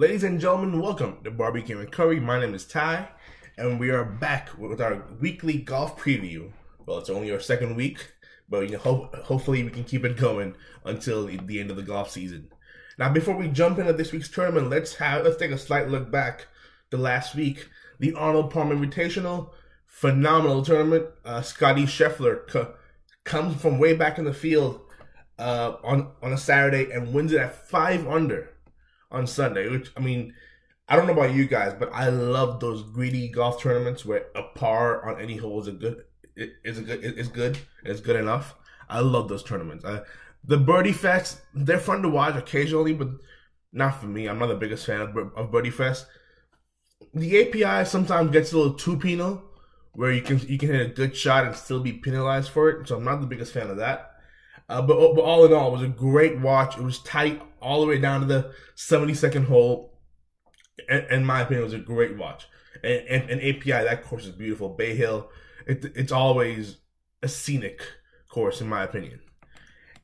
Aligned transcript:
Ladies 0.00 0.24
and 0.24 0.40
gentlemen, 0.40 0.80
welcome 0.80 1.18
to 1.24 1.30
Barbecue 1.30 1.78
and 1.78 1.92
Curry. 1.92 2.20
My 2.20 2.40
name 2.40 2.54
is 2.54 2.64
Ty, 2.64 3.06
and 3.58 3.78
we 3.78 3.90
are 3.90 4.02
back 4.02 4.48
with 4.56 4.80
our 4.80 5.04
weekly 5.20 5.58
golf 5.58 5.98
preview. 5.98 6.52
Well, 6.86 6.96
it's 6.96 7.10
only 7.10 7.30
our 7.30 7.38
second 7.38 7.76
week, 7.76 8.10
but 8.48 8.60
you 8.60 8.70
know, 8.70 8.78
ho- 8.78 9.10
hopefully 9.24 9.62
we 9.62 9.68
can 9.68 9.84
keep 9.84 10.06
it 10.06 10.16
going 10.16 10.56
until 10.86 11.26
the 11.26 11.60
end 11.60 11.70
of 11.70 11.76
the 11.76 11.82
golf 11.82 12.10
season. 12.10 12.50
Now, 12.98 13.12
before 13.12 13.36
we 13.36 13.48
jump 13.48 13.78
into 13.78 13.92
this 13.92 14.10
week's 14.10 14.30
tournament, 14.30 14.70
let's 14.70 14.94
have 14.94 15.22
let's 15.22 15.36
take 15.36 15.50
a 15.50 15.58
slight 15.58 15.90
look 15.90 16.10
back 16.10 16.46
to 16.90 16.96
last 16.96 17.34
week, 17.34 17.68
the 17.98 18.14
Arnold 18.14 18.50
Palmer 18.50 18.74
Invitational, 18.74 19.50
phenomenal 19.84 20.62
tournament. 20.62 21.08
Uh, 21.26 21.42
Scotty 21.42 21.84
Scheffler 21.84 22.48
co- 22.48 22.72
comes 23.24 23.60
from 23.60 23.78
way 23.78 23.94
back 23.94 24.16
in 24.16 24.24
the 24.24 24.32
field 24.32 24.80
uh, 25.38 25.74
on 25.84 26.12
on 26.22 26.32
a 26.32 26.38
Saturday 26.38 26.90
and 26.90 27.12
wins 27.12 27.34
it 27.34 27.40
at 27.40 27.68
five 27.68 28.08
under 28.08 28.54
on 29.10 29.26
Sunday. 29.26 29.68
Which 29.68 29.90
I 29.96 30.00
mean, 30.00 30.34
I 30.88 30.96
don't 30.96 31.06
know 31.06 31.12
about 31.12 31.34
you 31.34 31.46
guys, 31.46 31.74
but 31.78 31.92
I 31.92 32.08
love 32.08 32.60
those 32.60 32.82
greedy 32.82 33.28
golf 33.28 33.62
tournaments 33.62 34.04
where 34.04 34.26
a 34.34 34.42
par 34.42 35.08
on 35.08 35.20
any 35.20 35.36
hole 35.36 35.60
is 35.60 35.68
a 35.68 35.72
good 35.72 36.04
is 36.36 36.78
a 36.78 36.82
good 36.82 37.04
is 37.04 37.28
good 37.28 37.58
it's 37.84 38.00
good 38.00 38.16
enough. 38.16 38.54
I 38.88 39.00
love 39.00 39.28
those 39.28 39.44
tournaments. 39.44 39.84
Uh, 39.84 40.04
the 40.44 40.58
birdie 40.58 40.92
fest 40.92 41.40
they're 41.54 41.78
fun 41.78 42.02
to 42.02 42.08
watch 42.08 42.36
occasionally, 42.36 42.92
but 42.92 43.08
not 43.72 44.00
for 44.00 44.06
me. 44.06 44.28
I'm 44.28 44.38
not 44.38 44.48
the 44.48 44.56
biggest 44.56 44.86
fan 44.86 45.00
of, 45.00 45.16
of 45.16 45.52
birdie 45.52 45.70
fest. 45.70 46.06
The 47.14 47.40
API 47.40 47.88
sometimes 47.88 48.30
gets 48.30 48.52
a 48.52 48.58
little 48.58 48.74
too 48.74 48.96
penal, 48.96 49.42
where 49.92 50.12
you 50.12 50.22
can 50.22 50.38
you 50.40 50.58
can 50.58 50.70
hit 50.70 50.90
a 50.90 50.92
good 50.92 51.16
shot 51.16 51.46
and 51.46 51.54
still 51.54 51.80
be 51.80 51.92
penalized 51.92 52.50
for 52.50 52.68
it. 52.68 52.88
So 52.88 52.96
I'm 52.96 53.04
not 53.04 53.20
the 53.20 53.26
biggest 53.26 53.52
fan 53.52 53.70
of 53.70 53.76
that. 53.76 54.10
Uh, 54.68 54.80
but, 54.80 55.14
but 55.14 55.22
all 55.22 55.44
in 55.44 55.52
all, 55.52 55.68
it 55.68 55.72
was 55.72 55.82
a 55.82 55.88
great 55.88 56.38
watch. 56.38 56.78
It 56.78 56.82
was 56.82 57.00
tight 57.00 57.42
all 57.60 57.80
the 57.80 57.86
way 57.86 57.98
down 57.98 58.20
to 58.20 58.26
the 58.26 58.52
72nd 58.76 59.46
hole. 59.46 59.98
In, 60.88 61.04
in 61.10 61.24
my 61.24 61.42
opinion, 61.42 61.64
was 61.64 61.74
a 61.74 61.78
great 61.78 62.16
watch. 62.16 62.48
And, 62.82 63.06
and, 63.08 63.30
and 63.30 63.40
API, 63.40 63.84
that 63.84 64.04
course 64.04 64.24
is 64.24 64.30
beautiful. 64.30 64.70
Bay 64.70 64.94
Hill, 64.94 65.28
it, 65.66 65.84
it's 65.94 66.12
always 66.12 66.78
a 67.22 67.28
scenic 67.28 67.82
course, 68.28 68.60
in 68.60 68.68
my 68.68 68.82
opinion. 68.82 69.20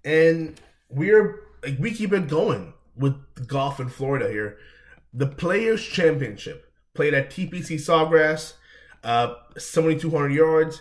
And 0.04 0.60
we're 0.88 1.40
like 1.62 1.78
we 1.78 1.92
keep 1.92 2.12
it 2.12 2.28
going 2.28 2.74
with 2.96 3.46
golf 3.46 3.80
in 3.80 3.88
Florida 3.88 4.30
here. 4.30 4.58
The 5.12 5.26
Players 5.26 5.84
Championship 5.84 6.70
played 6.94 7.14
at 7.14 7.30
TPC 7.30 7.76
Sawgrass, 7.76 8.54
uh, 9.02 9.34
7,200 9.56 10.32
yards, 10.32 10.80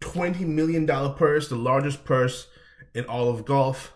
$20 0.00 0.40
million 0.40 0.86
purse, 1.14 1.48
the 1.48 1.56
largest 1.56 2.04
purse 2.04 2.48
in 2.94 3.04
all 3.04 3.28
of 3.28 3.44
golf. 3.44 3.95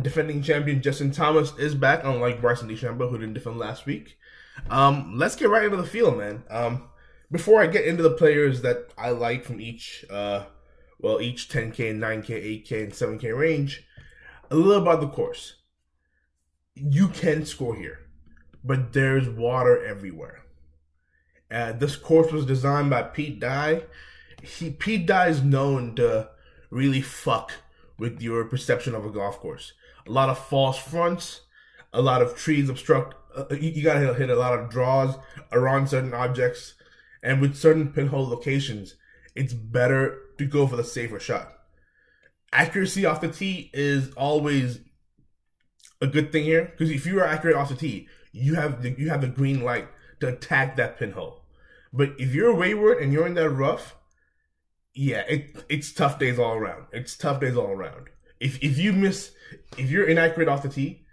Defending 0.00 0.42
champion 0.42 0.82
Justin 0.82 1.10
Thomas 1.10 1.52
is 1.58 1.74
back, 1.74 2.00
unlike 2.04 2.40
Bryson 2.40 2.68
DeChambeau, 2.68 3.10
who 3.10 3.18
didn't 3.18 3.34
defend 3.34 3.58
last 3.58 3.86
week. 3.86 4.18
Um, 4.70 5.16
let's 5.16 5.36
get 5.36 5.48
right 5.48 5.64
into 5.64 5.76
the 5.76 5.86
field, 5.86 6.18
man. 6.18 6.42
Um, 6.50 6.88
before 7.30 7.62
I 7.62 7.66
get 7.66 7.86
into 7.86 8.02
the 8.02 8.10
players 8.10 8.62
that 8.62 8.90
I 8.96 9.10
like 9.10 9.44
from 9.44 9.60
each, 9.60 10.04
uh, 10.10 10.44
well, 10.98 11.20
each 11.20 11.48
10K, 11.48 11.94
9K, 11.96 12.64
8K, 12.64 12.84
and 12.84 12.92
7K 12.92 13.36
range, 13.36 13.84
a 14.50 14.56
little 14.56 14.82
about 14.82 15.00
the 15.00 15.08
course. 15.08 15.54
You 16.74 17.08
can 17.08 17.46
score 17.46 17.74
here, 17.74 18.00
but 18.62 18.92
there's 18.92 19.28
water 19.28 19.84
everywhere. 19.84 20.42
Uh, 21.50 21.72
this 21.72 21.96
course 21.96 22.32
was 22.32 22.44
designed 22.44 22.90
by 22.90 23.02
Pete 23.02 23.40
Dye. 23.40 23.84
He 24.42 24.70
Pete 24.70 25.06
Dye 25.06 25.28
is 25.28 25.42
known 25.42 25.94
to 25.96 26.30
really 26.70 27.00
fuck 27.00 27.52
with 27.98 28.20
your 28.20 28.44
perception 28.44 28.94
of 28.94 29.06
a 29.06 29.10
golf 29.10 29.38
course. 29.38 29.72
A 30.06 30.10
lot 30.10 30.28
of 30.28 30.38
false 30.38 30.78
fronts, 30.78 31.42
a 31.92 32.00
lot 32.00 32.22
of 32.22 32.36
trees 32.36 32.68
obstruct. 32.68 33.14
Uh, 33.36 33.44
you, 33.50 33.70
you, 33.70 33.82
gotta 33.82 34.14
hit, 34.14 34.30
a 34.30 34.36
lot 34.36 34.58
of 34.58 34.70
draws 34.70 35.16
around 35.52 35.88
certain 35.88 36.14
objects, 36.14 36.74
and 37.22 37.40
with 37.40 37.56
certain 37.56 37.92
pinhole 37.92 38.28
locations, 38.28 38.94
it's 39.34 39.52
better 39.52 40.18
to 40.38 40.44
go 40.46 40.66
for 40.66 40.76
the 40.76 40.84
safer 40.84 41.18
shot. 41.18 41.52
Accuracy 42.52 43.04
off 43.04 43.20
the 43.20 43.28
tee 43.28 43.70
is 43.74 44.12
always 44.14 44.80
a 46.00 46.06
good 46.06 46.30
thing 46.30 46.44
here 46.44 46.66
because 46.66 46.90
if 46.90 47.06
you 47.06 47.18
are 47.20 47.26
accurate 47.26 47.56
off 47.56 47.68
the 47.68 47.74
tee, 47.74 48.08
you 48.32 48.54
have 48.54 48.82
the, 48.82 48.94
you 48.98 49.08
have 49.08 49.20
the 49.20 49.28
green 49.28 49.62
light 49.62 49.88
to 50.20 50.28
attack 50.28 50.76
that 50.76 50.98
pinhole. 50.98 51.42
But 51.92 52.12
if 52.18 52.34
you're 52.34 52.54
wayward 52.54 52.98
and 52.98 53.12
you're 53.12 53.26
in 53.26 53.34
that 53.34 53.50
rough, 53.50 53.96
yeah, 54.94 55.22
it 55.28 55.64
it's 55.68 55.92
tough 55.92 56.18
days 56.18 56.38
all 56.38 56.54
around. 56.54 56.86
It's 56.92 57.16
tough 57.16 57.40
days 57.40 57.56
all 57.56 57.70
around. 57.70 58.08
If 58.40 58.62
if 58.62 58.78
you 58.78 58.92
miss, 58.92 59.32
if 59.76 59.90
you're 59.90 60.08
inaccurate 60.08 60.48
off 60.48 60.62
the 60.62 60.68
tee, 60.68 61.04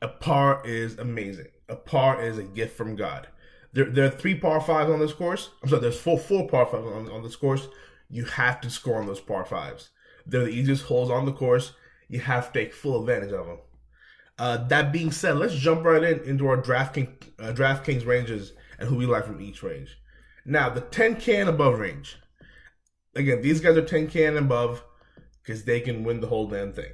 a 0.00 0.08
par 0.08 0.62
is 0.64 0.98
amazing. 0.98 1.48
A 1.68 1.76
par 1.76 2.22
is 2.22 2.38
a 2.38 2.42
gift 2.42 2.76
from 2.76 2.96
God. 2.96 3.28
There, 3.72 3.84
there 3.84 4.06
are 4.06 4.10
three 4.10 4.34
par 4.34 4.60
fives 4.60 4.90
on 4.90 5.00
this 5.00 5.12
course. 5.12 5.50
I'm 5.62 5.68
sorry, 5.68 5.82
there's 5.82 6.00
four 6.00 6.18
four 6.18 6.48
par 6.48 6.66
fives 6.66 6.86
on, 6.86 7.10
on 7.10 7.22
this 7.22 7.36
course. 7.36 7.68
You 8.08 8.24
have 8.24 8.60
to 8.62 8.70
score 8.70 9.00
on 9.00 9.06
those 9.06 9.20
par 9.20 9.44
fives. 9.44 9.90
They're 10.26 10.44
the 10.44 10.50
easiest 10.50 10.84
holes 10.84 11.10
on 11.10 11.26
the 11.26 11.32
course. 11.32 11.72
You 12.08 12.20
have 12.20 12.52
to 12.52 12.58
take 12.58 12.72
full 12.72 13.00
advantage 13.00 13.32
of 13.32 13.46
them. 13.46 13.58
Uh, 14.38 14.56
that 14.68 14.92
being 14.92 15.10
said, 15.10 15.36
let's 15.36 15.54
jump 15.54 15.84
right 15.84 16.02
in 16.02 16.20
into 16.20 16.46
our 16.46 16.60
DraftKings 16.60 17.28
uh, 17.38 17.52
DraftKings 17.52 18.06
ranges 18.06 18.52
and 18.78 18.88
who 18.88 18.96
we 18.96 19.06
like 19.06 19.26
from 19.26 19.40
each 19.40 19.62
range. 19.62 19.98
Now, 20.46 20.70
the 20.70 20.80
10K 20.80 21.40
and 21.40 21.48
above 21.48 21.78
range 21.78 22.16
again, 23.18 23.42
these 23.42 23.60
guys 23.60 23.76
are 23.76 23.82
10k 23.82 24.28
and 24.28 24.38
above 24.38 24.82
because 25.42 25.64
they 25.64 25.80
can 25.80 26.04
win 26.04 26.20
the 26.20 26.26
whole 26.26 26.46
damn 26.46 26.72
thing. 26.72 26.92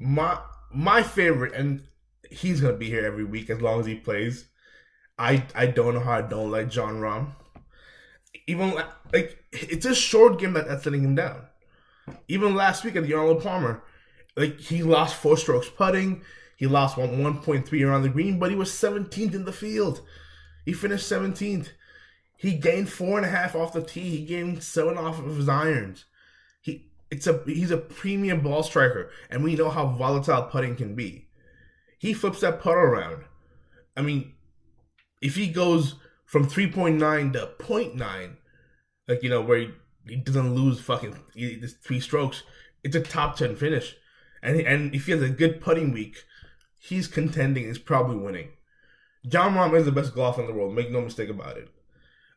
My 0.00 0.40
my 0.72 1.02
favorite, 1.02 1.52
and 1.52 1.86
he's 2.30 2.60
gonna 2.60 2.76
be 2.76 2.88
here 2.88 3.04
every 3.04 3.24
week 3.24 3.50
as 3.50 3.60
long 3.60 3.80
as 3.80 3.86
he 3.86 3.94
plays. 3.94 4.46
I 5.18 5.44
I 5.54 5.66
don't 5.66 5.94
know 5.94 6.00
how 6.00 6.12
I 6.12 6.22
don't 6.22 6.50
like 6.50 6.70
Jon 6.70 7.00
Rahm. 7.00 7.32
Even 8.46 8.74
like 9.12 9.44
it's 9.52 9.84
a 9.84 9.94
short 9.94 10.40
game 10.40 10.54
that, 10.54 10.66
that's 10.66 10.86
letting 10.86 11.04
him 11.04 11.14
down. 11.14 11.42
Even 12.28 12.54
last 12.54 12.82
week 12.82 12.96
at 12.96 13.04
the 13.04 13.12
Arnold 13.12 13.42
Palmer, 13.42 13.82
like 14.36 14.58
he 14.58 14.82
lost 14.82 15.16
four 15.16 15.36
strokes 15.36 15.68
putting. 15.68 16.22
He 16.56 16.66
lost 16.66 16.96
one 16.96 17.22
one 17.22 17.38
point 17.42 17.68
three 17.68 17.82
around 17.82 18.02
the 18.02 18.08
green, 18.08 18.38
but 18.38 18.50
he 18.50 18.56
was 18.56 18.70
17th 18.70 19.34
in 19.34 19.44
the 19.44 19.52
field. 19.52 20.00
He 20.64 20.72
finished 20.72 21.10
17th. 21.10 21.68
He 22.36 22.54
gained 22.54 22.88
four 22.88 23.18
and 23.18 23.26
a 23.26 23.30
half 23.30 23.54
off 23.54 23.74
the 23.74 23.82
tee. 23.82 24.16
He 24.16 24.24
gained 24.24 24.62
seven 24.62 24.96
off 24.96 25.18
of 25.18 25.36
his 25.36 25.48
irons. 25.48 26.06
It's 27.10 27.26
a 27.26 27.42
he's 27.44 27.70
a 27.70 27.76
premium 27.76 28.40
ball 28.40 28.62
striker, 28.62 29.10
and 29.30 29.42
we 29.42 29.56
know 29.56 29.70
how 29.70 29.86
volatile 29.86 30.44
putting 30.44 30.76
can 30.76 30.94
be. 30.94 31.28
He 31.98 32.14
flips 32.14 32.40
that 32.40 32.60
putt 32.60 32.76
around. 32.76 33.24
I 33.96 34.02
mean, 34.02 34.34
if 35.20 35.34
he 35.34 35.48
goes 35.48 35.96
from 36.24 36.46
3.9 36.46 37.32
to 37.32 37.50
0.9, 37.58 38.36
like 39.08 39.22
you 39.22 39.28
know, 39.28 39.42
where 39.42 39.58
he, 39.58 39.70
he 40.08 40.16
doesn't 40.16 40.54
lose 40.54 40.80
fucking 40.80 41.16
three 41.82 42.00
strokes, 42.00 42.44
it's 42.84 42.96
a 42.96 43.00
top 43.00 43.36
10 43.36 43.56
finish. 43.56 43.96
And 44.42 44.60
and 44.60 44.94
if 44.94 45.06
he 45.06 45.12
has 45.12 45.22
a 45.22 45.28
good 45.28 45.60
putting 45.60 45.92
week, 45.92 46.24
he's 46.78 47.08
contending. 47.08 47.64
He's 47.64 47.78
probably 47.78 48.16
winning. 48.16 48.50
Jon 49.26 49.54
Rahm 49.54 49.76
is 49.76 49.84
the 49.84 49.92
best 49.92 50.14
golfer 50.14 50.40
in 50.40 50.46
the 50.46 50.54
world. 50.54 50.74
Make 50.74 50.90
no 50.90 51.02
mistake 51.02 51.28
about 51.28 51.58
it. 51.58 51.68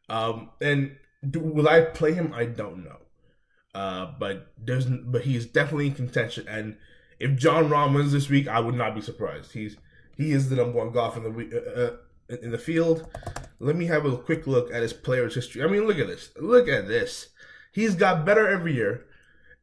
Um, 0.10 0.50
and 0.60 0.98
do, 1.28 1.40
will 1.40 1.70
I 1.70 1.82
play 1.82 2.14
him? 2.14 2.34
I 2.34 2.46
don't 2.46 2.84
know. 2.84 2.98
Uh, 3.74 4.12
but 4.20 4.52
there's 4.58 4.86
but 4.86 5.24
he's 5.24 5.46
definitely 5.46 5.88
in 5.88 5.96
contention. 5.96 6.48
And 6.48 6.78
if 7.20 7.36
Jon 7.36 7.70
Rahm 7.70 7.96
wins 7.96 8.12
this 8.12 8.30
week, 8.30 8.48
I 8.48 8.60
would 8.60 8.76
not 8.76 8.96
be 8.96 9.02
surprised. 9.02 9.54
He's 9.54 9.78
he 10.16 10.32
is 10.32 10.50
the 10.50 10.56
number 10.56 10.78
one 10.78 10.92
golfer 10.92 11.26
in 11.26 11.34
the 11.34 11.58
uh, 11.58 12.34
uh, 12.34 12.38
in 12.42 12.52
the 12.52 12.58
field. 12.58 13.08
Let 13.60 13.76
me 13.76 13.86
have 13.86 14.06
a 14.06 14.18
quick 14.18 14.46
look 14.46 14.72
at 14.72 14.82
his 14.82 14.94
players' 14.94 15.36
history. 15.36 15.64
I 15.64 15.68
mean, 15.68 15.88
look 15.88 15.98
at 15.98 16.08
this. 16.08 16.30
Look 16.40 16.68
at 16.68 16.88
this. 16.88 17.30
He's 17.72 17.96
got 17.96 18.26
better 18.26 18.48
every 18.48 18.74
year. 18.74 19.06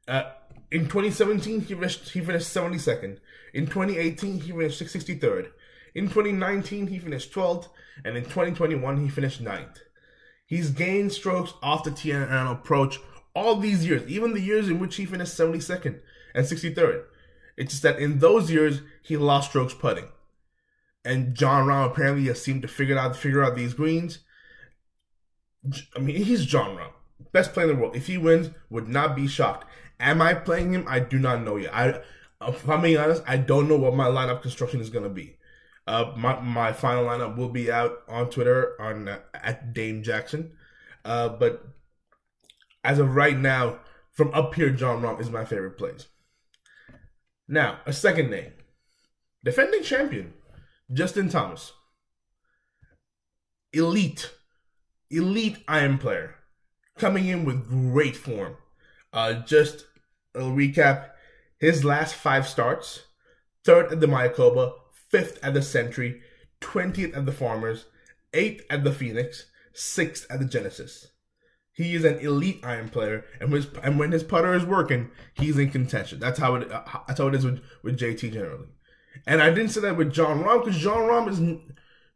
Uh, 0.09 0.31
in 0.71 0.83
2017, 0.83 1.61
he 1.63 1.75
finished 1.75 2.11
he 2.11 2.21
finished 2.21 2.49
72nd. 2.49 3.19
In 3.53 3.67
2018, 3.67 4.41
he 4.41 4.53
finished 4.53 4.83
63rd. 4.83 5.51
In 5.95 6.05
2019, 6.05 6.87
he 6.87 6.99
finished 6.99 7.33
12th, 7.33 7.69
and 8.05 8.17
in 8.17 8.23
2021, 8.25 9.03
he 9.03 9.09
finished 9.09 9.43
9th. 9.43 9.79
He's 10.47 10.71
gained 10.71 11.13
strokes 11.13 11.53
off 11.63 11.85
the 11.85 11.91
tee 11.91 12.13
and 12.13 12.49
approach 12.49 12.99
all 13.35 13.57
these 13.57 13.87
years, 13.87 14.09
even 14.09 14.33
the 14.33 14.41
years 14.41 14.69
in 14.69 14.79
which 14.79 14.97
he 14.97 15.05
finished 15.05 15.37
72nd 15.37 16.01
and 16.35 16.47
63rd. 16.47 17.05
It's 17.57 17.73
just 17.73 17.83
that 17.83 17.99
in 17.99 18.19
those 18.19 18.51
years 18.51 18.81
he 19.03 19.17
lost 19.17 19.51
strokes 19.51 19.75
putting. 19.75 20.09
And 21.05 21.35
Jon 21.35 21.67
Rahm 21.67 21.91
apparently 21.91 22.27
has 22.27 22.43
seemed 22.43 22.63
to 22.63 22.69
figure 22.69 22.99
out 22.99 23.17
figure 23.17 23.43
out 23.43 23.57
these 23.57 23.75
greens. 23.75 24.21
I 25.97 25.99
mean, 25.99 26.17
he's 26.17 26.47
Jon 26.47 26.77
Rahm, 26.77 26.93
best 27.33 27.53
player 27.53 27.69
in 27.69 27.77
the 27.77 27.81
world. 27.81 27.97
If 27.97 28.07
he 28.07 28.19
wins, 28.19 28.51
would 28.69 28.89
not 28.89 29.17
be 29.17 29.27
shocked. 29.27 29.67
Am 29.99 30.23
I 30.23 30.35
playing 30.35 30.73
him? 30.73 30.85
I 30.89 31.01
do 31.01 31.19
not 31.19 31.43
know 31.43 31.57
yet. 31.57 31.75
I, 31.75 32.01
if 32.49 32.69
I'm 32.69 32.83
being 32.83 32.97
honest, 32.97 33.23
I 33.27 33.37
don't 33.37 33.69
know 33.69 33.77
what 33.77 33.95
my 33.95 34.07
lineup 34.07 34.43
construction 34.43 34.81
is 34.81 34.91
going 34.91 35.05
to 35.05 35.11
be. 35.11 35.37
Uh, 35.87 36.13
my 36.17 36.41
my 36.41 36.73
final 36.73 37.05
lineup 37.05 37.37
will 37.37 37.49
be 37.49 37.71
out 37.71 38.03
on 38.09 38.31
Twitter 38.31 38.81
on 38.81 39.09
uh, 39.09 39.19
at 39.35 39.73
Dame 39.73 40.03
Jackson. 40.03 40.53
Uh, 41.05 41.29
but 41.29 41.67
as 42.83 42.99
of 42.99 43.15
right 43.15 43.37
now, 43.37 43.81
from 44.11 44.33
up 44.35 44.55
here, 44.55 44.71
Jon 44.71 45.03
Rahm 45.03 45.21
is 45.21 45.31
my 45.31 45.45
favorite 45.45 45.79
place. 45.79 46.07
Now, 47.49 47.81
a 47.87 47.93
second 47.93 48.31
name, 48.31 48.53
defending 49.45 49.83
champion 49.83 50.35
Justin 50.93 51.29
Thomas, 51.29 51.73
elite, 53.73 54.31
elite 55.11 55.59
iron 55.69 55.99
player, 55.99 56.37
coming 56.99 57.27
in 57.27 57.45
with 57.45 57.69
great 57.69 58.17
form. 58.17 58.57
Uh, 59.13 59.35
just 59.35 59.87
a 60.35 60.41
recap: 60.41 61.11
his 61.59 61.85
last 61.85 62.15
five 62.15 62.47
starts, 62.49 63.05
third 63.65 63.93
at 63.93 64.01
the 64.01 64.07
Mayakoba, 64.07 64.73
fifth 65.11 65.39
at 65.43 65.55
the 65.55 65.63
Sentry, 65.63 66.23
twentieth 66.61 67.17
at 67.17 67.27
the 67.27 67.33
Farmers, 67.33 67.87
eighth 68.33 68.65
at 68.71 68.85
the 68.85 68.93
Phoenix, 68.93 69.47
sixth 69.73 70.27
at 70.31 70.39
the 70.39 70.45
Genesis. 70.45 71.09
He 71.81 71.95
is 71.95 72.05
an 72.05 72.19
elite 72.19 72.61
iron 72.63 72.91
player, 72.91 73.25
and 73.41 73.51
when 73.51 73.63
his, 73.63 73.71
and 73.83 73.99
when 73.99 74.13
his 74.13 74.23
putter 74.23 74.53
is 74.53 74.67
working, 74.67 75.11
he's 75.33 75.57
in 75.57 75.71
contention. 75.71 76.21
That's 76.21 76.39
how 76.39 76.57
it. 76.57 76.69
That's 76.69 77.19
how 77.19 77.29
it 77.29 77.35
is 77.35 77.47
with, 77.47 77.63
with 77.83 77.99
JT 77.99 78.35
generally. 78.35 78.67
And 79.27 79.41
I 79.41 79.49
didn't 79.49 79.71
say 79.71 79.81
that 79.81 79.97
with 79.97 80.13
Jon 80.13 80.45
Rahm 80.45 80.63
because 80.63 80.79
Jon 80.79 81.09
Rahm 81.09 81.31
is 81.31 81.41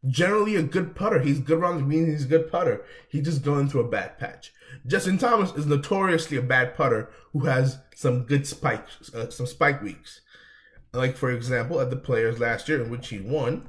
generally 0.05 0.55
a 0.55 0.61
good 0.61 0.95
putter. 0.95 1.19
He's 1.19 1.39
good 1.39 1.57
around 1.57 1.77
the 1.77 1.83
green. 1.83 2.05
He's 2.05 2.25
a 2.25 2.27
good 2.27 2.51
putter. 2.51 2.85
He's 3.09 3.25
just 3.25 3.41
going 3.41 3.67
through 3.67 3.81
a 3.81 3.89
bad 3.89 4.19
patch. 4.19 4.53
Justin 4.85 5.17
Thomas 5.17 5.51
is 5.53 5.65
notoriously 5.65 6.37
a 6.37 6.43
bad 6.43 6.75
putter 6.75 7.09
who 7.33 7.45
has 7.45 7.79
some 7.95 8.25
good 8.25 8.45
spikes, 8.45 9.11
uh, 9.15 9.31
some 9.31 9.47
spike 9.47 9.81
weeks. 9.81 10.21
Like 10.93 11.17
for 11.17 11.31
example, 11.31 11.81
at 11.81 11.89
the 11.89 11.95
Players 11.95 12.39
last 12.39 12.69
year 12.69 12.83
in 12.83 12.91
which 12.91 13.09
he 13.09 13.19
won. 13.19 13.67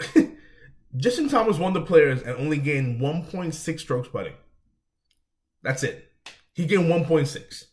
Justin 0.96 1.28
Thomas 1.28 1.58
won 1.58 1.74
the 1.74 1.80
Players 1.80 2.22
and 2.22 2.36
only 2.36 2.58
gained 2.58 3.00
1.6 3.00 3.80
strokes 3.80 4.08
putting. 4.08 4.34
That's 5.62 5.82
it. 5.82 6.12
He 6.54 6.66
gained 6.66 6.90
1.6. 6.90 7.64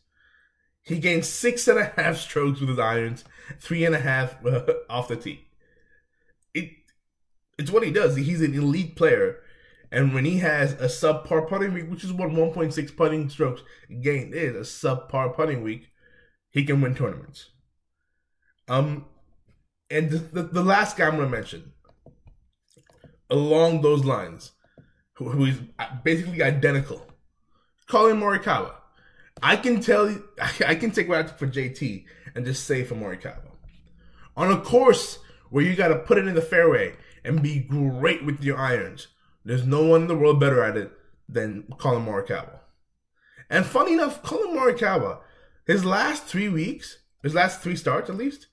He 0.83 0.99
gained 0.99 1.25
six 1.25 1.67
and 1.67 1.79
a 1.79 1.85
half 1.85 2.17
strokes 2.17 2.59
with 2.59 2.69
his 2.69 2.79
irons, 2.79 3.23
three 3.59 3.83
and 3.85 3.95
a 3.95 3.99
half 3.99 4.45
uh, 4.45 4.65
off 4.89 5.07
the 5.07 5.15
tee. 5.15 5.47
It, 6.53 6.69
it's 7.57 7.71
what 7.71 7.83
he 7.83 7.91
does. 7.91 8.15
He's 8.15 8.41
an 8.41 8.53
elite 8.53 8.95
player, 8.95 9.39
and 9.91 10.13
when 10.13 10.25
he 10.25 10.37
has 10.37 10.73
a 10.73 10.85
subpar 10.85 11.47
putting 11.47 11.73
week, 11.73 11.89
which 11.89 12.03
is 12.03 12.13
what 12.13 12.29
1.6 12.29 12.95
putting 12.95 13.29
strokes 13.29 13.63
gained 14.01 14.35
is, 14.35 14.55
a 14.55 14.87
subpar 14.87 15.35
putting 15.35 15.63
week, 15.63 15.87
he 16.51 16.63
can 16.63 16.81
win 16.81 16.93
tournaments. 16.93 17.49
Um, 18.67 19.05
and 19.89 20.11
the, 20.11 20.17
the, 20.17 20.43
the 20.43 20.63
last 20.63 20.97
guy 20.97 21.07
I'm 21.07 21.17
going 21.17 21.31
to 21.31 21.35
mention, 21.35 21.73
along 23.29 23.81
those 23.81 24.05
lines, 24.05 24.51
who, 25.13 25.29
who 25.29 25.45
is 25.45 25.59
basically 26.03 26.43
identical, 26.43 27.05
Collin 27.87 28.19
Morikawa. 28.19 28.73
I 29.41 29.55
can 29.55 29.81
tell 29.81 30.09
you, 30.09 30.27
I 30.65 30.75
can 30.75 30.91
take 30.91 31.07
what 31.07 31.25
I 31.25 31.27
for 31.27 31.47
JT 31.47 32.05
and 32.35 32.45
just 32.45 32.65
say 32.65 32.83
for 32.83 32.95
Morikawa. 32.95 33.51
On 34.37 34.51
a 34.51 34.59
course 34.59 35.19
where 35.49 35.63
you 35.63 35.75
got 35.75 35.87
to 35.89 35.95
put 35.95 36.17
it 36.17 36.27
in 36.27 36.35
the 36.35 36.41
fairway 36.41 36.95
and 37.23 37.41
be 37.41 37.59
great 37.59 38.25
with 38.25 38.43
your 38.43 38.57
irons, 38.57 39.07
there's 39.43 39.65
no 39.65 39.83
one 39.83 40.03
in 40.03 40.07
the 40.07 40.15
world 40.15 40.39
better 40.39 40.63
at 40.63 40.77
it 40.77 40.91
than 41.29 41.63
Collin 41.77 42.05
Morikawa. 42.05 42.59
And 43.49 43.65
funny 43.65 43.93
enough, 43.93 44.23
Collin 44.23 44.55
Morikawa, 44.55 45.19
his 45.65 45.85
last 45.85 46.25
three 46.25 46.49
weeks, 46.49 46.99
his 47.23 47.33
last 47.33 47.61
three 47.61 47.75
starts 47.75 48.09
at 48.09 48.17
least, 48.17 48.47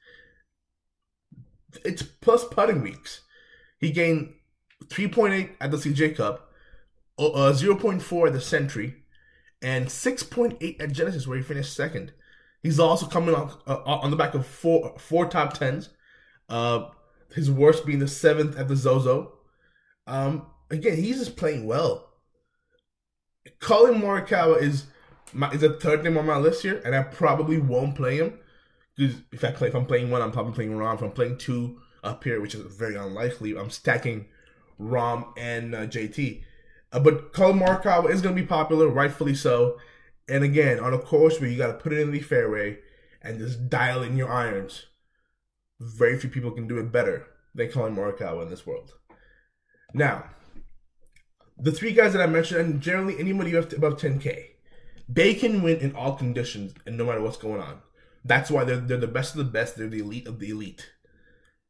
it's 1.85 2.03
plus 2.03 2.45
putting 2.45 2.83
weeks. 2.83 3.23
He 3.79 3.91
gained 3.91 4.35
3.8 4.85 5.51
at 5.61 5.71
the 5.71 5.77
CJ 5.77 6.17
Cup, 6.17 6.53
uh, 7.19 7.53
0.4 7.53 8.27
at 8.27 8.33
the 8.33 8.41
Sentry, 8.41 9.03
and 9.61 9.87
6.8 9.87 10.81
at 10.81 10.93
Genesis, 10.93 11.27
where 11.27 11.39
he 11.39 11.43
finished 11.43 11.75
second. 11.75 12.13
He's 12.63 12.79
also 12.79 13.07
coming 13.07 13.35
on 13.35 13.51
uh, 13.67 13.83
on 13.85 14.11
the 14.11 14.17
back 14.17 14.35
of 14.35 14.47
four 14.47 14.97
four 14.99 15.27
top 15.27 15.55
tens. 15.55 15.89
Uh, 16.49 16.91
his 17.35 17.51
worst 17.51 17.85
being 17.85 17.99
the 17.99 18.09
seventh 18.09 18.57
at 18.57 18.69
the 18.69 18.77
Zozo. 18.77 19.33
Um, 20.07 20.47
again, 20.71 20.97
he's 20.97 21.19
just 21.19 21.37
playing 21.37 21.67
well. 21.67 22.11
Collin 23.59 24.01
Morikawa 24.01 24.61
is 24.61 24.87
my, 25.33 25.51
is 25.51 25.63
a 25.63 25.73
third 25.73 26.05
name 26.05 26.17
on 26.17 26.27
my 26.27 26.37
list 26.37 26.63
here, 26.63 26.81
and 26.85 26.95
I 26.95 27.03
probably 27.03 27.59
won't 27.59 27.97
play 27.97 28.17
him 28.19 28.39
because 28.97 29.17
if 29.33 29.45
I 29.45 29.51
play, 29.51 29.69
if 29.69 29.75
I'm 29.75 29.87
playing 29.87 30.11
one, 30.11 30.23
I'm 30.23 30.33
probably 30.33 30.53
playing 30.53 30.73
Rahm. 30.73 30.95
If 30.95 31.03
I'm 31.03 31.13
playing 31.13 31.39
two 31.39 31.81
up 32.05 32.23
here, 32.25 32.41
which 32.41 32.55
is 32.55 32.61
very 32.77 32.97
unlikely, 32.97 33.57
I'm 33.57 33.71
stacking 33.71 34.27
Rahm 34.81 35.33
and 35.37 35.75
uh, 35.75 35.87
JT. 35.87 36.43
Uh, 36.93 37.01
but 37.01 37.33
Collin 37.33 37.59
Morikawa 37.59 38.11
is 38.11 38.21
going 38.21 38.35
to 38.37 38.41
be 38.41 38.47
popular, 38.47 38.89
rightfully 38.89 39.35
so. 39.35 39.79
And 40.29 40.45
again, 40.45 40.79
on 40.79 40.95
a 40.95 40.99
course 40.99 41.41
where 41.41 41.49
you 41.49 41.59
got 41.59 41.69
to 41.69 41.83
put 41.83 41.93
it 41.93 42.01
in 42.01 42.13
the 42.13 42.21
fairway 42.21 42.79
and 43.23 43.39
just 43.39 43.69
dial 43.69 44.03
in 44.03 44.17
your 44.17 44.31
irons, 44.31 44.87
very 45.81 46.19
few 46.19 46.31
people 46.31 46.51
can 46.51 46.69
do 46.69 46.79
it 46.79 46.93
better 46.93 47.27
than 47.55 47.71
Collin 47.71 47.97
Morikawa 47.97 48.43
in 48.43 48.51
this 48.51 48.67
world. 48.67 48.93
Now, 49.95 50.25
the 51.59 51.73
three 51.73 51.93
guys 51.93 52.13
that 52.13 52.23
I 52.23 52.27
mentioned, 52.27 52.61
and 52.61 52.81
generally 52.81 53.19
anybody 53.19 53.55
above 53.55 53.99
10K, 53.99 54.45
they 55.09 55.35
can 55.35 55.63
win 55.63 55.79
in 55.79 55.95
all 55.95 56.17
conditions 56.17 56.75
and 56.87 56.97
no 56.97 57.05
matter 57.05 57.21
what's 57.21 57.37
going 57.37 57.61
on. 57.61 57.81
That's 58.25 58.51
why 58.51 58.65
they're, 58.65 58.77
they're 58.77 58.97
the 58.99 59.07
best 59.07 59.33
of 59.33 59.39
the 59.39 59.51
best. 59.51 59.77
They're 59.77 59.89
the 59.89 60.01
elite 60.01 60.27
of 60.27 60.39
the 60.39 60.51
elite. 60.51 60.91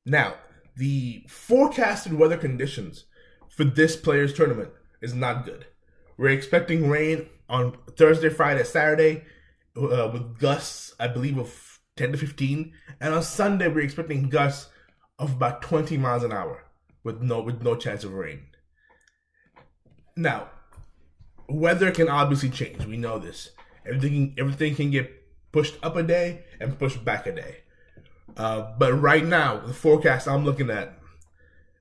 Now, 0.05 0.35
the 0.77 1.25
forecasted 1.29 2.15
weather 2.15 2.37
conditions 2.37 3.05
for 3.49 3.65
this 3.65 3.97
players 3.97 4.33
tournament 4.33 4.71
is 5.01 5.15
not 5.15 5.45
good. 5.45 5.67
We're 6.17 6.31
expecting 6.31 6.89
rain 6.89 7.29
on 7.49 7.77
Thursday, 7.97 8.29
Friday, 8.29 8.65
Saturday, 8.65 9.25
uh, 9.77 10.11
with 10.13 10.39
gusts, 10.39 10.95
I 10.99 11.09
believe, 11.09 11.39
of 11.39 11.81
10 11.97 12.13
to 12.13 12.19
15. 12.19 12.73
And 13.01 13.15
on 13.15 13.23
Sunday, 13.23 13.69
we're 13.69 13.81
expecting 13.81 14.29
gusts 14.29 14.69
of 15.19 15.33
about 15.35 15.63
20 15.63 15.97
miles 15.99 16.23
an 16.23 16.33
hour 16.33 16.65
with 17.05 17.21
no 17.21 17.41
with 17.41 17.63
no 17.63 17.75
chance 17.75 18.05
of 18.05 18.13
rain. 18.13 18.47
Now, 20.17 20.51
weather 21.49 21.91
can 21.91 22.09
obviously 22.09 22.51
change. 22.51 22.85
We 22.85 22.97
know 22.97 23.19
this. 23.19 23.51
Everything 23.87 24.35
everything 24.39 24.75
can 24.75 24.91
get 24.91 25.11
pushed 25.53 25.77
up 25.83 25.97
a 25.97 26.03
day 26.03 26.45
and 26.61 26.79
pushed 26.79 27.05
back 27.05 27.27
a 27.27 27.33
day. 27.33 27.59
Uh, 28.37 28.73
but 28.79 28.95
right 28.95 29.25
now, 29.25 29.59
the 29.59 29.75
forecast 29.75 30.27
I'm 30.27 30.45
looking 30.45 30.71
at, 30.71 30.99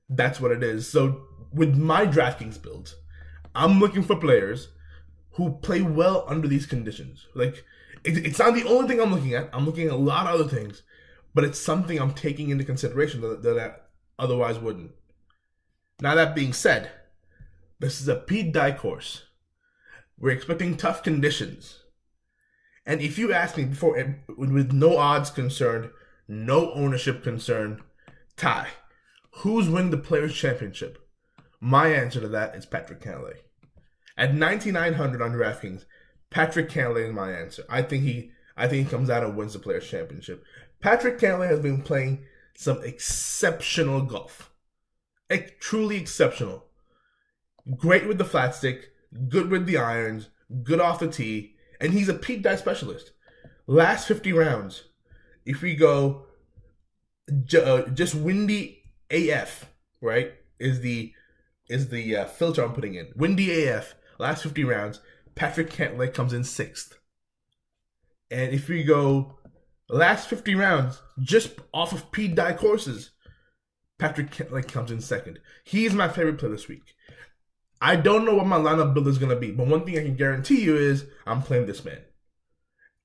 that's 0.08 0.40
what 0.40 0.52
it 0.52 0.62
is. 0.62 0.88
So 0.88 1.22
with 1.52 1.76
my 1.76 2.06
DraftKings 2.06 2.60
build, 2.60 2.94
I'm 3.54 3.80
looking 3.80 4.02
for 4.02 4.16
players 4.16 4.68
who 5.32 5.52
play 5.62 5.82
well 5.82 6.24
under 6.26 6.48
these 6.48 6.66
conditions. 6.66 7.26
Like, 7.34 7.64
it, 8.04 8.26
it's 8.26 8.38
not 8.38 8.54
the 8.54 8.68
only 8.68 8.88
thing 8.88 9.00
I'm 9.00 9.14
looking 9.14 9.34
at. 9.34 9.48
I'm 9.52 9.64
looking 9.64 9.86
at 9.86 9.92
a 9.92 9.96
lot 9.96 10.26
of 10.26 10.40
other 10.40 10.48
things, 10.48 10.82
but 11.34 11.44
it's 11.44 11.58
something 11.58 11.98
I'm 11.98 12.12
taking 12.12 12.50
into 12.50 12.64
consideration 12.64 13.20
that, 13.22 13.42
that 13.42 13.58
I 13.58 14.22
otherwise 14.22 14.58
wouldn't. 14.58 14.92
Now, 16.00 16.14
that 16.14 16.34
being 16.34 16.52
said, 16.52 16.90
this 17.78 18.00
is 18.00 18.08
a 18.08 18.16
Pete 18.16 18.52
Dye 18.52 18.72
course. 18.72 19.22
We're 20.18 20.30
expecting 20.30 20.76
tough 20.76 21.02
conditions. 21.02 21.80
And 22.84 23.00
if 23.00 23.18
you 23.18 23.32
ask 23.32 23.56
me 23.56 23.64
before, 23.64 24.16
with 24.36 24.72
no 24.72 24.98
odds 24.98 25.30
concerned, 25.30 25.90
no 26.28 26.72
ownership 26.72 27.22
concern. 27.22 27.82
Ty, 28.36 28.68
who's 29.36 29.68
winning 29.68 29.90
the 29.90 29.96
Players' 29.98 30.34
Championship? 30.34 30.98
My 31.60 31.88
answer 31.88 32.20
to 32.20 32.28
that 32.28 32.54
is 32.54 32.66
Patrick 32.66 33.00
Cantlay. 33.00 33.36
At 34.16 34.34
9900 34.34 35.22
on 35.22 35.32
DraftKings, 35.32 35.84
Patrick 36.30 36.68
Cantlay 36.68 37.08
is 37.08 37.14
my 37.14 37.30
answer. 37.32 37.64
I 37.68 37.82
think 37.82 38.04
he 38.04 38.32
I 38.56 38.68
think 38.68 38.84
he 38.84 38.90
comes 38.90 39.08
out 39.10 39.22
and 39.22 39.36
wins 39.36 39.52
the 39.54 39.58
Players 39.58 39.88
Championship. 39.88 40.44
Patrick 40.80 41.18
Cantlay 41.18 41.48
has 41.48 41.60
been 41.60 41.82
playing 41.82 42.24
some 42.54 42.82
exceptional 42.82 44.02
golf. 44.02 44.52
truly 45.60 45.96
exceptional. 45.96 46.66
Great 47.76 48.06
with 48.06 48.18
the 48.18 48.24
flat 48.24 48.54
stick, 48.54 48.90
good 49.28 49.50
with 49.50 49.66
the 49.66 49.76
irons, 49.76 50.30
good 50.62 50.80
off 50.80 50.98
the 50.98 51.08
tee, 51.08 51.54
and 51.80 51.92
he's 51.92 52.08
a 52.08 52.14
Pete 52.14 52.42
Dye 52.42 52.56
specialist. 52.56 53.12
Last 53.66 54.08
50 54.08 54.32
rounds, 54.32 54.84
if 55.44 55.62
we 55.62 55.74
go 55.74 56.26
uh, 57.30 57.82
just 57.88 58.14
windy 58.14 58.82
AF, 59.10 59.66
right, 60.00 60.32
is 60.58 60.80
the 60.80 61.12
is 61.68 61.88
the 61.88 62.16
uh, 62.16 62.24
filter 62.26 62.62
I'm 62.62 62.72
putting 62.72 62.94
in. 62.94 63.12
Windy 63.16 63.64
AF, 63.64 63.94
last 64.18 64.42
50 64.42 64.64
rounds, 64.64 65.00
Patrick 65.34 65.70
Cantlay 65.70 66.12
comes 66.12 66.32
in 66.32 66.44
sixth. 66.44 66.98
And 68.30 68.52
if 68.52 68.68
we 68.68 68.82
go 68.82 69.38
last 69.88 70.28
50 70.28 70.54
rounds, 70.54 71.00
just 71.20 71.52
off 71.72 71.92
of 71.92 72.10
Pete 72.12 72.34
Dye 72.34 72.54
courses, 72.54 73.10
Patrick 73.98 74.30
Cantlay 74.30 74.66
comes 74.66 74.90
in 74.90 75.00
second. 75.00 75.38
He's 75.64 75.94
my 75.94 76.08
favorite 76.08 76.38
player 76.38 76.52
this 76.52 76.68
week. 76.68 76.94
I 77.80 77.96
don't 77.96 78.24
know 78.24 78.34
what 78.34 78.46
my 78.46 78.58
lineup 78.58 78.94
build 78.94 79.08
is 79.08 79.18
going 79.18 79.30
to 79.30 79.40
be, 79.40 79.50
but 79.50 79.66
one 79.66 79.84
thing 79.84 79.98
I 79.98 80.02
can 80.02 80.16
guarantee 80.16 80.62
you 80.62 80.76
is 80.76 81.06
I'm 81.26 81.42
playing 81.42 81.66
this 81.66 81.84
man. 81.84 82.00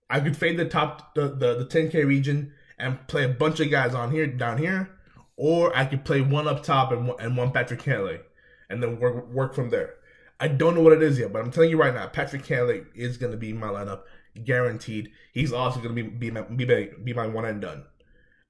I 0.10 0.20
could 0.20 0.38
fade 0.38 0.58
the 0.58 0.66
top, 0.66 1.16
the, 1.16 1.28
the, 1.28 1.56
the 1.56 1.66
10K 1.66 2.06
region 2.06 2.54
and 2.78 3.06
play 3.08 3.24
a 3.24 3.30
bunch 3.30 3.60
of 3.60 3.70
guys 3.70 3.94
on 3.94 4.12
here, 4.12 4.28
down 4.28 4.58
here, 4.58 4.90
or 5.36 5.76
I 5.76 5.86
could 5.86 6.06
play 6.06 6.22
one 6.22 6.48
up 6.48 6.64
top 6.64 6.92
and 6.92 7.08
one, 7.08 7.20
and 7.20 7.36
one 7.36 7.52
Patrick 7.52 7.82
Cantlay 7.82 8.22
and 8.70 8.82
then 8.82 9.00
work 9.00 9.30
work 9.30 9.56
from 9.56 9.70
there. 9.70 9.96
I 10.40 10.48
don't 10.48 10.76
know 10.76 10.82
what 10.82 10.94
it 10.94 11.02
is 11.02 11.18
yet, 11.18 11.34
but 11.34 11.42
I'm 11.42 11.52
telling 11.52 11.70
you 11.70 11.78
right 11.78 11.94
now, 11.94 12.08
Patrick 12.08 12.44
Cantlay 12.44 12.86
is 12.96 13.18
going 13.18 13.32
to 13.32 13.38
be 13.38 13.54
my 13.54 13.68
lineup, 13.68 14.02
guaranteed. 14.44 15.12
He's 15.34 15.52
also 15.52 15.80
going 15.80 15.96
to 15.96 16.04
be 16.04 16.10
be 16.10 16.32
my, 16.32 16.42
be, 16.42 16.90
be 17.04 17.14
my 17.14 17.28
one 17.28 17.46
and 17.46 17.62
done. 17.62 17.86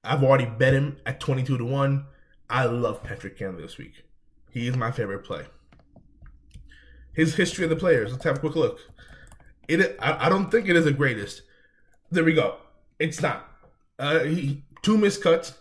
I've 0.04 0.22
already 0.22 0.46
bet 0.46 0.74
him 0.74 0.98
at 1.06 1.20
22 1.20 1.58
to 1.58 1.64
1. 1.64 2.06
I 2.50 2.64
love 2.64 3.02
Patrick 3.02 3.38
Cantlay 3.38 3.62
this 3.62 3.78
week. 3.78 4.04
He 4.50 4.68
is 4.68 4.76
my 4.76 4.90
favorite 4.90 5.24
play. 5.24 5.46
His 7.14 7.34
history 7.34 7.64
of 7.64 7.70
the 7.70 7.76
players. 7.76 8.12
Let's 8.12 8.24
have 8.24 8.36
a 8.36 8.40
quick 8.40 8.56
look. 8.56 8.80
It 9.66 9.96
I, 10.00 10.26
I 10.26 10.28
don't 10.28 10.50
think 10.50 10.68
it 10.68 10.76
is 10.76 10.84
the 10.84 10.92
greatest. 10.92 11.42
There 12.10 12.24
we 12.24 12.32
go. 12.32 12.56
It's 12.98 13.20
not. 13.20 13.46
Uh, 13.98 14.20
he, 14.20 14.64
two 14.82 14.96
missed 14.96 15.22
cuts 15.22 15.54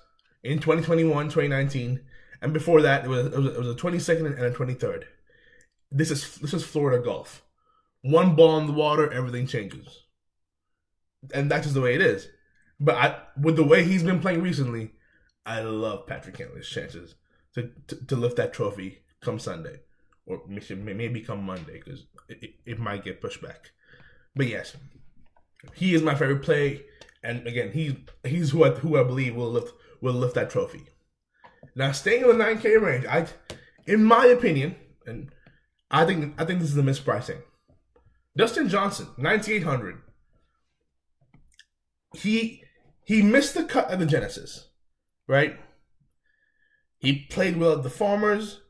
in 0.43 0.59
2021, 0.59 1.25
2019, 1.25 1.99
and 2.41 2.53
before 2.53 2.81
that 2.81 3.05
it 3.05 3.09
was 3.09 3.27
it 3.27 3.37
was, 3.37 3.45
it 3.47 3.71
a 3.71 3.73
22nd 3.73 4.25
and 4.25 4.45
a 4.45 4.51
23rd. 4.51 5.03
This 5.91 6.11
is 6.11 6.35
this 6.35 6.53
is 6.53 6.63
Florida 6.63 7.03
golf. 7.03 7.43
One 8.01 8.35
ball 8.35 8.57
in 8.59 8.67
the 8.67 8.73
water, 8.73 9.11
everything 9.11 9.47
changes, 9.47 10.03
and 11.33 11.51
that's 11.51 11.63
just 11.63 11.73
the 11.73 11.81
way 11.81 11.95
it 11.95 12.01
is. 12.01 12.29
But 12.79 12.95
I, 12.95 13.19
with 13.41 13.55
the 13.55 13.63
way 13.63 13.83
he's 13.83 14.03
been 14.03 14.19
playing 14.19 14.41
recently, 14.41 14.91
I 15.45 15.61
love 15.61 16.05
Patrick 16.05 16.37
Cantlay's 16.37 16.69
chances 16.69 17.15
to, 17.55 17.71
to, 17.87 17.95
to 18.05 18.15
lift 18.15 18.37
that 18.37 18.53
trophy 18.53 18.99
come 19.19 19.39
Sunday, 19.39 19.79
or 20.25 20.41
maybe 20.47 21.21
come 21.21 21.43
Monday 21.43 21.81
because 21.83 22.05
it, 22.29 22.51
it 22.65 22.79
might 22.79 23.03
get 23.03 23.19
pushed 23.19 23.41
back. 23.41 23.71
But 24.35 24.47
yes, 24.47 24.77
he 25.75 25.93
is 25.93 26.01
my 26.01 26.15
favorite 26.15 26.43
play, 26.43 26.83
and 27.23 27.45
again, 27.47 27.71
he's 27.71 27.93
he's 28.23 28.51
who 28.51 28.63
I, 28.63 28.69
who 28.71 28.99
I 28.99 29.03
believe 29.03 29.35
will 29.35 29.51
lift 29.51 29.73
will 30.01 30.13
lift 30.13 30.35
that 30.35 30.49
trophy. 30.49 30.85
Now, 31.75 31.91
staying 31.91 32.23
in 32.23 32.37
the 32.37 32.43
9K 32.43 32.81
range, 32.81 33.05
I, 33.05 33.27
in 33.85 34.03
my 34.03 34.25
opinion, 34.25 34.75
and 35.05 35.31
I 35.91 36.05
think 36.05 36.39
I 36.39 36.45
think 36.45 36.59
this 36.59 36.71
is 36.71 36.77
a 36.77 36.81
mispricing. 36.81 37.41
Dustin 38.35 38.69
Johnson, 38.69 39.07
9800. 39.17 40.01
He 42.15 42.63
he 43.03 43.21
missed 43.21 43.53
the 43.53 43.63
cut 43.63 43.89
at 43.89 43.99
the 43.99 44.05
Genesis, 44.05 44.67
right? 45.27 45.59
He 46.99 47.25
played 47.29 47.57
well 47.57 47.73
at 47.73 47.83
the 47.83 47.89
Farmers. 47.89 48.61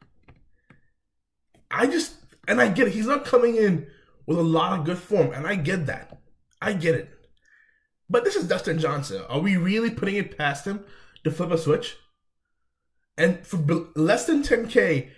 I 1.71 1.87
just 1.87 2.15
and 2.47 2.61
I 2.61 2.69
get 2.69 2.87
it. 2.87 2.93
He's 2.93 3.07
not 3.07 3.25
coming 3.25 3.55
in 3.55 3.87
with 4.25 4.37
a 4.37 4.43
lot 4.43 4.77
of 4.77 4.85
good 4.85 4.97
form, 4.97 5.31
and 5.33 5.47
I 5.47 5.55
get 5.55 5.85
that. 5.87 6.17
I 6.61 6.73
get 6.73 6.95
it. 6.95 7.09
But 8.09 8.23
this 8.23 8.35
is 8.35 8.47
Dustin 8.47 8.79
Johnson. 8.79 9.23
Are 9.29 9.39
we 9.39 9.57
really 9.57 9.89
putting 9.89 10.15
it 10.15 10.37
past 10.37 10.65
him 10.65 10.85
to 11.23 11.31
flip 11.31 11.51
a 11.51 11.57
switch? 11.57 11.97
And 13.17 13.45
for 13.45 13.57
less 13.95 14.25
than 14.25 14.43
10K, 14.43 15.09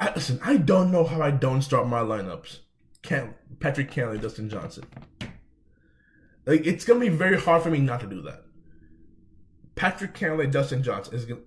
I, 0.00 0.12
listen, 0.14 0.40
I 0.42 0.56
don't 0.56 0.90
know 0.90 1.04
how 1.04 1.20
I 1.20 1.30
don't 1.30 1.62
start 1.62 1.86
my 1.88 2.00
lineups. 2.00 2.60
Can't 3.02 3.34
Patrick 3.60 3.90
Cantlay, 3.90 4.20
Dustin 4.20 4.48
Johnson. 4.48 4.84
Like 6.46 6.66
it's 6.66 6.84
gonna 6.84 7.00
be 7.00 7.08
very 7.08 7.38
hard 7.38 7.62
for 7.62 7.70
me 7.70 7.78
not 7.78 8.00
to 8.00 8.06
do 8.06 8.22
that. 8.22 8.42
Patrick 9.74 10.14
Cantlay, 10.14 10.50
Dustin 10.50 10.82
Johnson 10.82 11.14
is 11.14 11.24
gonna 11.24 11.40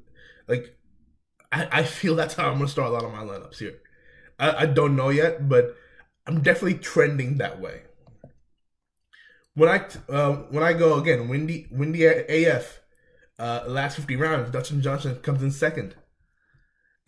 like. 0.48 0.77
I, 1.51 1.67
I 1.72 1.84
feel 1.84 2.15
that's 2.15 2.34
how 2.36 2.50
I'm 2.50 2.58
gonna 2.58 2.67
start 2.67 2.89
a 2.89 2.91
lot 2.91 3.03
of 3.03 3.12
my 3.12 3.24
lineups 3.24 3.60
here. 3.60 3.79
I, 4.39 4.63
I 4.63 4.65
don't 4.65 4.96
know 4.96 5.10
yet, 5.10 5.48
but 5.48 5.75
I'm 6.27 6.41
definitely 6.41 6.79
trending 6.79 7.38
that 7.38 7.60
way. 7.60 7.84
When 9.53 9.70
I 9.70 9.86
uh, 10.10 10.34
when 10.50 10.63
I 10.63 10.74
go 10.74 10.98
again, 11.00 11.29
Windy 11.29 11.67
Windy 11.72 12.05
AF, 12.05 12.82
uh, 13.39 13.63
last 13.67 13.96
50 13.96 14.15
rounds, 14.15 14.51
Dustin 14.51 14.82
Johnson 14.82 15.15
comes 15.17 15.41
in 15.41 15.51
second. 15.51 15.96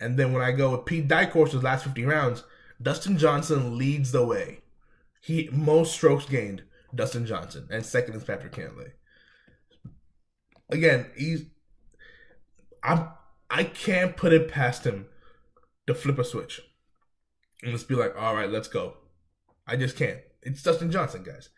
And 0.00 0.18
then 0.18 0.32
when 0.32 0.42
I 0.42 0.52
go 0.52 0.70
with 0.70 0.84
Pete 0.84 1.08
Dye 1.08 1.26
courses 1.26 1.62
last 1.62 1.84
50 1.84 2.04
rounds, 2.04 2.44
Dustin 2.80 3.18
Johnson 3.18 3.76
leads 3.76 4.12
the 4.12 4.24
way. 4.24 4.60
He 5.20 5.48
most 5.52 5.92
strokes 5.92 6.24
gained, 6.24 6.62
Dustin 6.94 7.26
Johnson, 7.26 7.68
and 7.70 7.84
second 7.84 8.14
is 8.14 8.24
Patrick 8.24 8.52
Cantlay. 8.52 8.92
Again, 10.70 11.06
he's 11.16 11.46
I'm 12.82 13.08
I 13.50 13.64
can't 13.64 14.16
put 14.16 14.32
it 14.32 14.48
past 14.48 14.84
him 14.84 15.06
to 15.86 15.94
flip 15.94 16.18
a 16.18 16.24
switch 16.24 16.60
and 17.62 17.72
just 17.72 17.88
be 17.88 17.94
like, 17.94 18.14
all 18.16 18.34
right, 18.34 18.50
let's 18.50 18.68
go. 18.68 18.94
I 19.68 19.76
just 19.76 19.96
can't. 19.96 20.18
It's 20.42 20.62
Dustin 20.62 20.90
Johnson, 20.90 21.22
guys. 21.22 21.50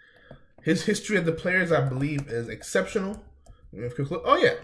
His 0.62 0.84
history 0.84 1.16
of 1.16 1.24
the 1.24 1.32
players, 1.32 1.72
I 1.72 1.80
believe, 1.88 2.28
is 2.28 2.48
exceptional. 2.48 3.22
Oh 3.72 4.36
yeah, 4.36 4.54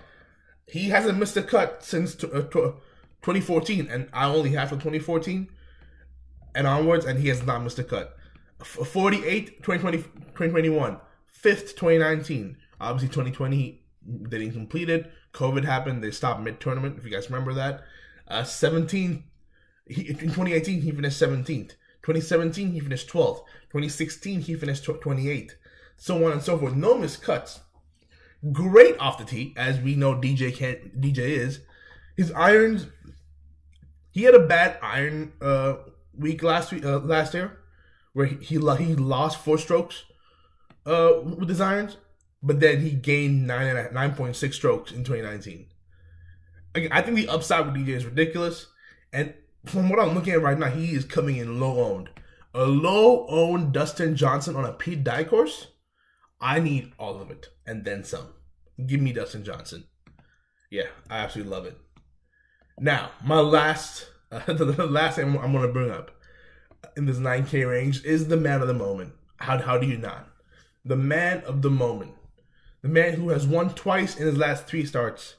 he 0.67 0.89
hasn't 0.89 1.19
missed 1.19 1.37
a 1.37 1.43
cut 1.43 1.85
since 1.85 2.15
2014, 2.17 3.89
and 3.89 4.09
I 4.13 4.27
only 4.27 4.51
have 4.51 4.69
from 4.69 4.79
2014 4.79 5.49
and 6.57 6.67
onwards, 6.67 7.05
and 7.07 7.21
he 7.21 7.29
has 7.29 7.47
not 7.47 7.63
missed 7.63 7.79
a 7.79 7.85
cut. 7.85 8.17
48, 8.63 9.63
2020, 9.63 9.99
2021, 9.99 11.01
fifth 11.29 11.77
2019. 11.77 12.57
Obviously, 12.81 13.09
2020 13.09 13.83
didn't 14.29 14.53
completed. 14.53 15.11
COVID 15.33 15.65
happened. 15.65 16.03
They 16.03 16.11
stopped 16.11 16.41
mid 16.41 16.61
tournament. 16.61 16.99
If 16.99 17.05
you 17.05 17.11
guys 17.11 17.31
remember 17.31 17.55
that. 17.55 17.85
Uh, 18.29 18.43
17 18.43 19.23
he, 19.87 20.09
in 20.09 20.17
2018 20.17 20.81
he 20.81 20.91
finished 20.91 21.21
17th. 21.21 21.73
2017 22.07 22.71
he 22.71 22.79
finished 22.79 23.09
12th. 23.09 23.43
2016 23.73 24.41
he 24.43 24.55
finished 24.55 24.85
28th. 24.85 25.55
So 25.97 26.25
on 26.25 26.33
and 26.33 26.43
so 26.43 26.57
forth. 26.57 26.75
No 26.75 26.97
missed 26.97 27.21
cuts. 27.21 27.59
Great 28.53 28.97
off 29.01 29.19
the 29.19 29.25
tee, 29.25 29.53
as 29.57 29.81
we 29.81 29.97
know 29.97 30.15
DJ 30.15 30.55
can 30.55 30.93
DJ 31.01 31.19
is. 31.19 31.61
His 32.17 32.31
irons. 32.33 32.87
He 34.13 34.23
had 34.23 34.35
a 34.35 34.47
bad 34.47 34.79
iron 34.81 35.33
uh, 35.43 35.75
week 36.17 36.45
last 36.45 36.71
week 36.71 36.85
uh, 36.85 37.01
last 37.01 37.35
year, 37.35 37.59
where 38.13 38.27
he 38.27 38.37
he, 38.37 38.55
he 38.55 38.95
lost 38.95 39.39
four 39.39 39.59
strokes 39.59 40.05
uh, 40.87 41.11
with 41.25 41.49
his 41.49 41.61
irons, 41.61 41.97
but 42.41 42.61
then 42.61 42.83
he 42.83 42.91
gained 42.91 43.49
nine 43.49 43.67
and 43.67 43.93
nine 43.93 44.15
point 44.15 44.37
six 44.37 44.55
strokes 44.55 44.93
in 44.93 45.03
2019. 45.03 45.67
Again, 46.77 46.93
I 46.93 47.03
think 47.03 47.17
the 47.17 47.29
upside 47.29 47.67
with 47.67 47.75
DJ 47.75 47.97
is 47.97 48.07
ridiculous, 48.07 48.69
and 49.13 49.35
from 49.67 49.89
what 49.89 49.99
I'm 49.99 50.15
looking 50.15 50.33
at 50.33 50.43
right 50.43 50.59
now, 50.59 50.71
he 50.71 50.95
is 50.95 51.05
coming 51.05 51.37
in 51.37 51.61
low 51.61 51.81
owned. 51.81 52.11
A 52.55 52.65
low 52.65 53.27
owned 53.29 53.73
Dustin 53.73 54.17
Johnson 54.17 54.57
on 54.57 54.65
a 54.65 54.73
Pete 54.73 55.05
Dye 55.05 55.25
course. 55.25 55.69
I 56.41 56.61
need 56.61 56.93
all 56.99 57.21
of 57.21 57.31
it 57.31 57.49
and 57.67 57.85
then 57.85 58.05
some. 58.05 58.29
Give 58.87 59.01
me 59.01 59.13
Dustin 59.13 59.45
Johnson. 59.45 59.85
Yeah, 60.71 60.87
I 61.11 61.19
absolutely 61.19 61.53
love 61.53 61.67
it. 61.67 61.79
Now, 62.79 63.11
my 63.25 63.41
last, 63.41 64.09
uh, 64.31 64.41
the 64.53 64.87
last 64.87 65.17
thing 65.17 65.39
I'm 65.39 65.53
going 65.53 65.67
to 65.67 65.73
bring 65.73 65.91
up 65.91 66.11
in 66.97 67.07
this 67.07 67.19
9K 67.19 67.69
range 67.69 68.05
is 68.05 68.29
the 68.29 68.37
man 68.37 68.61
of 68.61 68.69
the 68.69 68.75
moment. 68.75 69.13
How, 69.37 69.59
how 69.59 69.79
do 69.79 69.87
you 69.87 69.99
not? 69.99 70.29
The 70.85 70.97
man 70.97 71.43
of 71.45 71.63
the 71.63 71.71
moment. 71.71 72.13
The 72.83 72.89
man 72.89 73.15
who 73.15 73.31
has 73.31 73.47
won 73.47 73.75
twice 73.75 74.17
in 74.17 74.27
his 74.27 74.37
last 74.37 74.67
three 74.67 74.85
starts. 74.85 75.35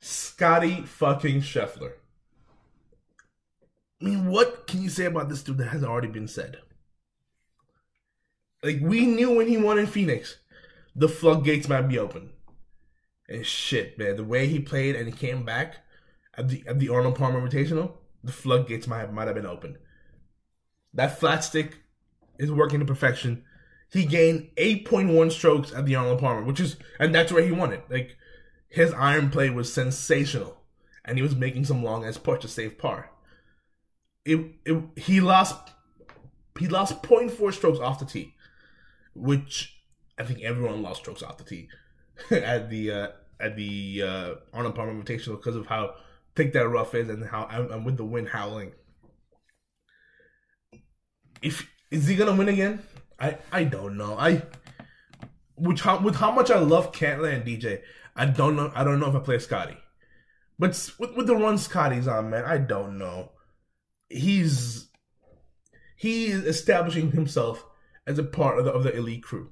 Scotty 0.00 0.82
fucking 0.82 1.42
Scheffler. 1.42 1.92
I 4.00 4.04
mean, 4.04 4.26
what 4.26 4.66
can 4.66 4.82
you 4.82 4.90
say 4.90 5.06
about 5.06 5.28
this 5.28 5.42
dude 5.42 5.58
that 5.58 5.68
has 5.68 5.82
already 5.82 6.08
been 6.08 6.28
said? 6.28 6.58
Like, 8.62 8.80
we 8.82 9.06
knew 9.06 9.32
when 9.32 9.48
he 9.48 9.56
won 9.56 9.78
in 9.78 9.86
Phoenix, 9.86 10.36
the 10.94 11.08
floodgates 11.08 11.68
might 11.68 11.88
be 11.88 11.98
open. 11.98 12.30
And 13.28 13.44
shit, 13.46 13.98
man, 13.98 14.16
the 14.16 14.24
way 14.24 14.46
he 14.46 14.60
played 14.60 14.96
and 14.96 15.06
he 15.06 15.12
came 15.12 15.44
back 15.44 15.76
at 16.34 16.48
the 16.48 16.62
at 16.66 16.78
the 16.78 16.88
Arnold 16.90 17.16
Palmer 17.16 17.40
Invitational, 17.40 17.92
the 18.22 18.32
floodgates 18.32 18.86
might 18.86 19.00
have, 19.00 19.12
might 19.12 19.26
have 19.26 19.34
been 19.34 19.46
open. 19.46 19.78
That 20.92 21.18
flat 21.18 21.42
stick 21.42 21.78
is 22.38 22.52
working 22.52 22.80
to 22.80 22.86
perfection. 22.86 23.44
He 23.92 24.04
gained 24.04 24.50
8.1 24.56 25.32
strokes 25.32 25.72
at 25.72 25.86
the 25.86 25.94
Arnold 25.94 26.20
Palmer, 26.20 26.42
which 26.42 26.60
is, 26.60 26.76
and 26.98 27.14
that's 27.14 27.32
where 27.32 27.44
he 27.44 27.52
won 27.52 27.72
it. 27.72 27.84
Like, 27.88 28.16
his 28.68 28.92
iron 28.92 29.30
play 29.30 29.48
was 29.48 29.72
sensational, 29.72 30.58
and 31.04 31.16
he 31.16 31.22
was 31.22 31.34
making 31.34 31.64
some 31.64 31.82
long 31.82 32.04
ass 32.04 32.18
putts 32.18 32.42
to 32.42 32.48
save 32.48 32.78
par 32.78 33.10
it, 34.26 34.40
it 34.64 34.82
he 34.96 35.20
lost 35.20 35.70
he 36.58 36.68
lost 36.68 37.02
0.4 37.02 37.52
strokes 37.52 37.78
off 37.78 37.98
the 37.98 38.04
tee, 38.04 38.34
which 39.14 39.80
I 40.18 40.24
think 40.24 40.42
everyone 40.42 40.82
lost 40.82 41.00
strokes 41.00 41.22
off 41.22 41.38
the 41.38 41.44
tee 41.44 41.68
at 42.30 42.68
the 42.68 42.90
uh, 42.90 43.08
at 43.38 43.56
the 43.56 44.02
uh, 44.02 44.34
Arnold 44.52 44.74
Palmer 44.74 44.92
Invitational 44.92 45.36
because 45.36 45.56
of 45.56 45.66
how 45.66 45.94
thick 46.34 46.52
that 46.52 46.68
rough 46.68 46.94
is 46.94 47.08
and 47.08 47.24
how 47.24 47.46
and 47.46 47.86
with 47.86 47.96
the 47.96 48.04
wind 48.04 48.30
howling. 48.30 48.72
If 51.40 51.70
is 51.90 52.08
he 52.08 52.16
gonna 52.16 52.34
win 52.34 52.48
again? 52.48 52.82
I 53.20 53.38
I 53.52 53.64
don't 53.64 53.96
know. 53.96 54.16
I 54.18 54.42
which 55.54 55.82
how 55.82 56.00
with 56.00 56.16
how 56.16 56.32
much 56.32 56.50
I 56.50 56.58
love 56.58 56.90
Cantlay 56.90 57.34
and 57.34 57.44
DJ, 57.44 57.82
I 58.16 58.26
don't 58.26 58.56
know. 58.56 58.72
I 58.74 58.82
don't 58.82 58.98
know 58.98 59.08
if 59.08 59.14
I 59.14 59.20
play 59.20 59.38
Scotty, 59.38 59.76
but 60.58 60.70
with, 60.98 61.14
with 61.14 61.26
the 61.28 61.36
run 61.36 61.58
Scotty's 61.58 62.08
on, 62.08 62.30
man, 62.30 62.44
I 62.44 62.58
don't 62.58 62.98
know 62.98 63.30
he's 64.08 64.88
he 65.96 66.26
is 66.26 66.44
establishing 66.44 67.12
himself 67.12 67.64
as 68.06 68.18
a 68.18 68.24
part 68.24 68.58
of 68.58 68.64
the, 68.64 68.72
of 68.72 68.84
the 68.84 68.94
elite 68.94 69.22
crew. 69.22 69.50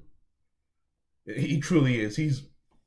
He 1.25 1.59
truly 1.59 1.99
is. 1.99 2.15
He's 2.15 2.43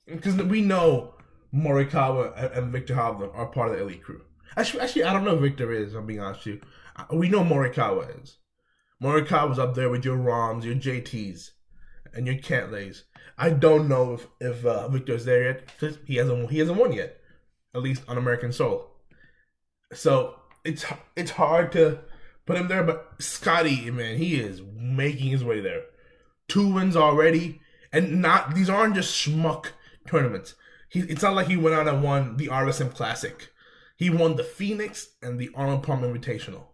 because 0.06 0.36
we 0.36 0.60
know 0.60 1.14
Morikawa 1.54 2.56
and 2.56 2.72
Viktor 2.72 2.94
Hovland 2.94 3.34
are 3.34 3.46
part 3.46 3.70
of 3.70 3.76
the 3.76 3.82
elite 3.82 4.02
crew. 4.02 4.22
Actually, 4.56 4.80
actually, 4.80 5.04
I 5.04 5.12
don't 5.12 5.24
know 5.24 5.36
Viktor 5.36 5.72
is. 5.72 5.94
I'm 5.94 6.06
being 6.06 6.20
honest 6.20 6.46
with 6.46 6.56
you. 6.56 7.16
We 7.16 7.28
know 7.28 7.44
Morikawa 7.44 8.22
is. 8.22 8.38
Morikawa's 9.02 9.58
up 9.58 9.74
there 9.74 9.90
with 9.90 10.04
your 10.04 10.16
Rahms, 10.16 10.64
your 10.64 10.74
JTs, 10.74 11.50
and 12.14 12.26
your 12.26 12.36
Cantlays. 12.36 13.04
I 13.36 13.50
don't 13.50 13.88
know 13.88 14.14
if 14.14 14.26
if 14.40 14.64
uh, 14.64 14.88
Viktor's 14.88 15.24
there 15.24 15.44
yet. 15.44 15.96
He 16.06 16.16
hasn't 16.16 16.50
he 16.50 16.58
hasn't 16.58 16.78
won 16.78 16.92
yet, 16.92 17.18
at 17.74 17.82
least 17.82 18.02
on 18.08 18.18
American 18.18 18.52
Soul. 18.52 18.88
So 19.92 20.37
it's 20.64 20.84
it's 21.16 21.32
hard 21.32 21.72
to 21.72 22.00
put 22.46 22.56
him 22.56 22.68
there. 22.68 22.82
But 22.82 23.14
Scotty, 23.18 23.90
man, 23.90 24.18
he 24.18 24.36
is 24.36 24.62
making 24.74 25.30
his 25.30 25.44
way 25.44 25.60
there. 25.60 25.82
Two 26.48 26.72
wins 26.72 26.96
already, 26.96 27.60
and 27.92 28.22
not 28.22 28.54
these 28.54 28.70
aren't 28.70 28.94
just 28.94 29.14
schmuck 29.14 29.66
tournaments. 30.06 30.54
He, 30.88 31.00
it's 31.00 31.22
not 31.22 31.34
like 31.34 31.48
he 31.48 31.56
went 31.56 31.76
out 31.76 31.88
and 31.88 32.02
won 32.02 32.36
the 32.36 32.48
RSM 32.48 32.94
Classic. 32.94 33.50
He 33.96 34.10
won 34.10 34.36
the 34.36 34.44
Phoenix 34.44 35.08
and 35.20 35.38
the 35.38 35.50
Arnold 35.54 35.82
Palmer 35.82 36.08
Invitational. 36.08 36.68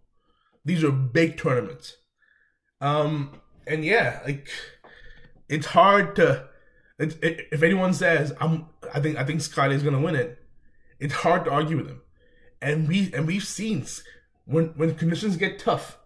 These 0.65 0.85
are 0.85 0.93
big 0.93 1.37
tournaments. 1.37 1.97
Um, 2.81 3.41
and 3.67 3.85
yeah, 3.85 4.21
like 4.25 4.49
it's 5.49 5.67
hard 5.67 6.17
to. 6.17 6.49
It, 6.99 7.23
it, 7.25 7.49
if 7.51 7.63
anyone 7.63 7.93
says 7.93 8.33
I'm, 8.41 8.67
I 8.95 9.01
think 9.01 9.19
I 9.19 9.25
think 9.25 9.41
Scotty 9.41 9.75
is 9.75 9.83
gonna 9.83 10.01
win 10.01 10.15
it. 10.15 10.39
It's 11.01 11.15
hard 11.15 11.45
to 11.47 11.51
argue 11.51 11.77
with 11.79 11.89
him, 11.89 12.03
and 12.65 12.89
we 12.89 13.13
and 13.13 13.27
we've 13.27 13.45
seen 13.45 13.85
when 14.47 14.69
when 14.77 14.95
conditions 14.95 15.37
get 15.37 15.59
tough, 15.59 15.99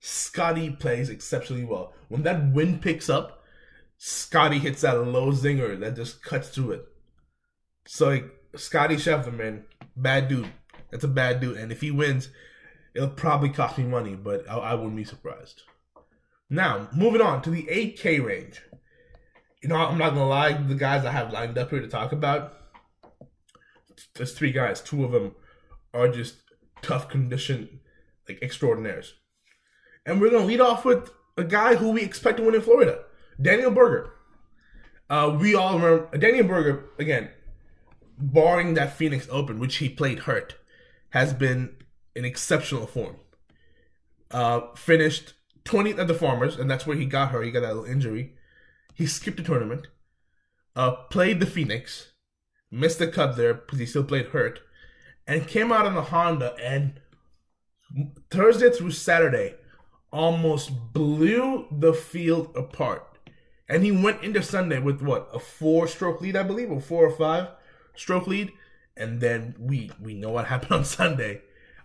Scotty 0.00 0.70
plays 0.70 1.10
exceptionally 1.10 1.64
well. 1.64 1.92
When 2.08 2.22
that 2.22 2.52
wind 2.52 2.80
picks 2.80 3.10
up, 3.10 3.44
Scotty 3.98 4.58
hits 4.58 4.80
that 4.80 4.94
low 4.94 5.30
zinger 5.30 5.78
that 5.78 5.96
just 5.96 6.24
cuts 6.24 6.48
through 6.48 6.72
it. 6.72 6.86
So 7.86 8.08
like 8.08 8.30
Scotty 8.56 8.96
Scheffler, 8.96 9.36
man, 9.36 9.64
bad 9.94 10.28
dude. 10.28 10.50
That's 10.90 11.04
a 11.04 11.08
bad 11.08 11.40
dude, 11.40 11.58
and 11.58 11.70
if 11.70 11.82
he 11.82 11.90
wins, 11.90 12.30
it'll 12.94 13.10
probably 13.10 13.50
cost 13.50 13.78
me 13.78 13.84
money, 13.84 14.16
but 14.16 14.48
I, 14.48 14.56
I 14.56 14.74
wouldn't 14.74 14.96
be 14.96 15.04
surprised. 15.04 15.62
Now, 16.48 16.88
moving 16.92 17.20
on 17.20 17.42
to 17.42 17.50
the 17.50 17.62
8K 17.62 18.24
range. 18.24 18.60
You 19.62 19.68
know, 19.68 19.76
I'm 19.76 19.98
not 19.98 20.14
gonna 20.14 20.26
lie, 20.26 20.54
the 20.54 20.74
guys 20.74 21.04
I 21.04 21.12
have 21.12 21.32
lined 21.32 21.58
up 21.58 21.70
here 21.70 21.80
to 21.80 21.86
talk 21.86 22.10
about, 22.10 22.56
there's 24.14 24.32
three 24.32 24.50
guys. 24.50 24.80
Two 24.80 25.04
of 25.04 25.12
them 25.12 25.34
are 25.92 26.08
just 26.08 26.36
tough 26.82 27.08
condition, 27.08 27.80
like 28.28 28.38
extraordinaires. 28.42 29.14
And 30.06 30.20
we're 30.20 30.30
gonna 30.30 30.46
lead 30.46 30.60
off 30.60 30.84
with 30.84 31.10
a 31.36 31.44
guy 31.44 31.76
who 31.76 31.90
we 31.90 32.02
expect 32.02 32.38
to 32.38 32.44
win 32.44 32.54
in 32.54 32.62
Florida, 32.62 33.00
Daniel 33.40 33.70
Berger. 33.70 34.12
Uh, 35.08 35.36
we 35.40 35.54
all 35.54 35.78
remember 35.78 36.16
Daniel 36.16 36.46
Berger 36.46 36.84
again, 36.98 37.30
barring 38.18 38.74
that 38.74 38.96
Phoenix 38.96 39.26
Open, 39.30 39.58
which 39.58 39.76
he 39.76 39.88
played 39.88 40.20
hurt, 40.20 40.54
has 41.10 41.32
been 41.32 41.76
in 42.14 42.24
exceptional 42.24 42.86
form. 42.86 43.16
Uh, 44.30 44.72
finished 44.76 45.34
20th 45.64 45.98
at 45.98 46.06
the 46.06 46.14
Farmers, 46.14 46.56
and 46.56 46.70
that's 46.70 46.86
where 46.86 46.96
he 46.96 47.06
got 47.06 47.30
hurt. 47.30 47.44
He 47.44 47.50
got 47.50 47.60
that 47.60 47.74
little 47.74 47.90
injury. 47.90 48.34
He 48.94 49.06
skipped 49.06 49.38
the 49.38 49.42
tournament. 49.42 49.88
Uh, 50.76 50.92
played 51.10 51.40
the 51.40 51.46
Phoenix, 51.46 52.12
missed 52.70 53.00
the 53.00 53.08
cut 53.08 53.36
there 53.36 53.54
because 53.54 53.80
he 53.80 53.86
still 53.86 54.04
played 54.04 54.26
hurt, 54.26 54.60
and 55.30 55.46
came 55.46 55.70
out 55.70 55.86
on 55.86 55.94
the 55.94 56.02
Honda 56.02 56.56
and 56.60 56.94
Thursday 58.32 58.68
through 58.68 58.90
Saturday 58.90 59.54
almost 60.12 60.92
blew 60.92 61.68
the 61.70 61.94
field 61.94 62.50
apart. 62.56 63.06
And 63.68 63.84
he 63.84 63.92
went 63.92 64.24
into 64.24 64.42
Sunday 64.42 64.80
with 64.80 65.00
what 65.00 65.28
a 65.32 65.38
four-stroke 65.38 66.20
lead, 66.20 66.34
I 66.34 66.42
believe, 66.42 66.72
or 66.72 66.80
four 66.80 67.06
or 67.06 67.12
five 67.12 67.46
stroke 67.94 68.26
lead. 68.26 68.50
And 68.96 69.20
then 69.20 69.54
we 69.56 69.92
we 70.00 70.14
know 70.14 70.30
what 70.30 70.46
happened 70.52 70.72
on 70.72 70.84
Sunday. 70.84 71.42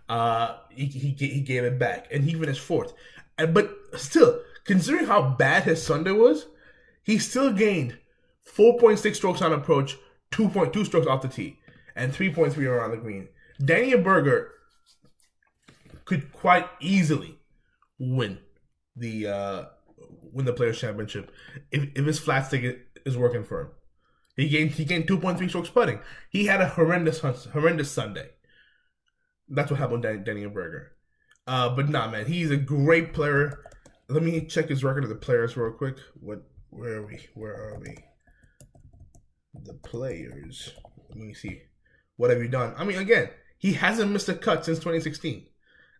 Uh, 0.08 0.56
he, 0.70 0.86
he 0.86 1.10
he 1.10 1.40
gave 1.40 1.62
it 1.62 1.78
back, 1.78 2.08
and 2.10 2.24
he 2.24 2.34
finished 2.34 2.60
fourth. 2.60 2.94
And 3.38 3.54
but 3.54 3.72
still, 3.94 4.40
considering 4.64 5.06
how 5.06 5.22
bad 5.22 5.62
his 5.62 5.80
Sunday 5.80 6.10
was, 6.10 6.46
he 7.04 7.18
still 7.18 7.52
gained 7.52 7.96
4.6 8.44 9.14
strokes 9.14 9.40
on 9.40 9.52
approach, 9.52 9.96
2.2 10.32 10.84
strokes 10.84 11.06
off 11.06 11.22
the 11.22 11.28
tee, 11.28 11.60
and 11.94 12.12
3.3 12.12 12.58
around 12.66 12.90
the 12.90 12.96
green. 12.96 13.28
Daniel 13.64 14.00
Berger 14.00 14.50
could 16.04 16.32
quite 16.32 16.66
easily 16.80 17.38
win 17.98 18.38
the 18.94 19.26
uh, 19.26 19.64
win 20.32 20.46
the 20.46 20.52
Players 20.52 20.80
Championship 20.80 21.30
if, 21.70 21.88
if 21.94 22.04
his 22.04 22.18
flat 22.18 22.46
stick 22.46 22.86
is 23.04 23.16
working 23.16 23.44
for 23.44 23.60
him. 23.62 23.68
He 24.36 24.48
gained 24.48 24.72
he 24.72 24.84
gained 24.84 25.08
2.3 25.08 25.48
strokes 25.48 25.70
putting. 25.70 26.00
He 26.30 26.46
had 26.46 26.60
a 26.60 26.68
horrendous 26.68 27.20
horrendous 27.20 27.90
Sunday. 27.90 28.30
That's 29.48 29.70
what 29.70 29.80
happened 29.80 30.04
with 30.04 30.24
Daniel 30.24 30.50
Berger. 30.50 30.92
Uh, 31.46 31.74
but 31.74 31.88
nah, 31.88 32.10
man, 32.10 32.26
he's 32.26 32.50
a 32.50 32.56
great 32.56 33.14
player. 33.14 33.62
Let 34.08 34.22
me 34.22 34.44
check 34.46 34.68
his 34.68 34.84
record 34.84 35.04
of 35.04 35.10
the 35.10 35.16
players 35.16 35.56
real 35.56 35.72
quick. 35.72 35.96
What? 36.20 36.42
Where 36.70 36.96
are 36.96 37.06
we? 37.06 37.26
Where 37.34 37.54
are 37.54 37.78
we? 37.78 37.96
The 39.62 39.74
players. 39.74 40.74
Let 41.08 41.18
me 41.18 41.32
see. 41.32 41.62
What 42.16 42.30
have 42.30 42.40
you 42.40 42.48
done? 42.48 42.74
I 42.76 42.84
mean, 42.84 42.98
again, 42.98 43.30
he 43.58 43.74
hasn't 43.74 44.10
missed 44.10 44.28
a 44.28 44.34
cut 44.34 44.64
since 44.64 44.78
2016. 44.78 45.46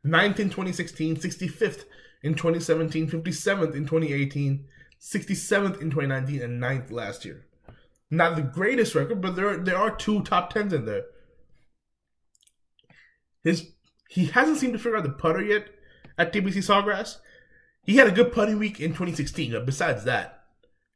9th 0.05 0.39
in 0.39 0.51
2016, 0.51 1.17
65th 1.17 1.85
in 2.23 2.35
2017, 2.35 3.09
57th 3.09 3.75
in 3.75 3.87
2018, 3.87 4.65
67th 5.01 5.81
in 5.81 5.91
2019, 5.91 6.43
and 6.43 6.63
9th 6.63 6.91
last 6.91 7.25
year. 7.25 7.47
Not 8.11 8.37
the 8.37 8.43
greatest 8.43 8.95
record, 8.95 9.21
but 9.21 9.35
there 9.35 9.49
are, 9.49 9.57
there 9.57 9.77
are 9.77 9.95
two 9.95 10.23
top 10.23 10.53
tens 10.53 10.73
in 10.73 10.85
there. 10.85 11.05
His 13.43 13.73
he 14.09 14.27
hasn't 14.27 14.59
seemed 14.59 14.73
to 14.73 14.79
figure 14.79 14.97
out 14.97 15.03
the 15.03 15.11
putter 15.11 15.43
yet 15.43 15.69
at 16.17 16.33
TPC 16.33 16.59
Sawgrass. 16.59 17.19
He 17.83 17.97
had 17.97 18.07
a 18.07 18.13
good 18.13 18.33
putting 18.33 18.59
week 18.59 18.81
in 18.81 18.91
2016, 18.91 19.53
but 19.53 19.67
besides 19.67 20.05
that, 20.05 20.45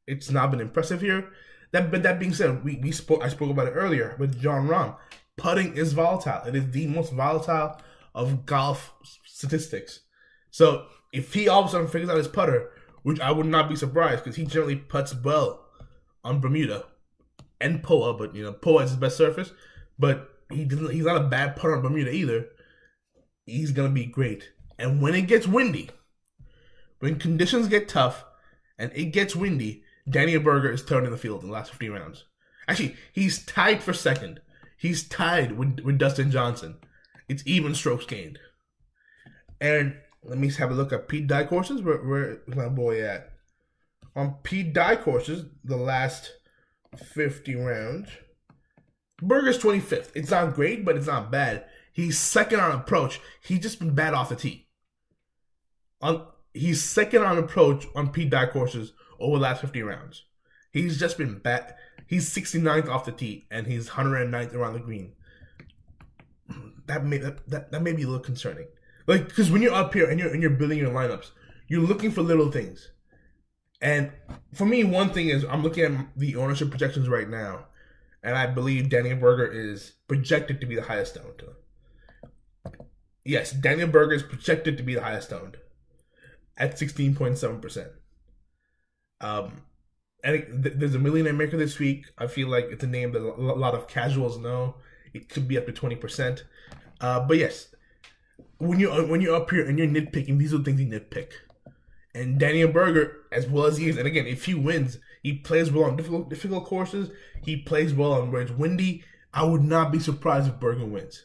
it's 0.07 0.31
not 0.31 0.51
been 0.51 0.61
impressive 0.61 1.01
here. 1.01 1.31
That, 1.73 1.91
but 1.91 2.03
that 2.03 2.19
being 2.19 2.35
said, 2.35 2.65
we, 2.65 2.77
we 2.77 2.91
spoke 2.93 3.23
I 3.23 3.29
spoke 3.29 3.51
about 3.51 3.69
it 3.69 3.73
earlier 3.73 4.17
with 4.19 4.41
Jon 4.41 4.69
Rahm. 4.69 4.97
Putting 5.41 5.77
is 5.77 5.95
volatile. 5.95 6.43
It 6.47 6.55
is 6.55 6.71
the 6.71 6.87
most 6.87 7.13
volatile 7.13 7.81
of 8.15 8.45
golf 8.45 8.93
statistics. 9.25 10.01
So 10.51 10.87
if 11.13 11.33
he 11.33 11.49
all 11.49 11.63
of 11.63 11.69
a 11.69 11.71
sudden 11.71 11.89
figures 11.89 12.11
out 12.11 12.19
his 12.19 12.29
putter, 12.29 12.71
which 13.03 13.21
I 13.21 13.33
would 13.33 13.47
not 13.47 13.69
be 13.69 13.77
surprised 13.77 14.23
because 14.23 14.37
he 14.37 14.45
generally 14.45 14.77
puts 14.77 15.15
well 15.15 15.67
on 16.23 16.41
Bermuda 16.41 16.85
and 17.59 17.83
Poa, 17.83 18.13
but 18.13 18.35
you 18.35 18.43
know 18.43 18.53
Poa 18.53 18.83
is 18.85 18.91
his 18.91 18.99
best 18.99 19.17
surface, 19.17 19.53
but 19.99 20.29
he 20.51 20.65
doesn't. 20.65 20.91
He's 20.91 21.07
not 21.07 21.17
a 21.17 21.29
bad 21.29 21.57
putter 21.57 21.77
on 21.77 21.83
Bermuda 21.83 22.13
either. 22.13 22.49
He's 23.47 23.73
gonna 23.73 23.89
be 23.89 24.05
great. 24.05 24.51
And 24.79 25.01
when 25.01 25.15
it 25.15 25.23
gets 25.23 25.47
windy, 25.47 25.91
when 26.99 27.19
conditions 27.19 27.69
get 27.69 27.89
tough 27.89 28.25
and 28.79 28.93
it 28.95 29.07
gets 29.07 29.35
windy, 29.35 29.85
Daniel 30.09 30.43
Berger 30.43 30.71
is 30.71 30.83
third 30.83 31.05
in 31.05 31.11
the 31.11 31.17
field 31.17 31.43
in 31.43 31.49
the 31.49 31.53
last 31.55 31.71
15 31.71 31.93
rounds. 31.93 32.25
Actually, 32.69 32.97
he's 33.13 33.45
tied 33.45 33.83
for 33.83 33.93
second. 33.93 34.41
He's 34.81 35.07
tied 35.07 35.59
with, 35.59 35.81
with 35.81 35.99
Dustin 35.99 36.31
Johnson. 36.31 36.79
It's 37.29 37.43
even 37.45 37.75
strokes 37.75 38.07
gained. 38.07 38.39
And 39.61 39.95
let 40.25 40.39
me 40.39 40.51
have 40.53 40.71
a 40.71 40.75
look 40.75 40.91
at 40.91 41.07
Pete 41.07 41.27
Dye 41.27 41.45
courses. 41.45 41.83
Where, 41.83 41.99
where 41.99 42.41
is 42.47 42.55
my 42.57 42.71
boy 42.71 43.03
at? 43.03 43.31
On 44.17 44.37
Pete 44.43 44.73
Dye 44.73 44.97
courses, 44.97 45.45
the 45.63 45.77
last 45.77 46.33
50 46.97 47.57
rounds, 47.57 48.09
Berger's 49.21 49.59
25th. 49.59 50.13
It's 50.15 50.31
not 50.31 50.55
great, 50.55 50.83
but 50.83 50.97
it's 50.97 51.09
not 51.09 51.31
bad. 51.31 51.67
He's 51.93 52.19
second 52.19 52.61
on 52.61 52.73
approach. 52.73 53.21
He's 53.43 53.61
just 53.61 53.81
been 53.81 53.95
bad 53.95 54.15
off 54.15 54.31
the 54.31 54.37
tee. 54.37 54.67
On 56.01 56.27
he's 56.55 56.83
second 56.83 57.23
on 57.23 57.37
approach 57.37 57.87
on 57.95 58.13
Pete 58.13 58.31
Dye 58.31 58.47
courses 58.47 58.95
over 59.19 59.37
the 59.37 59.43
last 59.43 59.61
50 59.61 59.83
rounds. 59.83 60.25
He's 60.73 60.99
just 60.99 61.19
been 61.19 61.39
bad. 61.39 61.75
He's 62.11 62.29
69th 62.29 62.89
off 62.89 63.05
the 63.05 63.13
tee 63.13 63.47
and 63.53 63.69
he's 63.69 63.91
109th 63.91 64.53
around 64.53 64.73
the 64.73 64.81
green. 64.81 65.13
That 66.87 67.05
may 67.07 67.19
that, 67.19 67.49
that, 67.49 67.71
that 67.71 67.83
may 67.83 67.93
be 67.93 68.03
a 68.03 68.07
little 68.07 68.19
concerning. 68.19 68.67
Like 69.07 69.29
because 69.29 69.49
when 69.49 69.63
you're 69.63 69.73
up 69.73 69.95
here 69.95 70.11
and 70.11 70.19
you're 70.19 70.33
and 70.33 70.43
you're 70.43 70.51
building 70.51 70.79
your 70.79 70.91
lineups, 70.91 71.31
you're 71.69 71.87
looking 71.87 72.11
for 72.11 72.23
little 72.23 72.51
things. 72.51 72.91
And 73.81 74.11
for 74.53 74.67
me, 74.67 74.83
one 74.83 75.11
thing 75.11 75.29
is 75.29 75.45
I'm 75.45 75.63
looking 75.63 75.85
at 75.85 76.07
the 76.17 76.35
ownership 76.35 76.71
projections 76.71 77.09
right 77.09 77.31
now, 77.31 77.67
and 78.25 78.37
I 78.37 78.49
believe 78.49 78.91
Daniel 78.91 79.17
Berger 79.17 79.47
is 79.47 79.93
projected 80.09 80.61
to 80.61 80.67
be 80.67 80.75
the 80.75 80.83
highest 80.83 81.17
owned. 81.17 81.45
Yes, 83.25 83.53
Daniel 83.53 83.87
Berger 83.87 84.15
is 84.15 84.25
projected 84.25 84.77
to 84.79 84.83
be 84.83 84.97
the 84.97 85.03
highest 85.03 85.33
owned 85.33 85.59
at 86.57 86.77
16.7%. 86.77 87.91
Um, 89.21 89.63
and 90.23 90.63
th- 90.63 90.77
there's 90.77 90.95
a 90.95 90.99
millionaire 90.99 91.33
maker 91.33 91.57
this 91.57 91.79
week. 91.79 92.07
I 92.19 92.27
feel 92.27 92.49
like 92.49 92.67
it's 92.71 92.85
a 92.85 92.87
name 92.87 93.13
that 93.13 93.23
a 93.23 93.41
lot 93.41 93.75
of 93.75 93.89
casuals 93.89 94.39
know. 94.39 94.77
It 95.13 95.29
could 95.29 95.49
be 95.49 95.59
up 95.59 95.67
to 95.67 95.73
20%. 95.73 96.43
Uh, 97.01 97.21
but 97.21 97.39
yes, 97.39 97.75
when 98.59 98.79
you're 98.79 99.07
when 99.07 99.21
you're 99.21 99.37
up 99.37 99.51
here 99.51 99.67
and 99.67 99.79
you're 99.79 99.89
nitpicking, 99.89 100.39
these 100.39 100.53
are 100.53 100.59
the 100.59 100.65
things 100.65 100.81
you 100.81 100.87
nitpick. 100.87 101.33
And 102.15 102.39
Daniel 102.39 102.71
Berger, 102.71 103.17
as 103.33 103.49
well 103.49 103.65
as 103.65 103.79
he 103.79 103.89
is, 103.89 103.97
and 103.97 104.07
again, 104.07 104.27
if 104.27 104.45
he 104.45 104.55
wins, 104.55 104.99
he 105.23 105.35
plays 105.35 105.71
well 105.71 105.85
on 105.85 105.97
difficult 105.97 106.29
difficult 106.29 106.67
courses. 106.67 107.11
He 107.43 107.57
plays 107.57 107.95
well 107.95 108.13
on 108.13 108.31
where 108.31 108.43
it's 108.43 108.51
windy. 108.51 109.05
I 109.33 109.45
would 109.45 109.63
not 109.63 109.93
be 109.93 110.01
surprised 110.01 110.49
if 110.49 110.61
Berger 110.61 110.85
wins. 110.85 111.25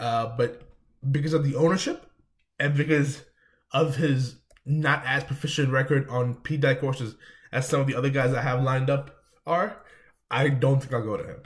Uh, 0.00 0.34
but 0.36 0.62
because 1.10 1.32
of 1.32 1.44
the 1.44 1.54
ownership 1.54 2.10
and 2.58 2.74
because 2.74 3.24
of 3.72 3.96
his 3.96 4.36
not 4.64 5.02
as 5.06 5.24
proficient 5.24 5.70
record 5.70 6.08
on 6.08 6.34
Pete 6.34 6.60
Dye 6.60 6.74
courses 6.74 7.16
as 7.52 7.68
some 7.68 7.80
of 7.80 7.86
the 7.86 7.94
other 7.94 8.10
guys 8.10 8.34
I 8.34 8.42
have 8.42 8.62
lined 8.62 8.90
up 8.90 9.16
are, 9.46 9.76
I 10.30 10.48
don't 10.48 10.80
think 10.80 10.92
I'll 10.92 11.02
go 11.02 11.16
to 11.16 11.24
him. 11.24 11.42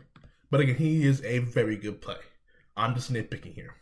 But 0.50 0.60
again, 0.60 0.76
he 0.76 1.06
is 1.06 1.22
a 1.24 1.38
very 1.38 1.76
good 1.76 2.00
play. 2.00 2.16
I'm 2.76 2.94
just 2.94 3.12
nitpicking 3.12 3.54
here. 3.54 3.74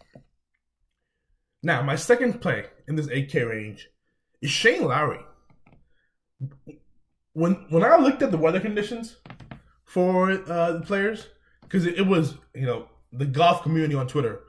Now, 1.62 1.82
my 1.82 1.96
second 1.96 2.40
play 2.40 2.66
in 2.88 2.96
this 2.96 3.06
8K 3.06 3.48
range 3.48 3.88
is 4.40 4.50
Shane 4.50 4.84
Lowry. 4.84 5.20
When 7.32 7.66
when 7.68 7.84
I 7.84 7.96
looked 7.96 8.22
at 8.22 8.30
the 8.30 8.38
weather 8.38 8.60
conditions 8.60 9.16
for 9.84 10.30
uh, 10.30 10.72
the 10.72 10.80
players, 10.80 11.28
because 11.62 11.86
it, 11.86 11.98
it 11.98 12.06
was 12.06 12.34
you 12.54 12.66
know 12.66 12.88
the 13.12 13.26
golf 13.26 13.62
community 13.62 13.94
on 13.94 14.08
Twitter, 14.08 14.40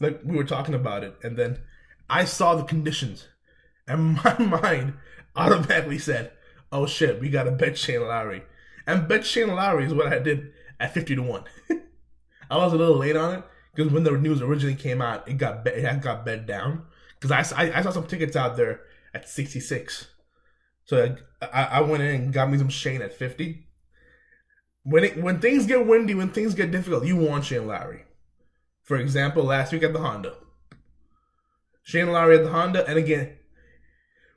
like 0.00 0.20
we 0.24 0.36
were 0.36 0.44
talking 0.44 0.74
about 0.74 1.02
it, 1.02 1.16
and 1.22 1.36
then 1.36 1.58
I 2.08 2.24
saw 2.24 2.54
the 2.54 2.62
conditions, 2.62 3.26
and 3.88 4.14
my 4.24 4.38
mind 4.38 4.94
automatically 5.34 5.98
said, 5.98 6.32
"Oh 6.76 6.86
shit, 6.86 7.20
we 7.20 7.30
got 7.30 7.44
to 7.44 7.50
bet 7.50 7.78
Shane 7.78 8.06
Lowry." 8.06 8.42
And 8.86 9.08
bet 9.08 9.24
Shane 9.24 9.54
Lowry 9.54 9.86
is 9.86 9.94
what 9.94 10.12
I 10.12 10.18
did 10.18 10.52
at 10.78 10.92
fifty 10.92 11.16
to 11.16 11.22
one. 11.22 11.44
I 12.50 12.58
was 12.58 12.72
a 12.72 12.76
little 12.76 12.98
late 12.98 13.16
on 13.16 13.34
it 13.34 13.44
because 13.74 13.90
when 13.90 14.04
the 14.04 14.12
news 14.12 14.42
originally 14.42 14.76
came 14.76 15.00
out, 15.00 15.26
it 15.26 15.38
got 15.38 15.64
bet, 15.64 15.78
it 15.78 16.00
got 16.02 16.24
bet 16.24 16.46
down. 16.46 16.84
Because 17.18 17.52
I, 17.52 17.64
I, 17.64 17.78
I 17.78 17.82
saw 17.82 17.90
some 17.90 18.06
tickets 18.06 18.36
out 18.36 18.56
there 18.56 18.82
at 19.14 19.28
sixty 19.28 19.58
six, 19.58 20.08
so 20.84 21.16
I, 21.40 21.64
I 21.64 21.80
went 21.80 22.02
in 22.02 22.14
and 22.14 22.32
got 22.32 22.50
me 22.50 22.58
some 22.58 22.68
Shane 22.68 23.02
at 23.02 23.14
fifty. 23.14 23.66
When 24.82 25.02
it 25.02 25.20
when 25.20 25.40
things 25.40 25.66
get 25.66 25.86
windy, 25.86 26.14
when 26.14 26.30
things 26.30 26.54
get 26.54 26.70
difficult, 26.70 27.06
you 27.06 27.16
want 27.16 27.46
Shane 27.46 27.66
Lowry. 27.66 28.04
For 28.82 28.96
example, 28.98 29.42
last 29.42 29.72
week 29.72 29.82
at 29.82 29.92
the 29.92 29.98
Honda, 29.98 30.34
Shane 31.82 32.12
Lowry 32.12 32.36
at 32.36 32.44
the 32.44 32.50
Honda, 32.50 32.86
and 32.86 32.98
again, 32.98 33.36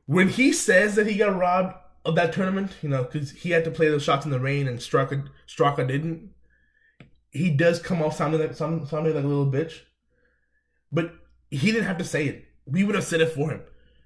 when 0.07 0.29
he 0.29 0.51
says 0.53 0.95
that 0.95 1.05
he 1.05 1.17
got 1.17 1.37
robbed 1.37 1.75
of 2.09 2.15
that 2.15 2.33
tournament, 2.33 2.75
you 2.81 2.89
know, 2.89 3.03
because 3.03 3.31
he 3.31 3.51
had 3.51 3.63
to 3.63 3.71
play 3.71 3.87
those 3.87 4.03
shots 4.03 4.25
in 4.25 4.31
the 4.31 4.39
rain 4.39 4.67
and 4.67 4.79
Straka 4.79 5.27
Straka 5.47 5.87
didn't. 5.87 6.31
He 7.31 7.49
does 7.49 7.79
come 7.79 8.01
off 8.01 8.15
sounding 8.15 8.39
like 8.39 8.55
sounding 8.55 8.85
like 8.89 9.23
a 9.23 9.27
little 9.27 9.51
bitch, 9.51 9.81
but 10.91 11.13
he 11.49 11.71
didn't 11.71 11.87
have 11.87 11.97
to 11.99 12.03
say 12.03 12.25
it. 12.27 12.45
We 12.65 12.83
would 12.83 12.95
have 12.95 13.03
said 13.03 13.21
it 13.21 13.31
for 13.31 13.49
him 13.51 13.61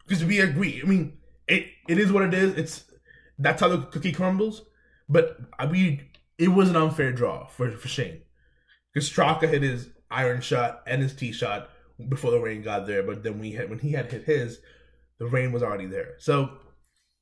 because 0.05 0.23
we 0.23 0.39
agree. 0.39 0.81
I 0.83 0.87
mean, 0.87 1.17
it 1.47 1.67
it 1.87 1.97
is 1.97 2.11
what 2.11 2.23
it 2.23 2.33
is. 2.33 2.55
It's 2.55 2.85
that's 3.39 3.61
how 3.61 3.69
the 3.69 3.79
cookie 3.79 4.11
crumbles. 4.11 4.63
But 5.09 5.37
I 5.57 5.65
mean, 5.65 6.09
it 6.37 6.49
was 6.49 6.69
an 6.69 6.75
unfair 6.75 7.11
draw 7.11 7.47
for 7.47 7.71
for 7.71 7.87
Shane 7.87 8.21
because 8.93 9.09
Straka 9.09 9.49
hit 9.49 9.63
his 9.63 9.89
iron 10.11 10.41
shot 10.41 10.83
and 10.85 11.01
his 11.01 11.15
tee 11.15 11.31
shot 11.31 11.69
before 12.09 12.31
the 12.31 12.39
rain 12.39 12.61
got 12.61 12.87
there. 12.87 13.03
But 13.03 13.23
then 13.23 13.39
we 13.39 13.51
had 13.53 13.69
when 13.69 13.79
he 13.79 13.91
had 13.93 14.11
hit 14.11 14.23
his, 14.23 14.59
the 15.19 15.25
rain 15.25 15.51
was 15.51 15.63
already 15.63 15.87
there. 15.87 16.15
So 16.19 16.57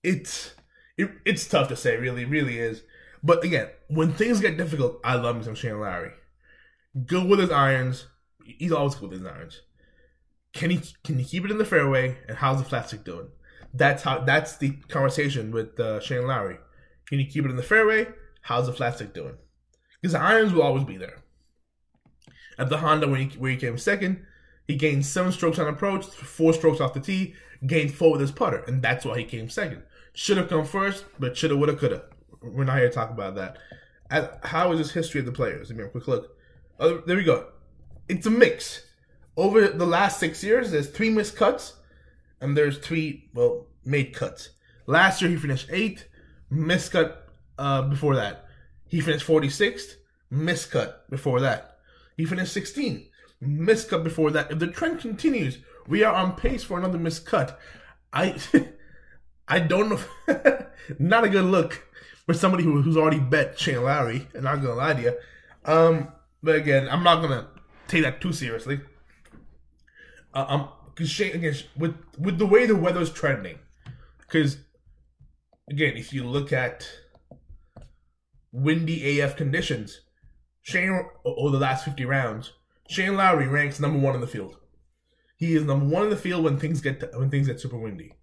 it's 0.04 0.54
it, 1.02 1.12
it's 1.26 1.48
tough 1.48 1.68
to 1.70 1.76
say, 1.76 1.98
really, 1.98 2.26
really 2.26 2.60
is. 2.60 2.84
But 3.24 3.44
again, 3.44 3.68
when 3.88 4.14
things 4.14 4.40
get 4.40 4.58
difficult, 4.58 5.00
I 5.04 5.16
love 5.16 5.38
me 5.38 5.44
some 5.44 5.56
Shane 5.56 5.80
Lowry. 5.80 6.12
Good 7.06 7.28
with 7.28 7.40
his 7.40 7.52
irons. 7.52 8.08
He's 8.44 8.72
always 8.72 8.96
good 8.96 9.10
with 9.10 9.20
his 9.20 9.28
irons. 9.28 9.62
Can 10.54 10.70
he 10.70 10.82
can 11.04 11.18
he 11.18 11.24
keep 11.24 11.46
it 11.46 11.52
in 11.52 11.58
the 11.58 11.66
fairway? 11.66 12.18
And 12.28 12.38
how's 12.38 12.58
the 12.58 12.68
flat 12.68 12.88
stick 12.88 13.06
doing? 13.06 13.30
That's 13.74 14.04
how. 14.04 14.20
That's 14.20 14.58
the 14.58 14.72
conversation 14.90 15.52
with 15.52 15.80
uh, 15.80 16.00
Shane 16.02 16.28
Lowry. 16.28 16.58
Can 17.08 17.20
you 17.20 17.26
keep 17.26 17.46
it 17.46 17.52
in 17.52 17.56
the 17.56 17.64
fairway? 17.64 18.08
How's 18.42 18.66
the 18.66 18.74
flat 18.74 18.96
stick 18.96 19.14
doing? 19.14 19.38
Because 20.02 20.14
the 20.14 20.20
irons 20.20 20.52
will 20.52 20.64
always 20.64 20.84
be 20.84 20.98
there. 20.98 21.24
At 22.58 22.70
the 22.70 22.80
Honda, 22.80 23.08
when 23.08 23.30
he, 23.30 23.38
where 23.38 23.52
he 23.52 23.58
came 23.58 23.78
second, 23.78 24.26
he 24.68 24.76
gained 24.76 25.06
seven 25.06 25.32
strokes 25.32 25.60
on 25.60 25.68
approach, 25.68 26.06
four 26.06 26.54
strokes 26.54 26.82
off 26.82 26.94
the 26.94 27.00
tee, 27.00 27.36
gained 27.66 27.94
four 27.94 28.12
with 28.12 28.22
his 28.22 28.32
putter, 28.32 28.64
and 28.68 28.82
that's 28.82 29.06
why 29.06 29.18
he 29.18 29.24
came 29.24 29.50
second. 29.50 29.84
Should 30.14 30.38
have 30.38 30.50
come 30.50 30.66
first, 30.66 31.06
but 31.20 31.38
shoulda, 31.38 31.56
woulda, 31.56 31.76
coulda. 31.76 32.04
We're 32.42 32.66
not 32.66 32.78
here 32.78 32.90
to 32.90 32.94
talk 32.94 33.12
about 33.12 33.36
that. 33.36 33.58
As, 34.10 34.28
how 34.44 34.72
is 34.74 34.80
this 34.80 34.92
history 34.92 35.20
of 35.20 35.26
the 35.26 35.32
players? 35.32 35.70
Let 35.70 35.78
me 35.78 35.84
a 35.86 35.88
quick 35.88 36.08
look. 36.08 36.36
Oh, 36.80 37.02
there 37.06 37.16
we 37.16 37.24
go. 37.24 37.48
It's 38.10 38.26
a 38.26 38.32
mix. 38.32 38.86
Over 39.38 39.70
the 39.70 39.86
last 39.86 40.20
six 40.20 40.44
years, 40.44 40.72
there's 40.72 40.90
three 40.90 41.10
missed 41.10 41.38
cuts, 41.38 41.76
and 42.42 42.58
there's 42.58 42.78
three 42.78 43.30
well 43.34 43.68
made 43.86 44.14
cuts. 44.14 44.50
Last 44.86 45.22
year 45.22 45.32
he 45.32 45.38
finished 45.38 45.70
eighth, 45.72 46.06
missed 46.50 46.92
cut 46.92 47.30
uh, 47.58 47.84
before 47.84 48.16
that. 48.16 48.46
He 48.88 49.00
finished 49.00 49.26
46th, 49.26 49.96
missed 50.30 50.72
cut 50.72 51.10
before 51.10 51.40
that. 51.40 51.78
He 52.18 52.26
finished 52.26 52.56
16th, 52.56 53.08
missed 53.40 53.90
cut 53.90 54.04
before 54.04 54.32
that. 54.32 54.52
If 54.52 54.60
the 54.60 54.68
trend 54.68 55.00
continues, 55.00 55.60
we 55.88 56.04
are 56.04 56.14
on 56.14 56.36
pace 56.36 56.64
for 56.64 56.78
another 56.78 56.98
missed 56.98 57.26
cut. 57.26 57.58
I 58.12 58.38
I 59.52 59.60
don't 59.60 59.90
know. 59.90 60.00
not 61.00 61.26
a 61.26 61.30
good 61.30 61.44
look 61.44 61.86
for 62.26 62.34
somebody 62.34 62.64
who, 62.64 62.82
who's 62.82 62.96
already 62.96 63.20
bet 63.20 63.60
Shane 63.60 63.84
Lowry. 63.84 64.26
And 64.34 64.48
I'm 64.48 64.64
not 64.64 64.66
gonna 64.66 64.76
lie 64.76 64.94
to 64.94 65.02
you. 65.02 65.14
Um, 65.66 66.14
but 66.42 66.56
again, 66.56 66.88
I'm 66.90 67.04
not 67.04 67.22
gonna 67.22 67.50
take 67.90 68.04
that 68.04 68.22
too 68.22 68.32
seriously. 68.32 68.80
Uh, 70.34 70.46
um, 70.48 70.70
because 70.86 71.10
Shane 71.10 71.36
again 71.36 71.54
with 71.76 71.96
with 72.18 72.38
the 72.38 72.46
way 72.46 72.66
the 72.66 72.78
weather's 72.78 73.12
trending, 73.12 73.60
because 74.20 74.58
again, 75.70 75.98
if 75.98 76.14
you 76.14 76.26
look 76.26 76.54
at 76.54 76.90
windy 78.54 79.20
AF 79.20 79.36
conditions, 79.36 80.00
Shane 80.62 81.08
over 81.26 81.52
the 81.52 81.60
last 81.60 81.84
50 81.84 82.06
rounds, 82.06 82.54
Shane 82.88 83.18
Lowry 83.18 83.50
ranks 83.50 83.82
number 83.82 84.00
one 84.00 84.16
in 84.16 84.22
the 84.22 84.28
field. 84.28 84.58
He 85.36 85.56
is 85.56 85.66
number 85.66 85.88
one 85.88 86.04
in 86.04 86.10
the 86.10 86.16
field 86.16 86.46
when 86.46 86.58
things 86.58 86.80
get 86.80 87.04
when 87.18 87.30
things 87.30 87.48
get 87.48 87.60
super 87.60 87.78
windy. 87.78 88.14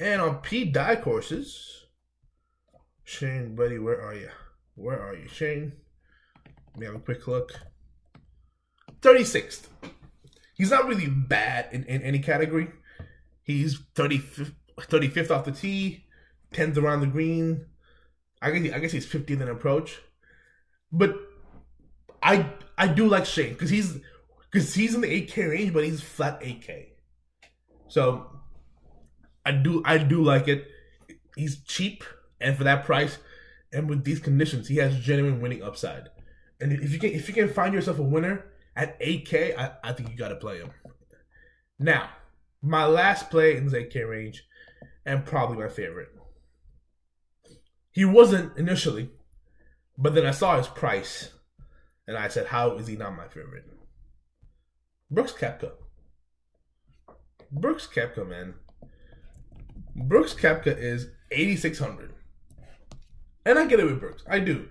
And 0.00 0.22
on 0.22 0.36
Pete 0.36 0.72
Dye 0.72 0.96
courses, 0.96 1.84
Shane, 3.04 3.54
buddy, 3.54 3.78
where 3.78 4.00
are 4.00 4.14
you? 4.14 4.30
Where 4.74 4.98
are 4.98 5.14
you, 5.14 5.28
Shane? 5.28 5.74
Let 6.70 6.78
me 6.78 6.86
have 6.86 6.94
a 6.94 7.00
quick 7.00 7.28
look. 7.28 7.52
36th. 9.02 9.66
He's 10.54 10.70
not 10.70 10.86
really 10.86 11.06
bad 11.06 11.68
in, 11.72 11.84
in 11.84 12.00
any 12.00 12.18
category. 12.18 12.70
He's 13.42 13.78
35th, 13.94 14.54
35th 14.78 15.30
off 15.30 15.44
the 15.44 15.52
tee, 15.52 16.06
10th 16.54 16.78
around 16.78 17.02
the 17.02 17.06
green. 17.06 17.66
I 18.40 18.52
guess, 18.52 18.72
I 18.72 18.78
guess 18.78 18.92
he's 18.92 19.06
50th 19.06 19.42
in 19.42 19.48
approach. 19.48 20.00
But 20.90 21.14
I 22.22 22.46
I 22.78 22.88
do 22.88 23.06
like 23.06 23.26
Shane 23.26 23.52
because 23.52 23.70
he's 23.70 23.98
because 24.50 24.74
he's 24.74 24.94
in 24.94 25.02
the 25.02 25.26
8K 25.26 25.50
range, 25.50 25.74
but 25.74 25.84
he's 25.84 26.00
flat 26.00 26.40
8K. 26.40 26.86
So 27.88 28.39
I 29.44 29.52
do 29.52 29.82
I 29.84 29.98
do 29.98 30.22
like 30.22 30.48
it. 30.48 30.68
He's 31.36 31.62
cheap, 31.62 32.04
and 32.40 32.56
for 32.56 32.64
that 32.64 32.84
price, 32.84 33.18
and 33.72 33.88
with 33.88 34.04
these 34.04 34.20
conditions, 34.20 34.68
he 34.68 34.76
has 34.76 34.98
genuine 34.98 35.40
winning 35.40 35.62
upside. 35.62 36.08
And 36.60 36.72
if 36.72 36.92
you 36.92 36.98
can 36.98 37.10
if 37.10 37.28
you 37.28 37.34
can 37.34 37.48
find 37.48 37.72
yourself 37.72 37.98
a 37.98 38.02
winner 38.02 38.46
at 38.76 39.00
8K, 39.00 39.58
I, 39.58 39.72
I 39.82 39.92
think 39.92 40.10
you 40.10 40.16
got 40.16 40.28
to 40.28 40.36
play 40.36 40.58
him. 40.58 40.70
Now, 41.78 42.10
my 42.62 42.84
last 42.86 43.30
play 43.30 43.56
in 43.56 43.66
the 43.66 43.78
8K 43.78 44.08
range, 44.08 44.44
and 45.06 45.24
probably 45.24 45.56
my 45.56 45.68
favorite. 45.68 46.10
He 47.90 48.04
wasn't 48.04 48.56
initially, 48.56 49.10
but 49.98 50.14
then 50.14 50.26
I 50.26 50.30
saw 50.30 50.56
his 50.56 50.68
price, 50.68 51.30
and 52.06 52.16
I 52.16 52.28
said, 52.28 52.46
"How 52.46 52.76
is 52.76 52.86
he 52.86 52.96
not 52.96 53.16
my 53.16 53.28
favorite?" 53.28 53.64
Brooks 55.10 55.32
Koepka. 55.32 55.72
Brooks 57.50 57.88
Koepka, 57.92 58.28
man. 58.28 58.54
Brooks 59.94 60.34
Koepka 60.34 60.76
is 60.76 61.08
8600. 61.30 62.12
And 63.44 63.58
I 63.58 63.66
get 63.66 63.80
it 63.80 63.86
with 63.86 64.00
Brooks. 64.00 64.22
I 64.28 64.38
do. 64.40 64.68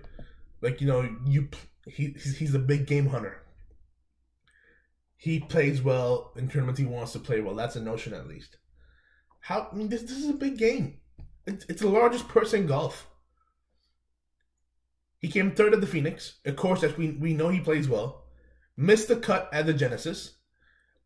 Like, 0.60 0.80
you 0.80 0.86
know, 0.86 1.08
you 1.26 1.48
he 1.86 2.14
he's 2.38 2.54
a 2.54 2.58
big 2.58 2.86
game 2.86 3.06
hunter. 3.06 3.42
He 5.16 5.40
plays 5.40 5.82
well 5.82 6.32
in 6.36 6.48
tournaments 6.48 6.78
he 6.78 6.86
wants 6.86 7.12
to 7.12 7.18
play 7.18 7.40
well. 7.40 7.54
That's 7.54 7.76
a 7.76 7.80
notion 7.80 8.14
at 8.14 8.28
least. 8.28 8.56
How 9.40 9.68
I 9.72 9.74
mean, 9.74 9.88
this 9.88 10.02
this 10.02 10.18
is 10.18 10.28
a 10.28 10.34
big 10.34 10.58
game. 10.58 10.98
It's, 11.46 11.64
it's 11.68 11.82
the 11.82 11.88
largest 11.88 12.28
purse 12.28 12.52
in 12.52 12.66
golf. 12.66 13.06
He 15.18 15.28
came 15.28 15.50
third 15.50 15.74
at 15.74 15.80
the 15.80 15.86
Phoenix, 15.86 16.38
a 16.46 16.52
course 16.52 16.80
that 16.80 16.96
we, 16.96 17.10
we 17.10 17.34
know 17.34 17.48
he 17.48 17.60
plays 17.60 17.88
well. 17.88 18.24
Missed 18.76 19.08
the 19.08 19.16
cut 19.16 19.50
at 19.52 19.66
the 19.66 19.74
Genesis 19.74 20.38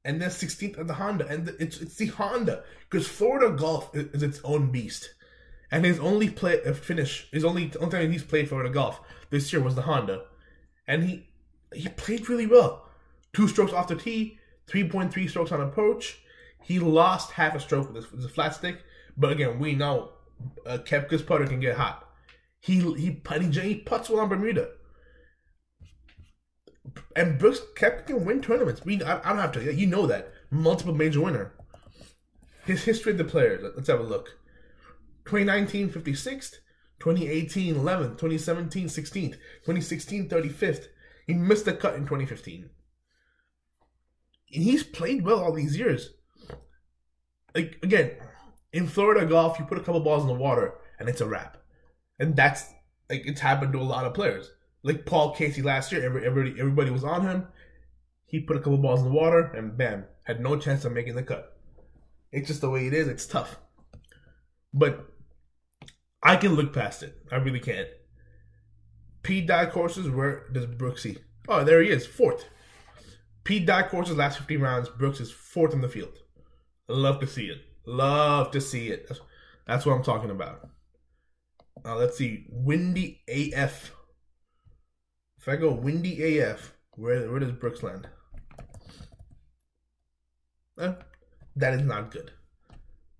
and 0.05 0.21
then 0.21 0.29
16th 0.29 0.79
at 0.79 0.87
the 0.87 0.95
Honda. 0.95 1.27
And 1.27 1.49
it's 1.59 1.81
it's 1.81 1.97
the 1.97 2.07
Honda 2.07 2.63
because 2.91 3.09
Florida 3.09 3.55
Golf 3.57 3.95
is, 3.95 4.07
is, 4.13 4.23
its 4.23 4.41
own 4.45 4.71
beast. 4.71 5.15
And 5.71 5.85
his 5.85 5.99
only 5.99 6.31
play 6.31 6.63
uh, 6.63 6.75
finish, 6.75 7.29
his 7.33 7.45
only 7.45 7.73
only 7.81 7.91
time 7.91 8.13
he's 8.13 8.23
played 8.23 8.49
Florida 8.49 8.71
Golf 8.71 9.01
this 9.31 9.53
year 9.53 9.63
was 9.63 9.75
the 9.75 9.83
Honda, 9.83 10.25
and 10.87 11.05
he 11.05 11.29
he 11.73 11.89
played 11.89 12.29
really 12.29 12.47
well. 12.47 12.87
Two 13.33 13.49
strokes 13.49 13.73
off 13.73 13.89
the 13.89 13.97
tee, 13.97 14.39
3.3 14.69 15.29
strokes 15.29 15.51
on 15.51 15.61
approach. 15.61 16.21
He 16.63 16.79
lost 16.79 17.33
half 17.33 17.57
a 17.57 17.61
stroke 17.61 17.93
with 17.93 18.09
his, 18.13 18.31
flat 18.31 18.55
stick, 18.55 18.85
but 19.17 19.33
again, 19.33 19.59
we 19.59 19.75
know 19.75 20.13
uh, 20.65 20.79
Koepka's 20.79 21.23
putter 21.23 21.47
can 21.47 21.59
get 21.59 21.77
hot. 21.77 22.09
He 22.61 22.79
he 22.79 23.21
he, 23.29 23.61
he 23.61 23.75
puts 23.75 24.09
well 24.09 24.21
on 24.21 24.29
Bermuda 24.29 24.69
and 27.17 27.39
Brooks 27.39 27.61
Koepka 27.77 28.07
can 28.07 28.25
win 28.25 28.43
tournaments. 28.43 28.85
We 28.85 29.03
I, 29.03 29.19
I 29.19 29.29
don't 29.31 29.39
have 29.39 29.53
to. 29.53 29.75
You 29.75 29.87
know 29.87 30.07
that 30.07 30.33
multiple 30.51 30.95
major 30.95 31.21
winner. 31.21 31.55
His 32.65 32.85
history 32.85 33.13
of 33.13 33.19
the 33.19 33.25
players. 33.25 33.63
Let's 33.77 33.89
have 33.89 34.01
a 34.01 34.05
look. 34.05 34.39
2019, 35.27 35.91
56th. 35.91 36.57
2018, 37.01 37.75
11th. 37.75 38.19
2017, 38.19 38.87
16th. 38.87 39.33
2016, 39.33 40.29
35th. 40.29 40.87
He 41.27 41.35
missed 41.35 41.65
the 41.65 41.75
cut 41.75 41.95
in 41.95 42.03
2015. 42.03 42.71
And 44.55 44.63
he's 44.63 44.83
played 44.83 45.25
well 45.25 45.41
all 45.41 45.53
these 45.53 45.77
years. 45.77 46.15
Like, 47.55 47.79
again, 47.83 48.13
in 48.73 48.87
Florida 48.87 49.27
golf, 49.27 49.59
you 49.59 49.65
put 49.65 49.79
a 49.79 49.83
couple 49.83 50.01
balls 50.01 50.23
in 50.23 50.29
the 50.29 50.35
water 50.35 50.75
and 50.99 51.09
it's 51.09 51.21
a 51.21 51.27
wrap. 51.27 51.59
And 52.19 52.37
that's, 52.37 52.65
like, 53.11 53.23
it's 53.27 53.41
happened 53.41 53.73
to 53.73 53.81
a 53.81 53.83
lot 53.83 54.07
of 54.07 54.15
players. 54.15 54.51
Like 54.85 55.07
Paul 55.07 55.35
Casey 55.35 55.63
last 55.63 55.91
year, 55.91 56.05
everybody, 56.05 56.55
everybody 56.61 56.91
was 56.91 57.03
on 57.03 57.23
him. 57.23 57.49
He 58.27 58.41
put 58.41 58.57
a 58.57 58.61
couple 58.61 58.79
balls 58.79 59.01
in 59.01 59.07
the 59.07 59.15
water 59.15 59.51
and 59.55 59.77
bam, 59.77 60.05
had 60.25 60.41
no 60.41 60.57
chance 60.57 60.85
of 60.85 60.93
making 60.93 61.17
the 61.17 61.23
cut. 61.23 61.57
It's 62.31 62.49
just 62.49 62.61
the 62.61 62.71
way 62.71 62.87
it 62.87 62.93
is. 62.93 63.09
It's 63.09 63.27
tough. 63.27 63.57
But 64.73 65.09
I 66.23 66.37
can 66.37 66.55
look 66.55 66.73
past 66.73 67.03
it. 67.03 67.17
I 67.33 67.37
really 67.37 67.61
can. 67.61 67.87
Pete 69.23 69.47
Dye 69.47 69.67
courses, 69.67 70.11
where 70.11 70.45
does 70.53 70.67
Brooks 70.67 71.03
see? 71.03 71.17
Oh, 71.49 71.65
there 71.65 71.83
he 71.83 71.89
is, 71.89 72.07
fourth. 72.07 72.45
Pete 73.45 73.67
Dye 73.67 73.89
courses, 73.89 74.17
last 74.17 74.39
15 74.39 74.61
rounds, 74.61 74.89
Brooks 74.91 75.21
is 75.21 75.31
fourth 75.31 75.73
in 75.73 75.81
the 75.81 75.89
field. 75.89 76.19
Love 76.89 77.21
to 77.21 77.27
see 77.27 77.47
it. 77.47 77.63
Love 77.87 78.51
to 78.51 78.61
see 78.61 78.89
it. 78.89 79.11
That's, 79.67 79.87
what 79.87 79.95
I'm 79.95 80.03
talking 80.03 80.31
about. 80.31 80.69
Let's 81.85 82.19
see. 82.19 82.47
Windy 82.51 83.23
AF. 83.29 83.93
If 85.45 85.49
I 85.51 85.57
go 85.57 85.73
Windy 85.73 86.39
AF, 86.39 86.73
where 86.93 87.31
where 87.31 87.39
does 87.39 87.53
Brooks 87.53 87.83
land? 87.83 88.09
Eh, 90.81 90.95
that 91.55 91.75
is 91.75 91.83
not 91.83 92.11
good. 92.11 92.31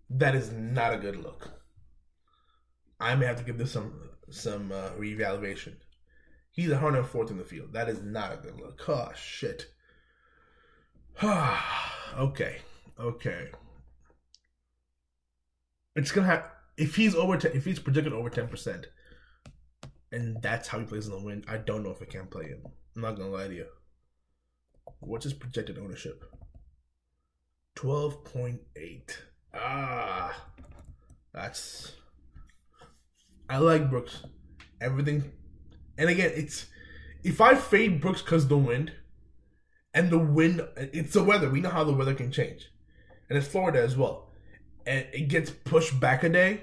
That 0.09 0.35
is 0.35 0.51
not 0.51 0.95
a 0.95 0.97
good 0.97 1.17
look. 1.17 1.51
I 2.99 3.15
may 3.15 3.27
have 3.27 3.37
to 3.37 3.45
give 3.45 3.59
this 3.59 3.73
some 3.73 4.09
some 4.31 4.73
uh, 4.73 4.93
reevaluation. 4.99 5.75
He's 6.51 6.71
104th 6.71 7.31
in 7.31 7.37
the 7.37 7.45
field. 7.45 7.75
That 7.75 7.91
is 7.91 8.01
not 8.03 8.33
a 8.33 8.37
good 8.39 8.59
look. 8.59 8.81
Oh 8.89 9.11
shit. 9.15 9.67
okay, 11.23 12.63
okay. 12.99 13.49
It's 15.95 16.11
gonna 16.11 16.29
have 16.29 16.47
if 16.79 16.97
he's 16.97 17.15
over 17.15 17.37
10, 17.37 17.53
if 17.53 17.67
he's 17.67 17.81
predicted 17.81 18.15
over 18.15 18.31
10 18.31 18.49
percent, 18.49 18.87
and 20.15 20.41
that's 20.41 20.69
how 20.69 20.79
he 20.79 20.85
plays 20.85 21.07
in 21.07 21.13
the 21.13 21.19
wind. 21.19 21.45
I 21.49 21.57
don't 21.57 21.83
know 21.83 21.91
if 21.91 22.01
I 22.01 22.05
can 22.05 22.27
play 22.27 22.47
him. 22.47 22.63
I'm 22.95 23.03
not 23.03 23.17
gonna 23.17 23.31
lie 23.31 23.49
to 23.49 23.55
you. 23.55 23.67
What's 25.01 25.25
his 25.25 25.35
projected 25.35 25.79
ownership? 25.79 26.25
12.8. 27.77 29.17
Ah, 29.53 30.47
that's. 31.33 31.93
I 33.51 33.59
like 33.59 33.91
Brooks. 33.91 34.23
Everything, 34.81 35.33
and 35.99 36.09
again, 36.09 36.33
it's 36.35 36.67
if 37.23 37.41
I 37.41 37.55
fade 37.55 38.01
Brooks 38.01 38.23
because 38.23 38.47
the 38.49 38.59
wind, 38.59 38.93
and 39.95 40.11
the 40.11 40.19
wind, 40.19 40.61
it's 40.77 41.15
the 41.15 41.25
weather. 41.25 41.49
We 41.51 41.61
know 41.61 41.71
how 41.71 41.85
the 41.85 41.93
weather 41.93 42.15
can 42.15 42.31
change, 42.31 42.71
and 43.29 43.39
it's 43.39 43.49
Florida 43.49 43.81
as 43.81 43.97
well, 43.97 44.31
and 44.87 45.07
it 45.13 45.29
gets 45.29 45.51
pushed 45.51 45.99
back 45.99 46.23
a 46.23 46.29
day, 46.29 46.63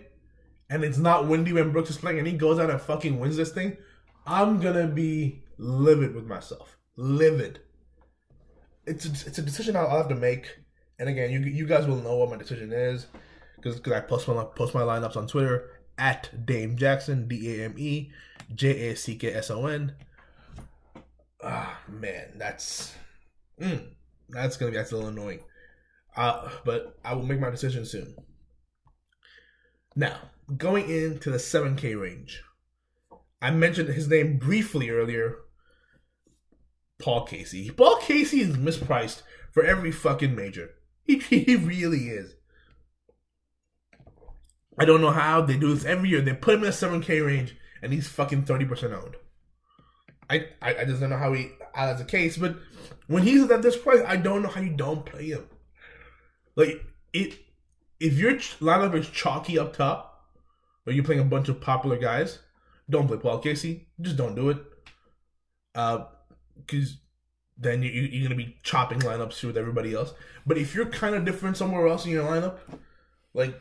and 0.71 0.83
it's 0.83 0.97
not 0.97 1.27
windy 1.27 1.53
when 1.53 1.71
Brooks 1.71 1.91
is 1.91 1.97
playing, 1.97 2.17
and 2.17 2.27
he 2.27 2.33
goes 2.33 2.57
out 2.57 2.71
and 2.71 2.81
fucking 2.81 3.19
wins 3.19 3.37
this 3.37 3.51
thing. 3.51 3.77
I'm 4.25 4.59
gonna 4.59 4.87
be 4.87 5.43
livid 5.59 6.15
with 6.15 6.25
myself, 6.25 6.77
livid. 6.95 7.59
It's 8.87 9.05
a, 9.05 9.27
it's 9.27 9.37
a 9.37 9.43
decision 9.43 9.75
I'll 9.75 9.89
have 9.89 10.09
to 10.09 10.15
make 10.15 10.47
and 11.01 11.09
again, 11.09 11.31
you 11.31 11.39
you 11.39 11.65
guys 11.65 11.87
will 11.87 11.97
know 11.97 12.15
what 12.15 12.29
my 12.29 12.37
decision 12.37 12.71
is 12.71 13.07
because 13.55 13.77
because 13.77 13.93
I 13.93 14.01
post 14.01 14.27
my 14.27 14.43
post 14.43 14.75
my 14.75 14.81
lineups 14.81 15.17
on 15.17 15.25
Twitter 15.25 15.71
at 15.97 16.45
Dame 16.45 16.77
Jackson 16.77 17.27
D 17.27 17.59
A 17.59 17.65
M 17.65 17.73
E 17.75 18.11
J 18.53 18.91
A 18.91 18.95
C 18.95 19.15
K 19.15 19.33
S 19.33 19.49
O 19.49 19.65
N. 19.65 19.95
Ah 21.43 21.81
man, 21.89 22.33
that's 22.35 22.93
mm, 23.59 23.83
that's 24.29 24.57
gonna 24.57 24.71
be 24.71 24.77
that's 24.77 24.91
a 24.91 24.95
little 24.95 25.09
annoying. 25.09 25.39
Uh, 26.15 26.49
but 26.65 26.99
I 27.03 27.15
will 27.15 27.25
make 27.25 27.39
my 27.39 27.49
decision 27.49 27.83
soon. 27.83 28.15
Now, 29.95 30.19
going 30.57 30.89
into 30.89 31.29
the 31.29 31.37
7K 31.37 31.99
range, 31.99 32.43
I 33.41 33.51
mentioned 33.51 33.89
his 33.89 34.07
name 34.07 34.37
briefly 34.37 34.89
earlier. 34.89 35.37
Paul 36.99 37.25
Casey. 37.25 37.71
Paul 37.71 37.97
Casey 37.97 38.41
is 38.41 38.57
mispriced 38.57 39.23
for 39.51 39.63
every 39.63 39.91
fucking 39.91 40.35
major. 40.35 40.71
He, 41.03 41.17
he 41.17 41.55
really 41.57 42.09
is. 42.09 42.35
I 44.77 44.85
don't 44.85 45.01
know 45.01 45.11
how 45.11 45.41
they 45.41 45.57
do 45.57 45.73
this 45.73 45.83
every 45.83 46.09
year. 46.09 46.21
They 46.21 46.33
put 46.33 46.53
him 46.53 46.61
in 46.61 46.69
a 46.69 46.71
7K 46.71 47.25
range 47.25 47.57
and 47.81 47.91
he's 47.91 48.07
fucking 48.07 48.43
30% 48.43 48.93
owned. 48.93 49.15
I, 50.29 50.47
I, 50.61 50.75
I 50.75 50.85
just 50.85 51.01
don't 51.01 51.09
know 51.09 51.17
how 51.17 51.33
he 51.33 51.51
how 51.73 51.87
that's 51.87 51.99
the 51.99 52.05
case, 52.05 52.37
but 52.37 52.55
when 53.07 53.23
he's 53.23 53.49
at 53.49 53.61
this 53.61 53.75
price, 53.75 54.01
I 54.07 54.15
don't 54.15 54.41
know 54.41 54.49
how 54.49 54.61
you 54.61 54.71
don't 54.71 55.05
play 55.05 55.27
him. 55.27 55.45
Like 56.55 56.81
it 57.13 57.37
if 57.99 58.17
your 58.17 58.33
lineup 58.33 58.95
is 58.95 59.09
chalky 59.09 59.59
up 59.59 59.75
top, 59.75 60.10
or 60.85 60.93
you're 60.93 61.03
playing 61.03 61.21
a 61.21 61.25
bunch 61.25 61.49
of 61.49 61.61
popular 61.61 61.97
guys, 61.97 62.39
don't 62.89 63.07
play 63.07 63.17
Paul 63.17 63.39
Casey. 63.39 63.87
Just 63.99 64.17
don't 64.17 64.35
do 64.35 64.49
it. 64.49 64.57
Uh, 65.73 66.05
because 66.57 66.97
then 67.57 67.83
you, 67.83 67.89
you're 67.89 68.29
to 68.29 68.35
be 68.35 68.57
chopping 68.63 68.99
lineups 68.99 69.43
with 69.43 69.57
everybody 69.57 69.93
else. 69.93 70.13
But 70.45 70.57
if 70.57 70.73
you're 70.73 70.87
kind 70.87 71.15
of 71.15 71.25
different 71.25 71.57
somewhere 71.57 71.87
else 71.87 72.05
in 72.05 72.11
your 72.11 72.23
lineup, 72.23 72.57
like 73.33 73.59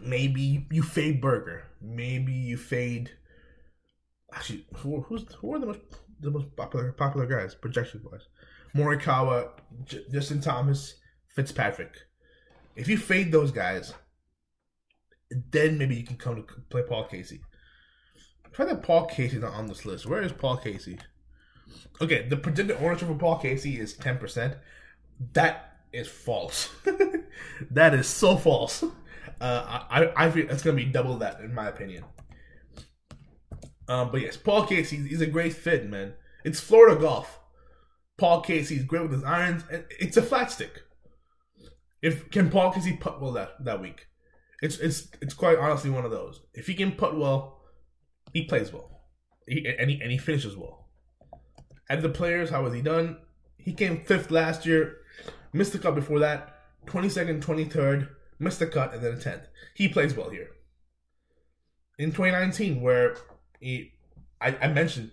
maybe 0.00 0.66
you 0.70 0.82
fade 0.82 1.20
Berger, 1.20 1.64
maybe 1.80 2.32
you 2.32 2.56
fade. 2.56 3.10
Actually, 4.32 4.66
who, 4.76 5.02
who's 5.02 5.24
who 5.34 5.54
are 5.54 5.58
the 5.58 5.66
most 5.66 5.80
the 6.20 6.30
most 6.30 6.54
popular 6.56 6.92
popular 6.92 7.26
guys 7.26 7.54
projection 7.54 8.00
wise? 8.10 8.28
Morikawa, 8.74 9.50
J- 9.84 10.04
Justin 10.12 10.40
Thomas, 10.40 10.94
Fitzpatrick. 11.28 11.94
If 12.76 12.88
you 12.88 12.96
fade 12.96 13.32
those 13.32 13.50
guys, 13.50 13.92
then 15.30 15.78
maybe 15.78 15.96
you 15.96 16.04
can 16.04 16.16
come 16.16 16.36
to 16.36 16.42
play 16.68 16.82
Paul 16.82 17.04
Casey. 17.04 17.40
Try 18.52 18.66
that 18.66 18.82
Paul 18.82 19.06
Casey's 19.06 19.40
not 19.40 19.54
on 19.54 19.66
this 19.66 19.86
list. 19.86 20.06
Where 20.06 20.22
is 20.22 20.32
Paul 20.32 20.56
Casey? 20.56 20.98
Okay, 22.00 22.26
the 22.28 22.36
predicted 22.36 22.76
ownership 22.80 23.08
for 23.08 23.14
Paul 23.14 23.38
Casey 23.38 23.78
is 23.78 23.94
ten 23.94 24.18
percent. 24.18 24.56
That 25.34 25.76
is 25.92 26.08
false. 26.08 26.70
that 27.70 27.94
is 27.94 28.08
so 28.08 28.36
false. 28.36 28.82
Uh, 29.40 29.84
I 29.88 30.12
I 30.16 30.30
feel 30.30 30.50
it's 30.50 30.62
gonna 30.62 30.76
be 30.76 30.84
double 30.84 31.18
that 31.18 31.40
in 31.40 31.54
my 31.54 31.68
opinion. 31.68 32.04
Um, 33.88 34.10
but 34.10 34.20
yes, 34.20 34.36
Paul 34.36 34.66
Casey, 34.66 34.96
he's 34.96 35.20
a 35.20 35.26
great 35.26 35.52
fit, 35.52 35.88
man. 35.88 36.14
It's 36.44 36.60
Florida 36.60 37.00
golf. 37.00 37.40
Paul 38.18 38.40
Casey's 38.42 38.84
great 38.84 39.02
with 39.02 39.12
his 39.12 39.24
irons, 39.24 39.64
it's 39.98 40.16
a 40.16 40.22
flat 40.22 40.50
stick. 40.50 40.82
If 42.02 42.30
can 42.30 42.50
Paul 42.50 42.72
Casey 42.72 42.96
putt 42.96 43.20
well 43.20 43.32
that 43.32 43.64
that 43.64 43.80
week? 43.80 44.06
It's 44.62 44.78
it's 44.78 45.08
it's 45.20 45.34
quite 45.34 45.58
honestly 45.58 45.90
one 45.90 46.04
of 46.04 46.10
those. 46.10 46.40
If 46.54 46.66
he 46.66 46.74
can 46.74 46.92
putt 46.92 47.16
well, 47.16 47.62
he 48.32 48.44
plays 48.44 48.72
well, 48.72 49.02
he, 49.46 49.66
and 49.78 49.90
he 49.90 50.00
and 50.00 50.10
he 50.10 50.18
finishes 50.18 50.56
well. 50.56 50.88
At 51.88 52.02
the 52.02 52.08
players, 52.08 52.50
how 52.50 52.64
has 52.64 52.74
he 52.74 52.82
done? 52.82 53.18
He 53.56 53.72
came 53.72 54.04
fifth 54.04 54.30
last 54.30 54.64
year, 54.64 54.98
missed 55.52 55.72
the 55.72 55.78
cut 55.78 55.94
before 55.94 56.20
that, 56.20 56.56
22nd, 56.86 57.42
23rd, 57.42 58.08
missed 58.38 58.58
the 58.58 58.66
cut, 58.66 58.94
and 58.94 59.02
then 59.02 59.14
a 59.14 59.16
10th. 59.16 59.46
He 59.74 59.88
plays 59.88 60.14
well 60.14 60.30
here. 60.30 60.48
In 61.98 62.10
2019, 62.10 62.80
where 62.80 63.16
he, 63.60 63.92
I, 64.40 64.56
I 64.62 64.68
mentioned, 64.68 65.10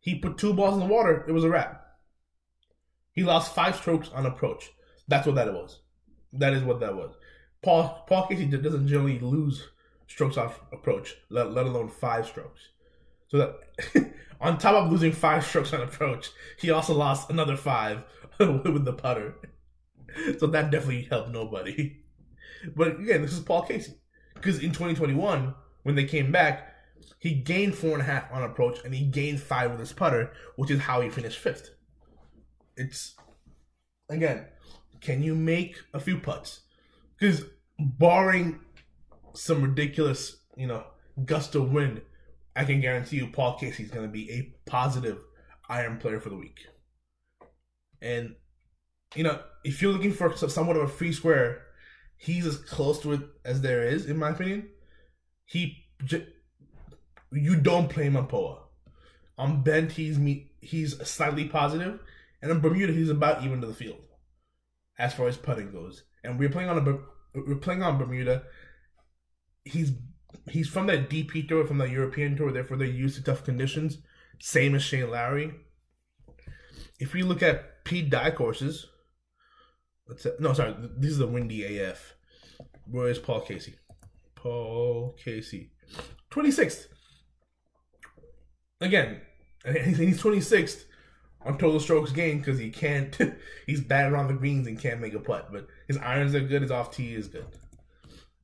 he 0.00 0.18
put 0.18 0.38
two 0.38 0.54
balls 0.54 0.74
in 0.74 0.80
the 0.80 0.94
water, 0.94 1.24
it 1.26 1.32
was 1.32 1.44
a 1.44 1.50
wrap. 1.50 1.84
He 3.12 3.24
lost 3.24 3.54
five 3.54 3.74
strokes 3.74 4.10
on 4.14 4.26
approach. 4.26 4.70
That's 5.08 5.26
what 5.26 5.34
that 5.34 5.52
was. 5.52 5.80
That 6.32 6.52
is 6.52 6.62
what 6.62 6.78
that 6.80 6.94
was. 6.94 7.14
Paul 7.62 8.04
Paul 8.08 8.26
Casey 8.26 8.46
doesn't 8.46 8.88
generally 8.88 9.18
lose 9.18 9.68
strokes 10.06 10.36
off 10.36 10.60
approach, 10.72 11.16
let, 11.28 11.52
let 11.52 11.66
alone 11.66 11.88
five 11.88 12.26
strokes. 12.26 12.68
So 13.28 13.38
that 13.38 14.12
on 14.40 14.58
top 14.58 14.74
of 14.74 14.90
losing 14.90 15.12
five 15.12 15.44
strokes 15.44 15.72
on 15.72 15.82
approach, 15.82 16.30
he 16.58 16.70
also 16.70 16.94
lost 16.94 17.30
another 17.30 17.56
five 17.56 18.04
with 18.38 18.84
the 18.84 18.92
putter. 18.92 19.34
So 20.38 20.46
that 20.46 20.70
definitely 20.70 21.02
helped 21.10 21.30
nobody. 21.30 21.98
But 22.74 23.00
again, 23.00 23.22
this 23.22 23.32
is 23.32 23.40
Paul 23.40 23.62
Casey. 23.62 23.94
Because 24.34 24.58
in 24.60 24.70
2021, 24.70 25.54
when 25.82 25.94
they 25.94 26.04
came 26.04 26.32
back, 26.32 26.74
he 27.18 27.34
gained 27.34 27.74
four 27.74 27.92
and 27.92 28.00
a 28.00 28.04
half 28.04 28.32
on 28.32 28.42
approach 28.42 28.78
and 28.84 28.94
he 28.94 29.04
gained 29.04 29.40
five 29.40 29.70
with 29.70 29.80
his 29.80 29.92
putter, 29.92 30.32
which 30.56 30.70
is 30.70 30.80
how 30.80 31.00
he 31.00 31.10
finished 31.10 31.38
fifth. 31.38 31.70
It's 32.76 33.16
again, 34.08 34.46
can 35.00 35.22
you 35.22 35.34
make 35.34 35.80
a 35.92 36.00
few 36.00 36.18
putts? 36.18 36.60
Because 37.18 37.44
barring 37.78 38.60
some 39.34 39.62
ridiculous, 39.62 40.36
you 40.56 40.66
know, 40.66 40.84
gust 41.24 41.54
of 41.54 41.72
wind, 41.72 42.02
I 42.54 42.64
can 42.64 42.80
guarantee 42.80 43.16
you 43.16 43.28
Paul 43.28 43.58
Casey's 43.58 43.90
going 43.90 44.06
to 44.06 44.12
be 44.12 44.30
a 44.30 44.70
positive 44.70 45.18
iron 45.68 45.98
player 45.98 46.20
for 46.20 46.28
the 46.28 46.36
week. 46.36 46.60
And, 48.00 48.36
you 49.14 49.24
know, 49.24 49.40
if 49.64 49.82
you're 49.82 49.92
looking 49.92 50.12
for 50.12 50.34
somewhat 50.36 50.76
of 50.76 50.82
a 50.82 50.88
free 50.88 51.12
square, 51.12 51.62
he's 52.16 52.46
as 52.46 52.58
close 52.58 53.00
to 53.00 53.12
it 53.12 53.20
as 53.44 53.60
there 53.60 53.82
is, 53.86 54.06
in 54.06 54.16
my 54.16 54.30
opinion. 54.30 54.68
he 55.44 55.84
you 57.32 57.56
don't 57.56 57.88
play 57.88 58.04
him 58.04 58.16
on 58.16 58.26
Poa. 58.26 58.62
On 59.36 59.62
bent, 59.62 59.92
he's 59.92 60.18
me 60.18 60.52
he's 60.60 60.98
slightly 61.08 61.46
positive, 61.46 62.00
and 62.42 62.50
on 62.50 62.60
Bermuda, 62.60 62.92
he's 62.92 63.08
about 63.10 63.44
even 63.44 63.60
to 63.60 63.66
the 63.66 63.74
field 63.74 64.00
as 64.98 65.14
far 65.14 65.28
as 65.28 65.36
putting 65.36 65.70
goes. 65.70 66.04
And 66.24 66.38
we're 66.38 66.50
playing 66.50 66.68
on 66.68 66.78
a 66.78 66.98
we're 67.34 67.56
playing 67.56 67.82
on 67.82 67.98
Bermuda. 67.98 68.44
He's 69.64 69.92
he's 70.50 70.68
from 70.68 70.86
that 70.86 71.08
DP 71.08 71.48
tour, 71.48 71.66
from 71.66 71.78
the 71.78 71.88
European 71.88 72.36
tour, 72.36 72.52
therefore 72.52 72.76
they're 72.76 72.86
used 72.86 73.16
to 73.16 73.22
tough 73.22 73.44
conditions. 73.44 73.98
Same 74.40 74.74
as 74.74 74.82
Shane 74.82 75.10
Lowry. 75.10 75.52
If 77.00 77.12
we 77.12 77.22
look 77.22 77.42
at 77.42 77.84
Pete 77.84 78.10
Dye 78.10 78.30
courses, 78.30 78.86
let's 80.08 80.22
say, 80.22 80.32
no, 80.38 80.52
sorry, 80.52 80.74
this 80.96 81.12
is 81.12 81.18
the 81.18 81.26
windy 81.26 81.78
AF. 81.78 82.14
Where 82.86 83.08
is 83.08 83.18
Paul 83.18 83.40
Casey? 83.40 83.74
Paul 84.34 85.16
Casey, 85.22 85.72
twenty 86.30 86.50
sixth. 86.50 86.88
Again, 88.80 89.20
he's 89.72 90.20
twenty 90.20 90.40
sixth 90.40 90.87
on 91.48 91.56
total 91.56 91.80
strokes 91.80 92.12
gained 92.12 92.44
because 92.44 92.60
he 92.60 92.68
can't. 92.68 93.16
he's 93.66 93.80
bad 93.80 94.12
around 94.12 94.28
the 94.28 94.34
greens 94.34 94.66
and 94.66 94.78
can't 94.78 95.00
make 95.00 95.14
a 95.14 95.18
putt, 95.18 95.50
but 95.50 95.66
his 95.88 95.96
irons 95.96 96.34
are 96.34 96.40
good. 96.40 96.62
His 96.62 96.70
off 96.70 96.94
tee 96.94 97.14
is 97.14 97.26
good. 97.26 97.46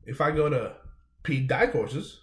If 0.07 0.23
I 0.23 0.31
go 0.31 0.49
to 0.49 0.75
Pete 1.23 1.47
Dye 1.47 1.67
courses, 1.67 2.23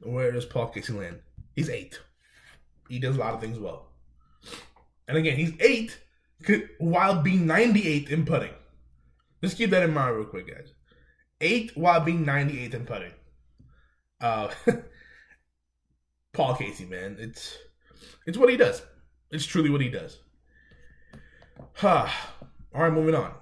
where 0.00 0.30
does 0.30 0.44
Paul 0.44 0.68
Casey 0.68 0.92
land? 0.92 1.20
He's 1.56 1.70
eight. 1.70 1.98
He 2.88 2.98
does 2.98 3.16
a 3.16 3.20
lot 3.20 3.32
of 3.32 3.40
things 3.40 3.58
well. 3.58 3.88
And 5.08 5.16
again, 5.16 5.36
he's 5.36 5.54
eight 5.60 5.98
while 6.78 7.22
being 7.22 7.46
98th 7.46 8.10
in 8.10 8.26
putting. 8.26 8.52
Just 9.42 9.56
keep 9.56 9.70
that 9.70 9.82
in 9.82 9.94
mind 9.94 10.16
real 10.16 10.26
quick, 10.26 10.46
guys. 10.46 10.72
Eight 11.40 11.72
while 11.74 12.00
being 12.00 12.24
98th 12.24 12.74
in 12.74 12.84
putting. 12.84 13.12
Uh, 14.20 14.50
Paul 16.34 16.56
Casey, 16.56 16.84
man, 16.84 17.16
it's 17.18 17.56
it's 18.26 18.36
what 18.36 18.50
he 18.50 18.56
does. 18.56 18.82
It's 19.30 19.46
truly 19.46 19.70
what 19.70 19.80
he 19.80 19.88
does. 19.88 20.18
All 21.82 22.82
right, 22.82 22.92
moving 22.92 23.14
on 23.14 23.32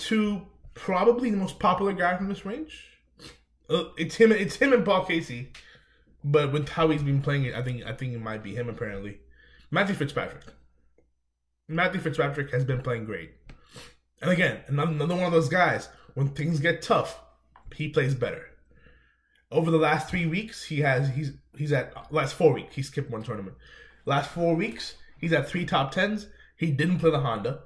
to 0.00 0.42
probably 0.74 1.30
the 1.30 1.36
most 1.36 1.58
popular 1.58 1.92
guy 1.92 2.16
from 2.16 2.28
this 2.28 2.44
range. 2.44 2.86
Uh, 3.68 3.84
it's 3.96 4.16
him. 4.16 4.32
It's 4.32 4.56
him 4.56 4.72
and 4.72 4.84
Paul 4.84 5.04
Casey, 5.04 5.52
but 6.24 6.52
with 6.52 6.70
how 6.70 6.88
he's 6.88 7.02
been 7.02 7.22
playing 7.22 7.44
it, 7.44 7.54
I 7.54 7.62
think 7.62 7.84
I 7.84 7.92
think 7.92 8.14
it 8.14 8.20
might 8.20 8.42
be 8.42 8.54
him. 8.54 8.68
Apparently, 8.68 9.18
Matthew 9.70 9.94
Fitzpatrick. 9.94 10.42
Matthew 11.68 12.00
Fitzpatrick 12.00 12.50
has 12.50 12.64
been 12.64 12.82
playing 12.82 13.04
great, 13.04 13.30
and 14.20 14.30
again, 14.30 14.60
another, 14.66 14.90
another 14.90 15.14
one 15.14 15.24
of 15.24 15.32
those 15.32 15.48
guys. 15.48 15.88
When 16.14 16.28
things 16.28 16.58
get 16.58 16.82
tough, 16.82 17.20
he 17.76 17.88
plays 17.88 18.16
better. 18.16 18.46
Over 19.52 19.70
the 19.70 19.78
last 19.78 20.08
three 20.08 20.26
weeks, 20.26 20.64
he 20.64 20.80
has 20.80 21.10
he's 21.10 21.32
he's 21.56 21.72
at 21.72 22.12
last 22.12 22.34
four 22.34 22.52
weeks. 22.52 22.74
He 22.74 22.82
skipped 22.82 23.10
one 23.10 23.22
tournament. 23.22 23.56
Last 24.06 24.30
four 24.30 24.54
weeks, 24.54 24.94
he's 25.18 25.32
at 25.32 25.48
three 25.48 25.66
top 25.66 25.92
tens. 25.92 26.26
He 26.56 26.70
didn't 26.70 26.98
play 26.98 27.10
the 27.10 27.20
Honda, 27.20 27.60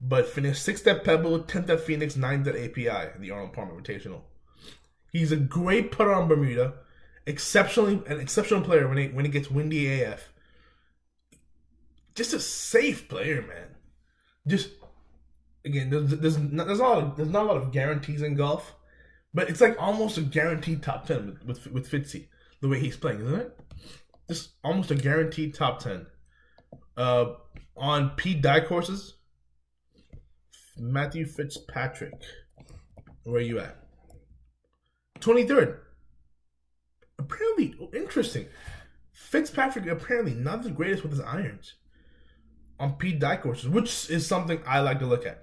but 0.00 0.28
finished 0.28 0.62
sixth 0.62 0.86
at 0.86 1.04
Pebble, 1.04 1.40
tenth 1.40 1.70
at 1.70 1.80
Phoenix, 1.80 2.16
ninth 2.16 2.46
at 2.46 2.56
API 2.56 3.14
in 3.14 3.20
the 3.20 3.30
Arnold 3.30 3.52
Palmer 3.52 3.80
Invitational. 3.80 4.22
He's 5.12 5.32
a 5.32 5.36
great 5.36 5.90
putter 5.90 6.12
on 6.12 6.28
Bermuda, 6.28 6.74
exceptionally 7.26 8.02
an 8.06 8.20
exceptional 8.20 8.62
player 8.62 8.88
when 8.88 8.98
it 8.98 9.14
when 9.14 9.24
he 9.24 9.30
gets 9.30 9.50
windy 9.50 10.02
AF. 10.02 10.32
Just 12.14 12.34
a 12.34 12.40
safe 12.40 13.08
player, 13.08 13.42
man. 13.42 13.76
Just 14.46 14.70
again, 15.64 15.90
there's 15.90 16.10
there's 16.10 16.38
not, 16.38 16.66
there's 16.66 16.78
not 16.78 16.90
a 16.90 16.94
lot 16.94 17.02
of, 17.02 17.16
there's 17.16 17.28
not 17.28 17.44
a 17.44 17.48
lot 17.48 17.56
of 17.56 17.72
guarantees 17.72 18.22
in 18.22 18.34
golf, 18.34 18.74
but 19.34 19.48
it's 19.48 19.60
like 19.60 19.76
almost 19.80 20.18
a 20.18 20.22
guaranteed 20.22 20.82
top 20.82 21.06
ten 21.06 21.26
with 21.26 21.44
with, 21.44 21.66
with 21.72 21.90
Fitzy 21.90 22.28
the 22.60 22.68
way 22.68 22.78
he's 22.78 22.96
playing, 22.96 23.20
isn't 23.20 23.40
it? 23.40 23.60
Just 24.30 24.50
almost 24.62 24.92
a 24.92 24.94
guaranteed 24.94 25.54
top 25.54 25.80
ten. 25.80 26.06
Uh, 26.96 27.32
on 27.76 28.10
Pete 28.10 28.40
Dye 28.40 28.60
courses, 28.60 29.14
Matthew 30.78 31.26
Fitzpatrick, 31.26 32.12
where 33.24 33.38
are 33.38 33.40
you 33.40 33.58
at? 33.58 33.76
Twenty 35.18 35.44
third. 35.44 35.80
Apparently, 37.18 37.74
interesting. 37.92 38.46
Fitzpatrick 39.12 39.88
apparently 39.88 40.34
not 40.34 40.62
the 40.62 40.70
greatest 40.70 41.02
with 41.02 41.10
his 41.10 41.20
irons 41.20 41.74
on 42.78 42.92
Pete 42.92 43.18
Dye 43.18 43.36
courses, 43.36 43.68
which 43.68 44.08
is 44.10 44.28
something 44.28 44.62
I 44.64 44.78
like 44.78 45.00
to 45.00 45.06
look 45.06 45.26
at. 45.26 45.42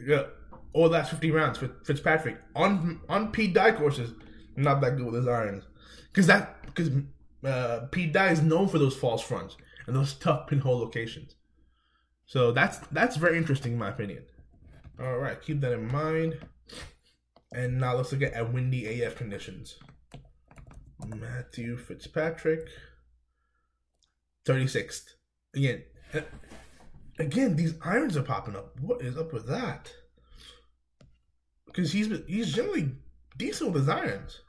Yeah, 0.00 0.26
all 0.72 0.90
last 0.90 1.10
fifty 1.10 1.32
rounds 1.32 1.58
for 1.58 1.72
Fitzpatrick 1.84 2.36
on 2.54 3.00
on 3.08 3.32
Pete 3.32 3.52
Dye 3.52 3.72
courses, 3.72 4.14
not 4.54 4.80
that 4.82 4.96
good 4.96 5.06
with 5.06 5.16
his 5.16 5.26
irons, 5.26 5.64
because 6.12 6.28
that 6.28 6.62
because 6.66 6.90
uh, 7.46 7.86
Pete 7.90 8.12
Dye 8.12 8.30
is 8.30 8.42
known 8.42 8.68
for 8.68 8.78
those 8.78 8.96
false 8.96 9.22
fronts 9.22 9.56
and 9.86 9.94
those 9.94 10.14
tough 10.20 10.48
pinhole 10.48 10.78
locations. 10.78 11.34
So 12.26 12.50
that's 12.50 12.78
that's 12.90 13.16
very 13.16 13.38
interesting 13.38 13.72
in 13.72 13.78
my 13.78 13.88
opinion. 13.88 14.24
All 15.00 15.18
right, 15.18 15.40
keep 15.40 15.60
that 15.60 15.72
in 15.72 15.86
mind. 15.90 16.38
And 17.52 17.78
now 17.78 17.96
let's 17.96 18.10
look 18.12 18.22
at, 18.22 18.32
at 18.32 18.52
windy 18.52 19.02
AF 19.02 19.14
conditions. 19.14 19.78
Matthew 21.06 21.76
Fitzpatrick, 21.76 22.66
36th. 24.46 25.04
Again, 25.54 25.84
again, 27.18 27.56
these 27.56 27.74
irons 27.84 28.16
are 28.16 28.22
popping 28.22 28.56
up. 28.56 28.78
What 28.80 29.02
is 29.02 29.16
up 29.16 29.32
with 29.32 29.46
that? 29.46 29.92
Because 31.66 31.92
he's 31.92 32.08
he's 32.26 32.52
generally 32.52 32.90
decent 33.36 33.72
with 33.72 33.82
his 33.82 33.88
irons. 33.88 34.40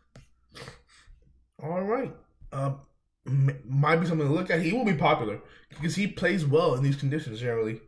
All 1.62 1.84
right. 1.84 2.16
Um, 2.52 2.80
might 3.28 3.98
be 3.98 4.06
something 4.06 4.28
to 4.28 4.34
look 4.34 4.50
at. 4.50 4.62
He 4.62 4.74
will 4.74 4.86
be 4.86 4.94
popular 4.94 5.40
because 5.70 5.96
he 5.96 6.08
plays 6.08 6.46
well 6.46 6.76
in 6.76 6.84
these 6.84 6.96
conditions 6.96 7.40
generally. 7.40 7.82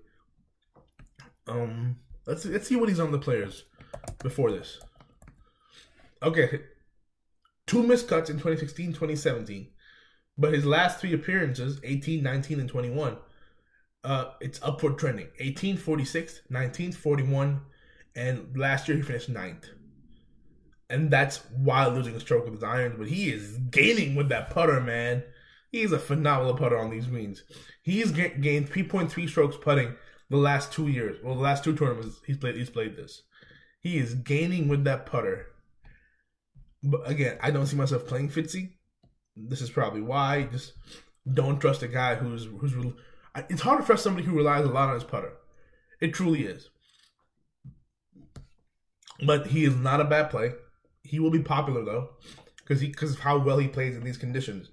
Um, 1.47 1.97
let's 2.25 2.45
let's 2.45 2.67
see 2.67 2.75
what 2.75 2.89
he's 2.89 2.99
on 2.99 3.11
the 3.11 3.19
players 3.19 3.63
before 4.21 4.51
this. 4.51 4.79
Okay, 6.21 6.61
two 7.65 7.83
missed 7.83 8.07
cuts 8.07 8.29
in 8.29 8.35
2016, 8.35 8.89
2017, 8.89 9.69
but 10.37 10.53
his 10.53 10.65
last 10.65 10.99
three 10.99 11.13
appearances, 11.13 11.79
18, 11.83 12.21
19, 12.21 12.59
and 12.59 12.69
21, 12.69 13.17
uh, 14.03 14.25
it's 14.41 14.59
upward 14.61 14.97
trending. 14.97 15.29
18, 15.39 15.77
46, 15.77 16.41
19, 16.49 16.91
41, 16.91 17.61
and 18.15 18.57
last 18.57 18.89
year 18.89 18.97
he 18.97 19.03
finished 19.03 19.29
ninth 19.29 19.69
and 20.89 21.11
that's 21.11 21.37
while 21.51 21.91
losing 21.91 22.15
a 22.15 22.19
stroke 22.19 22.45
with 22.45 22.55
his 22.55 22.63
irons. 22.63 22.95
But 22.97 23.09
he 23.09 23.29
is 23.29 23.57
gaining 23.69 24.15
with 24.15 24.29
that 24.29 24.49
putter, 24.49 24.79
man. 24.81 25.23
He's 25.71 25.91
a 25.91 25.99
phenomenal 25.99 26.55
putter 26.55 26.77
on 26.77 26.89
these 26.89 27.05
greens. 27.05 27.43
He's 27.83 28.11
gained 28.11 28.69
3.3 28.69 29.29
strokes 29.29 29.57
putting 29.61 29.95
the 30.29 30.37
last 30.37 30.71
two 30.71 30.87
years. 30.87 31.17
Well, 31.23 31.35
the 31.35 31.41
last 31.41 31.63
two 31.63 31.75
tournaments 31.75 32.19
he's 32.25 32.37
played. 32.37 32.55
He's 32.55 32.69
played 32.69 32.95
this. 32.95 33.23
He 33.81 33.97
is 33.97 34.15
gaining 34.15 34.67
with 34.67 34.83
that 34.85 35.05
putter. 35.05 35.47
But 36.81 37.07
again, 37.07 37.37
I 37.41 37.51
don't 37.51 37.67
see 37.67 37.75
myself 37.75 38.07
playing 38.07 38.29
Fitzy. 38.29 38.73
This 39.35 39.61
is 39.61 39.69
probably 39.69 40.01
why. 40.01 40.43
Just 40.51 40.73
don't 41.31 41.59
trust 41.59 41.83
a 41.83 41.87
guy 41.87 42.15
who's 42.15 42.45
who's. 42.45 42.73
It's 43.49 43.61
hard 43.61 43.79
to 43.79 43.85
trust 43.85 44.03
somebody 44.03 44.25
who 44.25 44.35
relies 44.35 44.65
a 44.65 44.69
lot 44.69 44.89
on 44.89 44.95
his 44.95 45.03
putter. 45.03 45.33
It 46.01 46.13
truly 46.13 46.45
is. 46.45 46.69
But 49.25 49.47
he 49.47 49.65
is 49.65 49.75
not 49.75 50.01
a 50.01 50.05
bad 50.05 50.31
play. 50.31 50.53
He 51.03 51.19
will 51.19 51.31
be 51.31 51.41
popular 51.41 51.83
though, 51.83 52.09
because 52.57 52.81
he 52.81 52.87
because 52.87 53.13
of 53.13 53.19
how 53.19 53.37
well 53.37 53.57
he 53.57 53.67
plays 53.67 53.95
in 53.95 54.03
these 54.03 54.17
conditions, 54.17 54.69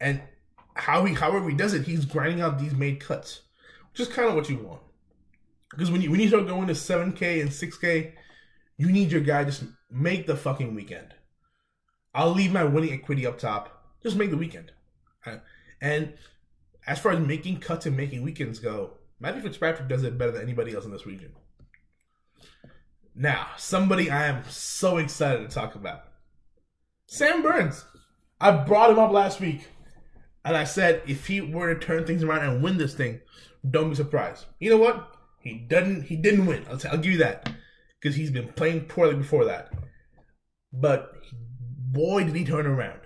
and 0.00 0.20
how 0.74 1.04
he 1.04 1.14
however 1.14 1.48
he 1.48 1.56
does 1.56 1.74
it, 1.74 1.86
he's 1.86 2.04
grinding 2.04 2.40
out 2.40 2.58
these 2.58 2.74
made 2.74 3.00
cuts, 3.00 3.42
which 3.92 4.00
is 4.00 4.08
kind 4.08 4.28
of 4.28 4.34
what 4.34 4.48
you 4.48 4.58
want. 4.58 4.80
Because 5.70 5.90
when 5.90 6.00
you 6.00 6.10
when 6.10 6.20
you 6.20 6.28
start 6.28 6.46
going 6.46 6.68
to 6.68 6.74
seven 6.74 7.12
k 7.12 7.40
and 7.40 7.52
six 7.52 7.76
k, 7.76 8.14
you 8.76 8.90
need 8.90 9.12
your 9.12 9.20
guy 9.20 9.44
just 9.44 9.64
make 9.90 10.26
the 10.26 10.36
fucking 10.36 10.74
weekend. 10.74 11.14
I'll 12.14 12.32
leave 12.32 12.52
my 12.52 12.64
winning 12.64 12.92
equity 12.92 13.26
up 13.26 13.38
top. 13.38 13.84
Just 14.02 14.16
make 14.16 14.30
the 14.30 14.36
weekend. 14.36 14.72
And 15.80 16.14
as 16.86 16.98
far 16.98 17.12
as 17.12 17.20
making 17.20 17.60
cuts 17.60 17.86
and 17.86 17.96
making 17.96 18.22
weekends 18.22 18.58
go, 18.58 18.94
Matthew 19.20 19.42
Fitzpatrick 19.42 19.88
does 19.88 20.04
it 20.04 20.16
better 20.16 20.32
than 20.32 20.42
anybody 20.42 20.74
else 20.74 20.84
in 20.84 20.90
this 20.90 21.06
region. 21.06 21.32
Now, 23.20 23.48
somebody 23.56 24.12
I 24.12 24.28
am 24.28 24.44
so 24.48 24.98
excited 24.98 25.40
to 25.40 25.52
talk 25.52 25.74
about. 25.74 26.04
Sam 27.06 27.42
Burns. 27.42 27.84
I 28.40 28.52
brought 28.52 28.90
him 28.90 29.00
up 29.00 29.10
last 29.10 29.40
week. 29.40 29.66
And 30.44 30.56
I 30.56 30.62
said 30.62 31.02
if 31.04 31.26
he 31.26 31.40
were 31.40 31.74
to 31.74 31.80
turn 31.84 32.06
things 32.06 32.22
around 32.22 32.48
and 32.48 32.62
win 32.62 32.78
this 32.78 32.94
thing, 32.94 33.20
don't 33.68 33.90
be 33.90 33.96
surprised. 33.96 34.46
You 34.60 34.70
know 34.70 34.76
what? 34.76 35.16
He 35.40 35.54
didn't 35.54 36.02
he 36.02 36.14
didn't 36.14 36.46
win. 36.46 36.64
I'll, 36.70 36.78
t- 36.78 36.86
I'll 36.88 36.96
give 36.96 37.12
you 37.12 37.18
that. 37.18 37.50
Because 38.00 38.14
he's 38.14 38.30
been 38.30 38.52
playing 38.52 38.82
poorly 38.82 39.16
before 39.16 39.44
that. 39.46 39.72
But 40.72 41.12
boy 41.34 42.22
did 42.22 42.36
he 42.36 42.44
turn 42.44 42.66
around. 42.66 43.00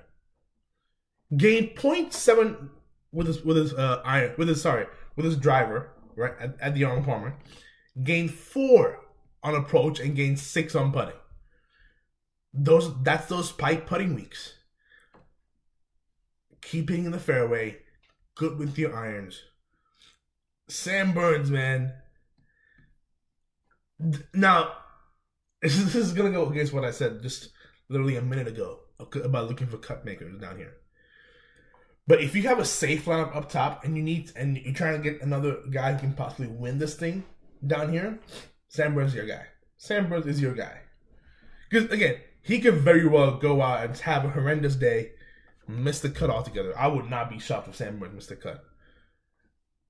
Gained 1.35 1.71
0.7 1.71 2.69
with 3.13 3.29
his 3.29 3.43
with 3.43 3.57
his 3.57 3.73
uh 3.73 4.03
iron 4.05 4.35
with 4.37 4.49
his 4.49 4.61
sorry, 4.61 4.87
with 5.17 5.25
his 5.25 5.39
driver, 5.39 5.91
right, 6.17 6.35
at, 6.39 6.61
at 6.61 6.75
the 6.75 6.85
Arnold 6.85 7.07
Palmer. 7.07 7.39
Gained 8.05 8.33
four 8.33 9.01
on 9.43 9.55
approach 9.55 10.01
and 10.01 10.16
gained 10.16 10.38
six 10.38 10.74
on 10.74 10.93
putting. 10.93 11.14
those 12.55 12.93
that's 13.03 13.26
those 13.26 13.49
spike 13.49 13.86
putting 13.86 14.14
weeks. 14.14 14.55
Keep 16.61 16.90
hitting 16.90 17.07
in 17.07 17.12
the 17.12 17.18
fairway. 17.18 17.78
Good 18.34 18.59
with 18.59 18.78
your 18.78 18.97
irons. 18.97 19.43
Sam 20.68 21.12
Burns, 21.12 21.51
man. 21.51 21.93
Now, 24.32 24.72
this 25.62 25.76
is, 25.76 25.93
this 25.93 26.07
is 26.07 26.12
gonna 26.12 26.30
go 26.30 26.49
against 26.49 26.72
what 26.72 26.84
I 26.84 26.90
said 26.90 27.22
just 27.22 27.51
literally 27.88 28.16
a 28.16 28.22
minute 28.22 28.49
ago 28.49 28.80
about 28.99 29.49
looking 29.49 29.66
for 29.66 29.78
cut 29.78 30.05
makers 30.05 30.40
down 30.40 30.57
here. 30.57 30.76
But 32.07 32.20
if 32.20 32.34
you 32.34 32.43
have 32.43 32.59
a 32.59 32.64
safe 32.64 33.05
lineup 33.05 33.34
up 33.36 33.49
top 33.49 33.84
and 33.84 33.97
you 33.97 34.03
need 34.03 34.32
and 34.34 34.57
you're 34.57 34.74
trying 34.74 35.01
to 35.01 35.11
get 35.11 35.22
another 35.22 35.59
guy 35.70 35.93
who 35.93 36.01
can 36.01 36.12
possibly 36.14 36.49
win 36.49 36.78
this 36.78 36.95
thing 36.95 37.24
down 37.64 37.93
here, 37.93 38.18
Sam 38.73 38.95
Burns 38.95 39.11
is 39.11 39.16
your 39.16 39.27
guy. 39.27 39.47
Sam 39.77 40.09
Burns 40.09 40.27
is 40.27 40.41
your 40.41 40.55
guy. 40.55 40.81
Because 41.68 41.91
again, 41.91 42.16
he 42.41 42.59
could 42.59 42.77
very 42.77 43.07
well 43.07 43.37
go 43.37 43.61
out 43.61 43.85
and 43.85 43.97
have 43.99 44.25
a 44.25 44.31
horrendous 44.31 44.77
day, 44.77 45.12
miss 45.68 46.01
the 46.01 46.09
cut 46.09 46.31
altogether. 46.31 46.77
I 46.77 46.87
would 46.87 47.11
not 47.11 47.29
be 47.29 47.39
shocked 47.39 47.68
if 47.68 47.77
Sam 47.77 47.99
Burns 47.99 48.14
missed 48.14 48.31
the 48.31 48.37
cut. 48.37 48.64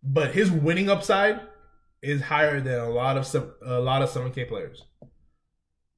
But 0.02 0.34
his 0.34 0.50
winning 0.50 0.90
upside 0.90 1.40
is 2.02 2.22
higher 2.22 2.60
than 2.60 2.80
a 2.80 2.90
lot 2.90 3.16
of 3.16 3.52
a 3.64 3.78
lot 3.78 4.02
of 4.02 4.10
7K 4.10 4.48
players. 4.48 4.82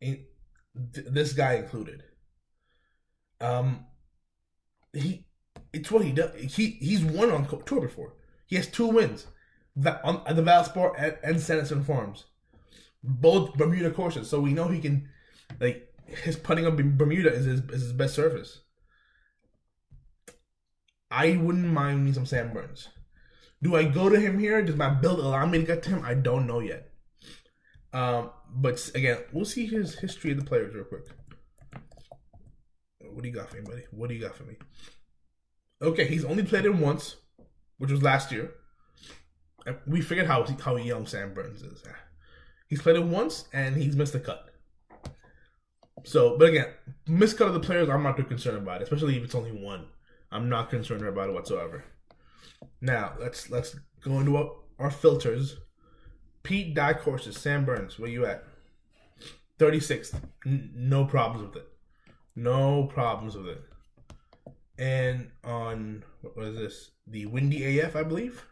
In, 0.03 0.27
th- 0.93 1.07
this 1.09 1.33
guy 1.33 1.55
included. 1.55 2.03
Um, 3.41 3.87
he 4.93 5.25
it's 5.73 5.91
what 5.91 6.05
he 6.05 6.13
does. 6.13 6.39
He 6.39 6.77
he's 6.81 7.03
won 7.03 7.31
on 7.31 7.49
tour 7.65 7.81
before. 7.81 8.13
He 8.45 8.57
has 8.57 8.67
two 8.67 8.89
wins, 8.89 9.27
that 9.75 10.05
on 10.05 10.23
the 10.37 10.43
Valspar 10.43 10.93
and, 10.99 11.17
and 11.23 11.41
Sanderson 11.41 11.83
Farms, 11.83 12.27
both 13.05 13.55
Bermuda 13.55 13.91
courses. 13.91 14.29
So 14.29 14.41
we 14.41 14.55
know 14.55 14.69
he 14.69 14.81
can, 14.81 15.09
like 15.61 15.93
his 16.07 16.37
putting 16.37 16.67
on 16.67 16.97
Bermuda 16.97 17.33
is 17.33 17.45
his, 17.45 17.61
is 17.61 17.83
his 17.83 17.93
best 17.93 18.15
surface. 18.15 18.63
I 21.11 21.37
wouldn't 21.37 21.67
mind 21.67 22.05
me 22.05 22.13
some 22.13 22.27
Sam 22.27 22.53
Burns. 22.53 22.89
Do 23.63 23.77
I 23.77 23.85
go 23.85 24.09
to 24.09 24.19
him 24.19 24.39
here? 24.39 24.63
Does 24.63 24.77
my 24.77 24.91
build 24.91 25.21
allow 25.21 25.47
me 25.47 25.59
to 25.59 25.65
get 25.65 25.83
to 25.85 25.91
him? 25.91 26.03
I 26.05 26.15
don't 26.15 26.47
know 26.47 26.61
yet. 26.61 26.91
Um, 27.93 28.31
but 28.53 28.91
again, 28.95 29.19
we'll 29.33 29.45
see 29.45 29.67
his 29.67 29.99
history 30.01 30.33
of 30.33 30.39
the 30.39 30.45
players 30.45 30.75
real 30.75 30.85
quick. 30.85 31.05
What 33.01 33.23
do 33.23 33.29
you 33.29 33.35
got 33.35 33.51
for 33.51 33.57
me, 33.57 33.63
buddy? 33.63 33.85
What 33.93 34.09
do 34.09 34.15
you 34.15 34.21
got 34.21 34.37
for 34.37 34.43
me? 34.43 34.57
Okay, 35.81 36.07
he's 36.07 36.25
only 36.25 36.43
played 36.43 36.65
it 36.65 36.75
once, 36.75 37.17
which 37.79 37.93
was 37.93 38.03
last 38.03 38.33
year. 38.33 38.53
We 39.87 40.01
figured 40.01 40.27
how 40.27 40.45
how 40.45 40.77
young 40.77 41.07
Sam 41.07 41.33
Burns 41.33 41.63
is. 41.63 41.83
He's 42.75 42.83
played 42.83 42.97
it 42.97 43.05
once 43.05 43.45
and 43.53 43.77
he's 43.77 43.95
missed 43.95 44.17
a 44.17 44.19
cut. 44.19 44.49
So, 46.03 46.37
but 46.37 46.49
again, 46.49 46.67
miscut 47.07 47.47
of 47.47 47.55
the 47.55 47.61
players, 47.61 47.89
I'm 47.89 48.03
not 48.03 48.17
too 48.17 48.25
concerned 48.25 48.59
about, 48.59 48.81
it, 48.81 48.83
especially 48.83 49.17
if 49.17 49.23
it's 49.23 49.37
only 49.37 49.53
one. 49.53 49.87
I'm 50.33 50.49
not 50.49 50.71
concerned 50.71 51.07
about 51.07 51.29
it 51.29 51.35
whatsoever. 51.35 51.85
Now 52.81 53.13
let's 53.21 53.49
let's 53.49 53.77
go 54.01 54.19
into 54.19 54.37
our, 54.37 54.51
our 54.81 54.91
filters. 54.91 55.59
Pete 56.43 56.75
Dye 56.75 56.95
courses, 56.95 57.37
Sam 57.37 57.65
Burns, 57.65 57.97
where 57.97 58.11
you 58.11 58.27
at? 58.27 58.43
36th. 59.61 60.21
N- 60.45 60.73
no 60.75 61.05
problems 61.05 61.47
with 61.47 61.63
it. 61.63 61.69
No 62.35 62.87
problems 62.87 63.37
with 63.37 63.47
it 63.47 63.63
and 64.79 65.31
on 65.45 66.03
what 66.23 66.37
was 66.37 66.57
this? 66.57 66.91
The 67.07 67.27
Windy 67.27 67.79
AF, 67.79 67.95
I 67.95 68.03
believe. 68.03 68.45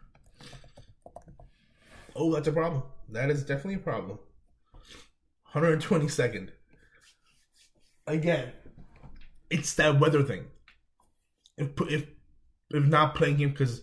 Oh, 2.14 2.32
that's 2.32 2.46
a 2.46 2.52
problem. 2.52 2.84
That 3.12 3.30
is 3.30 3.42
definitely 3.42 3.74
a 3.74 3.78
problem. 3.78 4.18
122nd. 5.54 6.48
Again, 8.06 8.52
it's 9.50 9.74
that 9.74 10.00
weather 10.00 10.22
thing. 10.22 10.46
If 11.58 11.68
if 11.82 12.06
if 12.70 12.84
not 12.84 13.14
playing 13.14 13.36
him 13.36 13.50
because 13.50 13.82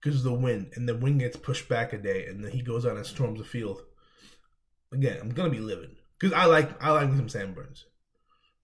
because 0.00 0.24
the 0.24 0.32
wind 0.32 0.72
and 0.74 0.88
the 0.88 0.96
wind 0.96 1.20
gets 1.20 1.36
pushed 1.36 1.68
back 1.68 1.92
a 1.92 1.98
day 1.98 2.26
and 2.26 2.44
then 2.44 2.50
he 2.50 2.60
goes 2.60 2.84
out 2.84 2.96
and 2.96 3.06
storms 3.06 3.38
the 3.38 3.44
field. 3.44 3.82
Again, 4.92 5.18
I'm 5.20 5.30
gonna 5.30 5.50
be 5.50 5.60
living 5.60 5.96
because 6.18 6.34
I 6.34 6.46
like 6.46 6.82
I 6.82 6.90
like 6.90 7.10
some 7.10 7.28
Sam 7.28 7.54
Burns. 7.54 7.86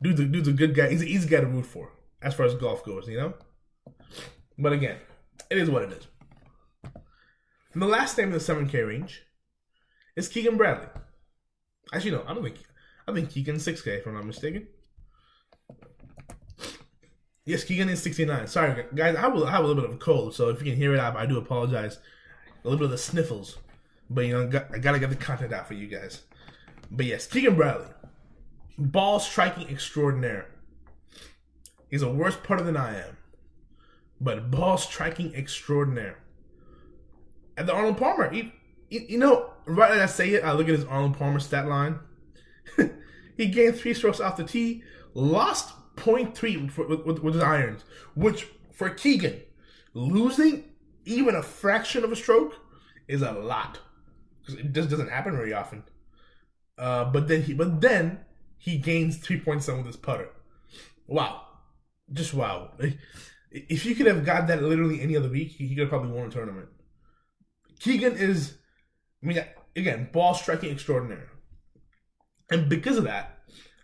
Dude's 0.02 0.20
a, 0.20 0.24
dude's 0.24 0.48
a 0.48 0.52
good 0.52 0.74
guy. 0.74 0.88
He's 0.88 1.02
an 1.02 1.08
easy 1.08 1.28
guy 1.28 1.40
to 1.40 1.46
root 1.46 1.66
for 1.66 1.92
as 2.22 2.34
far 2.34 2.46
as 2.46 2.54
golf 2.54 2.84
goes, 2.84 3.06
you 3.06 3.18
know? 3.18 3.34
But 4.58 4.72
again, 4.72 4.96
it 5.50 5.58
is 5.58 5.70
what 5.70 5.82
it 5.82 5.92
is. 5.92 6.06
And 7.72 7.82
the 7.82 7.86
last 7.86 8.16
name 8.18 8.28
in 8.28 8.32
the 8.32 8.38
7K 8.38 8.86
range 8.86 9.22
is 10.20 10.28
Keegan 10.28 10.56
Bradley. 10.56 10.86
Actually, 11.92 12.12
no, 12.12 12.24
I 12.26 12.34
don't 12.34 12.44
think. 12.44 12.56
I 13.08 13.12
think 13.12 13.30
Keegan's 13.30 13.66
6K, 13.66 13.86
if 13.98 14.06
I'm 14.06 14.14
not 14.14 14.24
mistaken. 14.24 14.68
Yes, 17.44 17.64
Keegan 17.64 17.88
is 17.88 18.02
69. 18.02 18.46
Sorry, 18.46 18.84
guys, 18.94 19.16
I 19.16 19.26
will 19.26 19.46
I 19.46 19.50
have 19.50 19.64
a 19.64 19.66
little 19.66 19.82
bit 19.82 19.90
of 19.90 19.96
a 19.96 19.98
cold, 19.98 20.34
so 20.34 20.50
if 20.50 20.60
you 20.60 20.70
can 20.70 20.76
hear 20.76 20.94
it, 20.94 21.00
I, 21.00 21.22
I 21.22 21.26
do 21.26 21.38
apologize. 21.38 21.98
A 22.62 22.68
little 22.68 22.78
bit 22.78 22.84
of 22.84 22.90
the 22.90 22.98
sniffles. 22.98 23.58
But, 24.08 24.26
you 24.26 24.32
know, 24.32 24.60
I 24.72 24.78
gotta 24.78 24.98
get 25.00 25.10
the 25.10 25.16
content 25.16 25.52
out 25.52 25.66
for 25.66 25.74
you 25.74 25.88
guys. 25.88 26.22
But 26.90 27.06
yes, 27.06 27.26
Keegan 27.26 27.56
Bradley. 27.56 27.86
Ball 28.78 29.18
striking 29.18 29.68
extraordinaire. 29.68 30.46
He's 31.90 32.02
a 32.02 32.10
worse 32.10 32.36
putter 32.36 32.62
than 32.62 32.76
I 32.76 32.98
am, 32.98 33.16
but 34.20 34.50
ball 34.50 34.78
striking 34.78 35.34
extraordinaire. 35.34 36.18
And 37.56 37.68
the 37.68 37.74
Arnold 37.74 37.98
Palmer, 37.98 38.30
he, 38.30 38.52
he, 38.90 39.06
you 39.08 39.18
know, 39.18 39.50
right 39.64 39.92
as 39.92 40.00
I 40.00 40.06
say 40.06 40.30
it, 40.34 40.44
I 40.44 40.52
look 40.52 40.68
at 40.68 40.74
his 40.74 40.84
Arnold 40.84 41.18
Palmer 41.18 41.40
stat 41.40 41.66
line. 41.66 41.98
he 43.36 43.46
gained 43.46 43.76
three 43.76 43.94
strokes 43.94 44.20
off 44.20 44.36
the 44.36 44.44
tee, 44.44 44.82
lost 45.14 45.74
0.3 45.96 46.76
with, 46.76 47.06
with, 47.06 47.18
with 47.20 47.34
his 47.34 47.42
irons, 47.42 47.84
which 48.14 48.48
for 48.72 48.90
Keegan, 48.90 49.40
losing 49.94 50.64
even 51.04 51.34
a 51.34 51.42
fraction 51.42 52.04
of 52.04 52.12
a 52.12 52.16
stroke 52.16 52.56
is 53.08 53.22
a 53.22 53.32
lot. 53.32 53.80
It 54.48 54.72
just 54.72 54.90
doesn't 54.90 55.10
happen 55.10 55.32
very 55.32 55.52
often. 55.52 55.84
Uh, 56.76 57.04
but 57.04 57.28
then 57.28 57.42
he, 57.42 57.54
but 57.54 57.80
then 57.80 58.20
he 58.58 58.76
gains 58.76 59.18
3.7 59.18 59.78
with 59.78 59.86
his 59.86 59.96
putter. 59.96 60.28
Wow 61.06 61.46
just 62.12 62.34
wow. 62.34 62.72
If 63.50 63.84
you 63.84 63.94
could 63.94 64.06
have 64.06 64.24
got 64.24 64.46
that 64.48 64.62
literally 64.62 65.00
any 65.00 65.16
other 65.16 65.28
week, 65.28 65.52
he 65.52 65.68
could 65.70 65.78
have 65.78 65.88
probably 65.88 66.12
won 66.12 66.28
a 66.28 66.30
tournament. 66.30 66.68
Keegan 67.80 68.16
is, 68.16 68.54
I 69.22 69.26
mean, 69.26 69.44
again, 69.76 70.08
ball 70.12 70.34
striking 70.34 70.70
extraordinary. 70.70 71.26
And 72.50 72.68
because 72.68 72.96
of 72.96 73.04
that, 73.04 73.38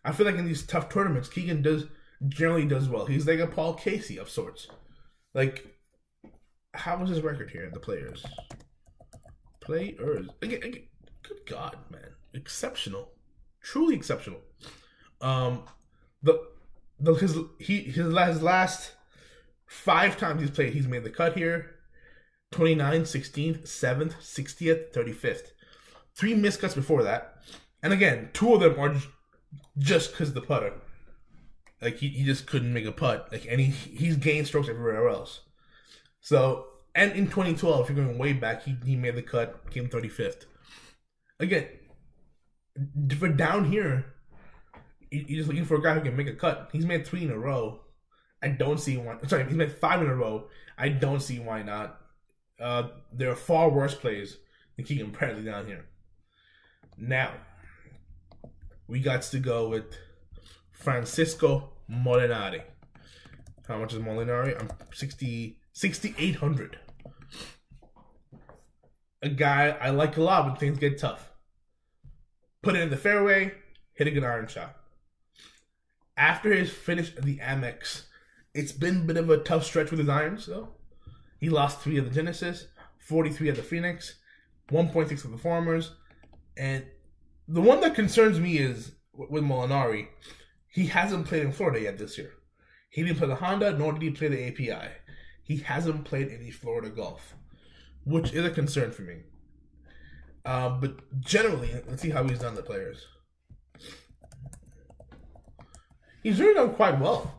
I 0.04 0.12
feel 0.12 0.26
like 0.26 0.36
in 0.36 0.46
these 0.46 0.66
tough 0.66 0.88
tournaments, 0.88 1.28
Keegan 1.28 1.62
does 1.62 1.84
generally 2.28 2.64
does 2.64 2.88
well. 2.88 3.06
He's 3.06 3.26
like 3.26 3.40
a 3.40 3.46
Paul 3.46 3.74
Casey 3.74 4.18
of 4.18 4.30
sorts. 4.30 4.68
Like, 5.34 5.66
how 6.74 6.96
was 6.96 7.10
his 7.10 7.20
record 7.20 7.50
here? 7.50 7.70
The 7.72 7.80
players, 7.80 8.24
players. 9.60 10.28
Again, 10.42 10.62
again, 10.62 10.88
good 11.22 11.40
God, 11.46 11.76
man, 11.90 12.10
exceptional, 12.34 13.12
truly 13.62 13.94
exceptional. 13.94 14.40
Um, 15.20 15.64
the 16.22 16.40
the 16.98 17.14
his 17.14 17.36
he 17.58 17.80
his 17.80 18.06
last, 18.06 18.34
his 18.34 18.42
last 18.42 18.92
five 19.66 20.16
times 20.16 20.40
he's 20.40 20.50
played, 20.50 20.72
he's 20.72 20.88
made 20.88 21.04
the 21.04 21.10
cut 21.10 21.36
here. 21.36 21.75
29th, 22.52 23.02
16th, 23.02 23.62
7th, 23.62 24.14
60th, 24.20 24.92
35th. 24.92 25.50
Three 26.14 26.34
miscuts 26.34 26.74
before 26.74 27.02
that. 27.02 27.36
And 27.82 27.92
again, 27.92 28.30
two 28.32 28.54
of 28.54 28.60
them 28.60 28.78
are 28.78 28.96
just 29.78 30.12
because 30.12 30.32
the 30.32 30.40
putter. 30.40 30.72
Like 31.82 31.98
he, 31.98 32.08
he 32.08 32.24
just 32.24 32.46
couldn't 32.46 32.72
make 32.72 32.86
a 32.86 32.92
putt. 32.92 33.28
Like 33.30 33.46
and 33.48 33.60
he 33.60 33.66
he's 33.66 34.16
gained 34.16 34.46
strokes 34.46 34.68
everywhere 34.68 35.08
else. 35.08 35.40
So 36.20 36.66
and 36.94 37.12
in 37.12 37.26
2012, 37.26 37.90
if 37.90 37.94
you're 37.94 38.04
going 38.04 38.18
way 38.18 38.32
back, 38.32 38.64
he, 38.64 38.76
he 38.84 38.96
made 38.96 39.16
the 39.16 39.22
cut, 39.22 39.70
came 39.70 39.86
35th. 39.86 40.46
Again, 41.38 41.66
for 43.18 43.28
down 43.28 43.70
here, 43.70 44.06
you're 45.10 45.38
just 45.38 45.48
looking 45.48 45.66
for 45.66 45.76
a 45.76 45.82
guy 45.82 45.94
who 45.94 46.00
can 46.00 46.16
make 46.16 46.26
a 46.26 46.34
cut. 46.34 46.70
He's 46.72 46.86
made 46.86 47.06
three 47.06 47.22
in 47.22 47.30
a 47.30 47.38
row. 47.38 47.82
I 48.42 48.48
don't 48.48 48.80
see 48.80 48.96
why. 48.96 49.18
Sorry, 49.26 49.44
he's 49.44 49.56
made 49.56 49.72
five 49.72 50.00
in 50.00 50.08
a 50.08 50.14
row. 50.14 50.48
I 50.78 50.88
don't 50.88 51.20
see 51.20 51.38
why 51.38 51.62
not. 51.62 52.00
Uh, 52.60 52.88
there 53.12 53.30
are 53.30 53.36
far 53.36 53.68
worse 53.68 53.94
plays 53.94 54.38
than 54.76 54.84
Keegan 54.84 55.10
Bradley 55.10 55.44
down 55.44 55.66
here. 55.66 55.86
Now, 56.96 57.34
we 58.88 59.00
got 59.00 59.22
to 59.22 59.38
go 59.38 59.68
with 59.68 59.96
Francesco 60.72 61.70
Molinari. 61.90 62.62
How 63.68 63.78
much 63.78 63.92
is 63.92 64.00
Molinari? 64.00 64.58
I'm 64.58 64.70
60, 64.92 65.58
6,800. 65.72 66.78
A 69.22 69.28
guy 69.28 69.76
I 69.80 69.90
like 69.90 70.16
a 70.16 70.22
lot 70.22 70.46
when 70.46 70.56
things 70.56 70.78
get 70.78 70.98
tough. 70.98 71.30
Put 72.62 72.76
it 72.76 72.82
in 72.82 72.90
the 72.90 72.96
fairway, 72.96 73.54
hit 73.94 74.06
a 74.06 74.10
good 74.10 74.24
iron 74.24 74.46
shot 74.46 74.76
after 76.16 76.52
his 76.52 76.70
finish 76.70 77.14
at 77.16 77.24
the 77.24 77.38
Amex, 77.38 78.04
it's 78.54 78.72
been 78.72 78.98
a 78.98 79.04
bit 79.04 79.16
of 79.16 79.28
a 79.28 79.38
tough 79.38 79.64
stretch 79.64 79.90
with 79.90 80.00
his 80.00 80.08
irons, 80.08 80.46
though. 80.46 80.70
He 81.38 81.48
lost 81.48 81.80
three 81.80 81.98
of 81.98 82.04
the 82.04 82.14
Genesis, 82.14 82.66
43 82.98 83.50
of 83.50 83.56
the 83.56 83.62
Phoenix, 83.62 84.14
1.6 84.70 85.24
of 85.24 85.30
the 85.30 85.38
Farmers, 85.38 85.92
and 86.56 86.84
the 87.46 87.60
one 87.60 87.80
that 87.80 87.94
concerns 87.94 88.40
me 88.40 88.58
is 88.58 88.92
with 89.12 89.44
Molinari. 89.44 90.08
he 90.68 90.86
hasn't 90.86 91.26
played 91.26 91.42
in 91.42 91.52
Florida 91.52 91.80
yet 91.80 91.98
this 91.98 92.18
year. 92.18 92.32
He 92.90 93.02
didn't 93.02 93.18
play 93.18 93.28
the 93.28 93.36
Honda, 93.36 93.76
nor 93.76 93.92
did 93.92 94.02
he 94.02 94.10
play 94.10 94.28
the 94.28 94.46
API. 94.48 94.88
He 95.42 95.58
hasn't 95.58 96.04
played 96.04 96.28
any 96.28 96.50
Florida 96.50 96.90
golf, 96.90 97.34
which 98.04 98.32
is 98.32 98.44
a 98.44 98.50
concern 98.50 98.90
for 98.90 99.02
me. 99.02 99.18
Uh, 100.44 100.70
but 100.70 101.20
generally, 101.20 101.72
let's 101.88 102.02
see 102.02 102.10
how 102.10 102.24
he's 102.24 102.38
done 102.38 102.54
the 102.54 102.62
players. 102.62 103.06
He's 106.22 106.40
really 106.40 106.54
done 106.54 106.74
quite 106.74 106.98
well. 106.98 107.34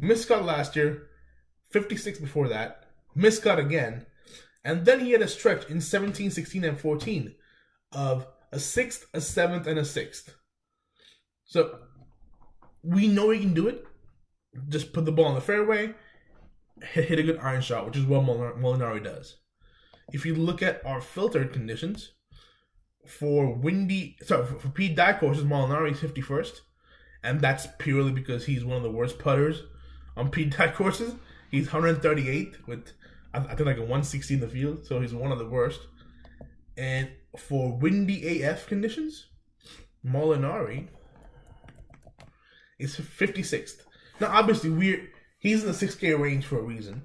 Miscut 0.00 0.44
last 0.44 0.76
year, 0.76 1.08
56 1.70 2.18
before 2.18 2.48
that, 2.48 2.83
miscut 3.16 3.58
again, 3.58 4.06
and 4.64 4.84
then 4.84 5.00
he 5.00 5.12
had 5.12 5.22
a 5.22 5.28
stretch 5.28 5.68
in 5.68 5.80
17, 5.80 6.30
16, 6.30 6.64
and 6.64 6.80
14 6.80 7.34
of 7.92 8.26
a 8.52 8.58
sixth, 8.58 9.06
a 9.12 9.20
seventh, 9.20 9.66
and 9.66 9.78
a 9.78 9.84
sixth. 9.84 10.34
So 11.44 11.78
we 12.82 13.06
know 13.06 13.30
he 13.30 13.40
can 13.40 13.54
do 13.54 13.68
it. 13.68 13.84
Just 14.68 14.92
put 14.92 15.04
the 15.04 15.12
ball 15.12 15.28
in 15.30 15.34
the 15.34 15.40
fairway, 15.40 15.94
hit, 16.82 17.18
a 17.18 17.22
good 17.22 17.38
iron 17.38 17.60
shot, 17.60 17.86
which 17.86 17.96
is 17.96 18.04
what 18.04 18.22
Molinari 18.22 19.02
does. 19.02 19.36
If 20.12 20.24
you 20.24 20.34
look 20.34 20.62
at 20.62 20.84
our 20.86 21.00
filtered 21.00 21.52
conditions 21.52 22.12
for 23.06 23.52
windy, 23.52 24.16
sorry, 24.22 24.46
for, 24.46 24.68
Pete 24.68 24.94
Dye 24.94 25.18
courses, 25.18 25.44
Molinari 25.44 25.92
is 25.92 25.98
51st, 25.98 26.60
and 27.22 27.40
that's 27.40 27.66
purely 27.78 28.12
because 28.12 28.46
he's 28.46 28.64
one 28.64 28.76
of 28.76 28.82
the 28.82 28.90
worst 28.90 29.18
putters 29.18 29.62
on 30.16 30.30
Pete 30.30 30.56
Dye 30.56 30.70
courses. 30.70 31.14
He's 31.50 31.72
138 31.72 32.66
with 32.68 32.92
I, 33.34 33.54
think 33.54 33.66
like 33.66 33.76
a 33.76 33.80
160 33.80 34.34
in 34.34 34.40
the 34.40 34.48
field, 34.48 34.86
so 34.86 35.00
he's 35.00 35.14
one 35.14 35.32
of 35.32 35.38
the 35.38 35.46
worst. 35.46 35.80
And 36.76 37.10
for 37.36 37.76
windy 37.76 38.42
AF 38.42 38.66
conditions, 38.66 39.26
Molinari 40.06 40.88
is 42.78 42.96
56th. 42.96 43.82
Now, 44.20 44.28
obviously, 44.30 44.70
we're 44.70 45.08
he's 45.38 45.62
in 45.62 45.72
the 45.72 45.74
6K 45.74 46.18
range 46.18 46.46
for 46.46 46.58
a 46.58 46.62
reason, 46.62 47.02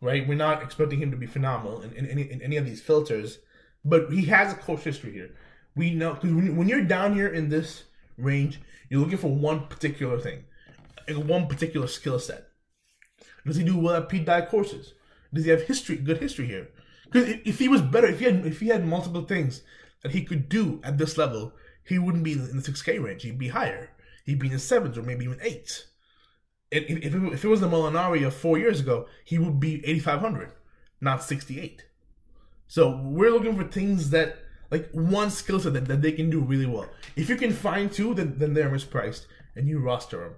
right? 0.00 0.26
We're 0.26 0.36
not 0.36 0.62
expecting 0.62 1.00
him 1.00 1.10
to 1.10 1.16
be 1.16 1.26
phenomenal 1.26 1.82
in, 1.82 1.92
in, 1.92 2.06
in, 2.06 2.18
in 2.18 2.42
any 2.42 2.56
of 2.56 2.64
these 2.64 2.80
filters, 2.80 3.38
but 3.84 4.12
he 4.12 4.24
has 4.26 4.52
a 4.52 4.56
close 4.56 4.82
history 4.82 5.12
here. 5.12 5.30
We 5.74 5.94
know 5.94 6.14
because 6.14 6.32
when, 6.32 6.56
when 6.56 6.68
you're 6.68 6.82
down 6.82 7.14
here 7.14 7.28
in 7.28 7.48
this 7.48 7.84
range, 8.16 8.60
you're 8.88 9.00
looking 9.00 9.18
for 9.18 9.34
one 9.34 9.66
particular 9.66 10.18
thing, 10.18 10.44
one 11.08 11.46
particular 11.46 11.86
skill 11.86 12.18
set. 12.18 12.48
Does 13.44 13.56
he 13.56 13.64
do 13.64 13.78
well 13.78 13.96
at 13.96 14.08
Pete 14.08 14.24
Dye 14.24 14.46
courses? 14.46 14.94
Does 15.32 15.44
he 15.44 15.50
have 15.50 15.62
history, 15.62 15.96
good 15.96 16.18
history 16.18 16.46
here? 16.46 16.68
Because 17.04 17.28
if 17.44 17.58
he 17.58 17.68
was 17.68 17.82
better, 17.82 18.06
if 18.06 18.18
he 18.18 18.24
had 18.24 18.46
if 18.46 18.60
he 18.60 18.68
had 18.68 18.86
multiple 18.86 19.22
things 19.22 19.62
that 20.02 20.12
he 20.12 20.24
could 20.24 20.48
do 20.48 20.80
at 20.82 20.98
this 20.98 21.16
level, 21.16 21.52
he 21.84 21.98
wouldn't 21.98 22.24
be 22.24 22.32
in 22.32 22.56
the 22.56 22.62
six 22.62 22.82
K 22.82 22.98
range. 22.98 23.22
He'd 23.22 23.38
be 23.38 23.48
higher. 23.48 23.90
He'd 24.24 24.38
be 24.38 24.48
in 24.48 24.54
the 24.54 24.58
sevens 24.58 24.98
or 24.98 25.02
maybe 25.02 25.24
even 25.24 25.38
eights. 25.40 25.86
If, 26.70 26.84
if, 26.90 27.14
it, 27.14 27.32
if 27.32 27.44
it 27.44 27.48
was 27.48 27.60
the 27.60 27.68
Molinari 27.68 28.26
of 28.26 28.34
four 28.34 28.58
years 28.58 28.80
ago, 28.80 29.06
he 29.24 29.38
would 29.38 29.60
be 29.60 29.86
eighty 29.86 30.00
five 30.00 30.20
hundred, 30.20 30.50
not 31.00 31.22
sixty 31.22 31.60
eight. 31.60 31.84
So 32.66 33.00
we're 33.04 33.30
looking 33.30 33.56
for 33.56 33.64
things 33.64 34.10
that 34.10 34.38
like 34.72 34.90
one 34.90 35.30
skill 35.30 35.60
set 35.60 35.74
that, 35.74 35.86
that 35.86 36.02
they 36.02 36.10
can 36.10 36.28
do 36.28 36.40
really 36.40 36.66
well. 36.66 36.88
If 37.14 37.28
you 37.28 37.36
can 37.36 37.52
find 37.52 37.92
two, 37.92 38.14
then 38.14 38.38
then 38.38 38.54
they're 38.54 38.68
mispriced 38.68 39.26
and 39.54 39.68
you 39.68 39.78
roster 39.78 40.18
them. 40.18 40.34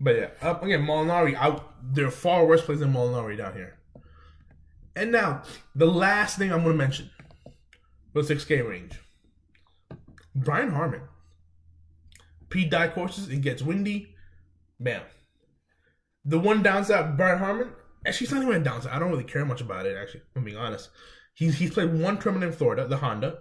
But 0.00 0.16
yeah, 0.16 0.28
uh, 0.40 0.60
again, 0.62 0.86
Molinari 0.86 1.34
out. 1.34 1.74
There 1.92 2.06
are 2.06 2.12
far 2.12 2.46
worse 2.46 2.62
plays 2.62 2.78
than 2.78 2.92
Molinari 2.92 3.36
down 3.36 3.54
here. 3.54 3.78
And 4.98 5.12
now, 5.12 5.42
the 5.76 5.86
last 5.86 6.38
thing 6.38 6.52
I'm 6.52 6.64
going 6.64 6.76
to 6.76 6.78
mention 6.78 7.08
for 8.12 8.22
the 8.22 8.34
6K 8.34 8.68
range 8.68 8.98
Brian 10.34 10.72
Harman. 10.72 11.02
Pete 12.50 12.70
Dye 12.70 12.88
courses, 12.88 13.28
it 13.28 13.40
gets 13.40 13.62
windy. 13.62 14.16
Bam. 14.80 15.02
The 16.24 16.38
one 16.38 16.64
downside, 16.64 17.16
Brian 17.16 17.38
Harman, 17.38 17.70
actually, 18.04 18.24
it's 18.24 18.32
not 18.32 18.42
even 18.42 18.60
a 18.60 18.64
downside. 18.64 18.92
I 18.92 18.98
don't 18.98 19.10
really 19.10 19.22
care 19.22 19.44
much 19.44 19.60
about 19.60 19.86
it, 19.86 19.96
actually, 19.96 20.22
I'm 20.34 20.44
being 20.44 20.56
honest. 20.56 20.90
He's, 21.34 21.56
he's 21.58 21.72
played 21.72 21.94
one 21.94 22.18
tournament 22.18 22.50
in 22.52 22.58
Florida, 22.58 22.88
the 22.88 22.96
Honda. 22.96 23.38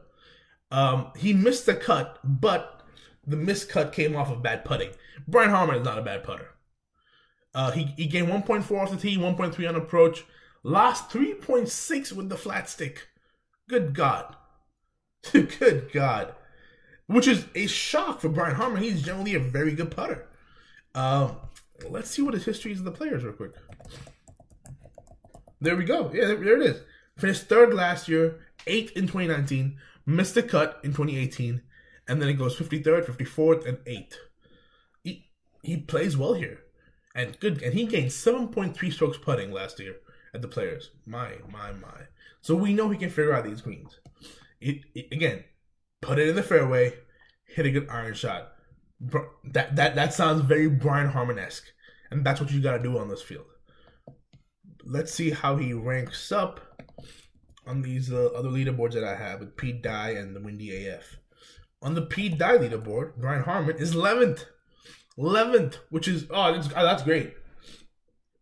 Um, 0.69 1.11
he 1.17 1.33
missed 1.33 1.65
the 1.65 1.73
cut, 1.73 2.19
but 2.23 2.83
the 3.25 3.35
missed 3.35 3.69
cut 3.69 3.93
came 3.93 4.15
off 4.15 4.29
of 4.29 4.43
bad 4.43 4.63
putting. 4.63 4.91
Brian 5.27 5.49
Harman 5.49 5.77
is 5.77 5.85
not 5.85 5.97
a 5.97 6.03
bad 6.03 6.23
putter. 6.23 6.49
Uh, 7.55 7.71
he, 7.71 7.85
he 7.97 8.05
gained 8.05 8.27
1.4 8.27 8.79
off 8.79 8.91
the 8.91 8.97
tee, 8.97 9.17
1.3 9.17 9.67
on 9.67 9.75
approach. 9.75 10.23
Lost 10.67 11.09
3.6 11.11 12.11
with 12.11 12.27
the 12.27 12.35
flat 12.35 12.69
stick. 12.69 13.07
Good 13.69 13.93
God. 13.93 14.35
good 15.31 15.89
God. 15.93 16.35
Which 17.05 17.25
is 17.25 17.45
a 17.55 17.67
shock 17.67 18.19
for 18.19 18.27
Brian 18.27 18.57
Harman. 18.57 18.83
He's 18.83 19.01
generally 19.01 19.33
a 19.33 19.39
very 19.39 19.71
good 19.71 19.91
putter. 19.91 20.27
Um, 20.93 21.37
let's 21.89 22.09
see 22.09 22.21
what 22.21 22.33
his 22.33 22.43
history 22.43 22.73
is 22.73 22.79
of 22.79 22.83
the 22.83 22.91
players 22.91 23.23
real 23.23 23.31
quick. 23.31 23.53
There 25.61 25.77
we 25.77 25.85
go. 25.85 26.11
Yeah, 26.13 26.25
there, 26.25 26.35
there 26.35 26.61
it 26.61 26.69
is. 26.69 26.81
Finished 27.17 27.43
third 27.43 27.73
last 27.73 28.09
year, 28.09 28.41
eighth 28.67 28.91
in 28.97 29.03
2019, 29.03 29.77
missed 30.05 30.35
the 30.35 30.43
cut 30.43 30.81
in 30.83 30.91
2018, 30.91 31.61
and 32.09 32.21
then 32.21 32.27
it 32.27 32.33
goes 32.33 32.57
53rd, 32.57 33.05
54th, 33.05 33.65
and 33.65 33.77
8th. 33.85 34.15
He, 35.01 35.29
he 35.63 35.77
plays 35.77 36.17
well 36.17 36.33
here. 36.33 36.59
And 37.15 37.39
good 37.39 37.63
and 37.63 37.73
he 37.73 37.85
gained 37.85 38.11
7.3 38.11 38.91
strokes 38.91 39.17
putting 39.17 39.53
last 39.53 39.79
year 39.79 39.95
at 40.33 40.41
the 40.41 40.47
players. 40.47 40.91
My, 41.05 41.33
my, 41.51 41.71
my. 41.71 42.07
So 42.41 42.55
we 42.55 42.73
know 42.73 42.89
he 42.89 42.97
can 42.97 43.09
figure 43.09 43.33
out 43.33 43.43
these 43.43 43.61
greens. 43.61 43.99
It, 44.59 44.81
it, 44.95 45.07
again, 45.11 45.43
put 46.01 46.19
it 46.19 46.29
in 46.29 46.35
the 46.35 46.43
fairway, 46.43 46.93
hit 47.45 47.65
a 47.65 47.71
good 47.71 47.87
iron 47.89 48.13
shot. 48.13 48.53
That 49.43 49.75
that 49.75 49.93
that 49.93 50.13
sounds 50.13 50.41
very 50.41 50.67
Brian 50.67 51.09
Harman 51.09 51.37
esque, 51.37 51.65
and 52.09 52.25
that's 52.25 52.41
what 52.41 52.51
you 52.51 52.61
got 52.61 52.77
to 52.77 52.83
do 52.83 52.97
on 52.97 53.09
this 53.09 53.21
field. 53.21 53.45
Let's 54.83 55.13
see 55.13 55.29
how 55.29 55.57
he 55.57 55.73
ranks 55.73 56.31
up 56.31 56.81
on 57.67 57.81
these 57.81 58.11
uh, 58.11 58.27
other 58.35 58.49
leaderboards 58.49 58.93
that 58.93 59.03
I 59.03 59.15
have 59.15 59.41
with 59.41 59.57
Pete 59.57 59.83
Dye 59.83 60.11
and 60.11 60.35
the 60.35 60.41
Windy 60.41 60.87
AF. 60.87 61.17
On 61.81 61.93
the 61.93 62.01
Pete 62.01 62.37
Dye 62.37 62.57
leaderboard, 62.57 63.17
Brian 63.17 63.43
Harman 63.43 63.77
is 63.77 63.93
11th. 63.93 64.45
11th, 65.17 65.75
which 65.89 66.07
is, 66.07 66.25
oh, 66.29 66.53
that's, 66.53 66.69
oh, 66.75 66.83
that's 66.83 67.03
great. 67.03 67.33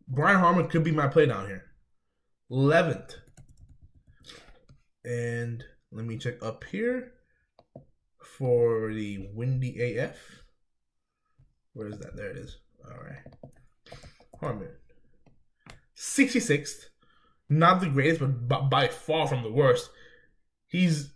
Brian 0.08 0.40
Harman 0.40 0.68
could 0.68 0.84
be 0.84 0.92
my 0.92 1.08
play 1.08 1.26
down 1.26 1.48
here. 1.48 1.64
11th. 2.52 3.16
And 5.04 5.64
let 5.92 6.06
me 6.06 6.18
check 6.18 6.44
up 6.44 6.64
here 6.66 7.14
for 8.20 8.94
the 8.94 9.28
Windy 9.34 9.98
AF. 9.98 10.18
Where 11.74 11.88
is 11.88 12.00
that? 12.00 12.16
There 12.16 12.32
it 12.32 12.38
is. 12.38 12.58
All 12.84 12.98
right. 13.04 14.00
Harman. 14.40 14.70
66th. 15.96 16.90
Not 17.50 17.80
the 17.80 17.88
greatest, 17.88 18.22
but 18.48 18.70
by 18.70 18.88
far 18.88 19.28
from 19.28 19.44
the 19.44 19.52
worst. 19.52 19.90
He's 20.68 21.12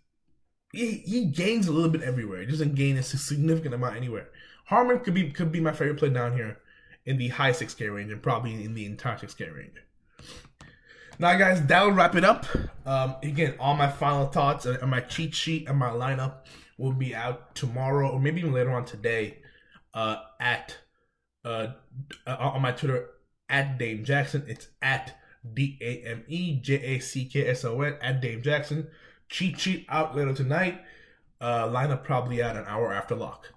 he, 0.72 0.98
he 0.98 1.26
gains 1.26 1.68
a 1.68 1.72
little 1.72 1.90
bit 1.90 2.04
everywhere. 2.04 2.42
He 2.42 2.46
doesn't 2.46 2.76
gain 2.76 2.98
a 2.98 3.04
significant 3.04 3.74
amount 3.74 3.96
anywhere. 3.96 4.30
Harman 4.66 5.00
could 5.00 5.16
be 5.16 5.32
could 5.32 5.52
be 5.52 5.60
my 5.60 5.72
favorite 5.72 5.98
play 5.98 6.10
down 6.10 6.34
here 6.34 6.60
in 7.06 7.18
the 7.18 7.30
high 7.30 7.52
6K 7.52 7.94
range 7.94 8.12
and 8.12 8.22
probably 8.22 8.64
in 8.64 8.76
the 8.76 8.86
entire 8.86 9.18
6K 9.18 9.56
range. 9.56 9.78
Now, 11.22 11.38
guys, 11.38 11.66
that 11.66 11.84
will 11.84 11.92
wrap 11.92 12.16
it 12.16 12.24
up. 12.24 12.46
Um, 12.86 13.16
again, 13.22 13.56
all 13.60 13.76
my 13.76 13.90
final 13.90 14.28
thoughts 14.28 14.66
and 14.66 14.90
my 14.90 15.02
cheat 15.02 15.36
sheet 15.36 15.68
and 15.68 15.78
my 15.78 15.90
lineup 15.90 16.46
will 16.78 16.94
be 16.94 17.14
out 17.14 17.54
tomorrow 17.56 18.10
or 18.10 18.22
maybe 18.22 18.40
even 18.40 18.54
later 18.54 18.72
on 18.72 18.86
today 18.86 19.40
uh, 19.94 20.16
at 20.40 20.78
uh, 21.44 21.68
uh 22.26 22.36
on 22.38 22.62
my 22.62 22.72
Twitter 22.72 23.10
at 23.50 23.78
Dame 23.78 24.06
Jackson. 24.06 24.46
It's 24.48 24.70
at 24.82 25.18
D 25.54 25.78
A 25.82 26.10
M 26.10 26.24
E 26.30 26.56
J 26.62 26.76
A 26.76 27.00
C 27.00 27.26
K 27.26 27.48
S 27.48 27.66
O 27.66 27.82
N 27.82 27.98
at 28.02 28.22
Dame 28.22 28.42
Jackson. 28.42 28.88
Cheat 29.28 29.60
sheet 29.60 29.86
out 29.90 30.16
later 30.16 30.34
tonight. 30.34 30.80
Uh, 31.42 31.68
lineup 31.68 32.06
probably 32.06 32.42
out 32.42 32.56
an 32.56 32.64
hour 32.66 32.94
after 32.94 33.16
lock. 33.16 33.50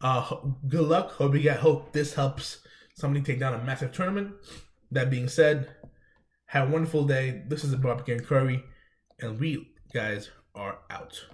Uh, 0.00 0.34
good 0.66 0.88
luck. 0.88 1.10
Hope 1.12 1.34
you 1.34 1.42
get. 1.42 1.58
Hope 1.58 1.92
this 1.92 2.14
helps 2.14 2.66
somebody 2.94 3.22
take 3.22 3.38
down 3.38 3.52
a 3.52 3.62
massive 3.62 3.92
tournament. 3.92 4.32
That 4.90 5.10
being 5.10 5.28
said, 5.28 5.68
have 6.52 6.68
a 6.68 6.70
wonderful 6.70 7.04
day. 7.04 7.44
This 7.48 7.64
is 7.64 7.74
Bob 7.76 8.06
and 8.06 8.26
Curry, 8.26 8.62
and 9.18 9.40
we 9.40 9.72
guys 9.94 10.28
are 10.54 10.80
out. 10.90 11.24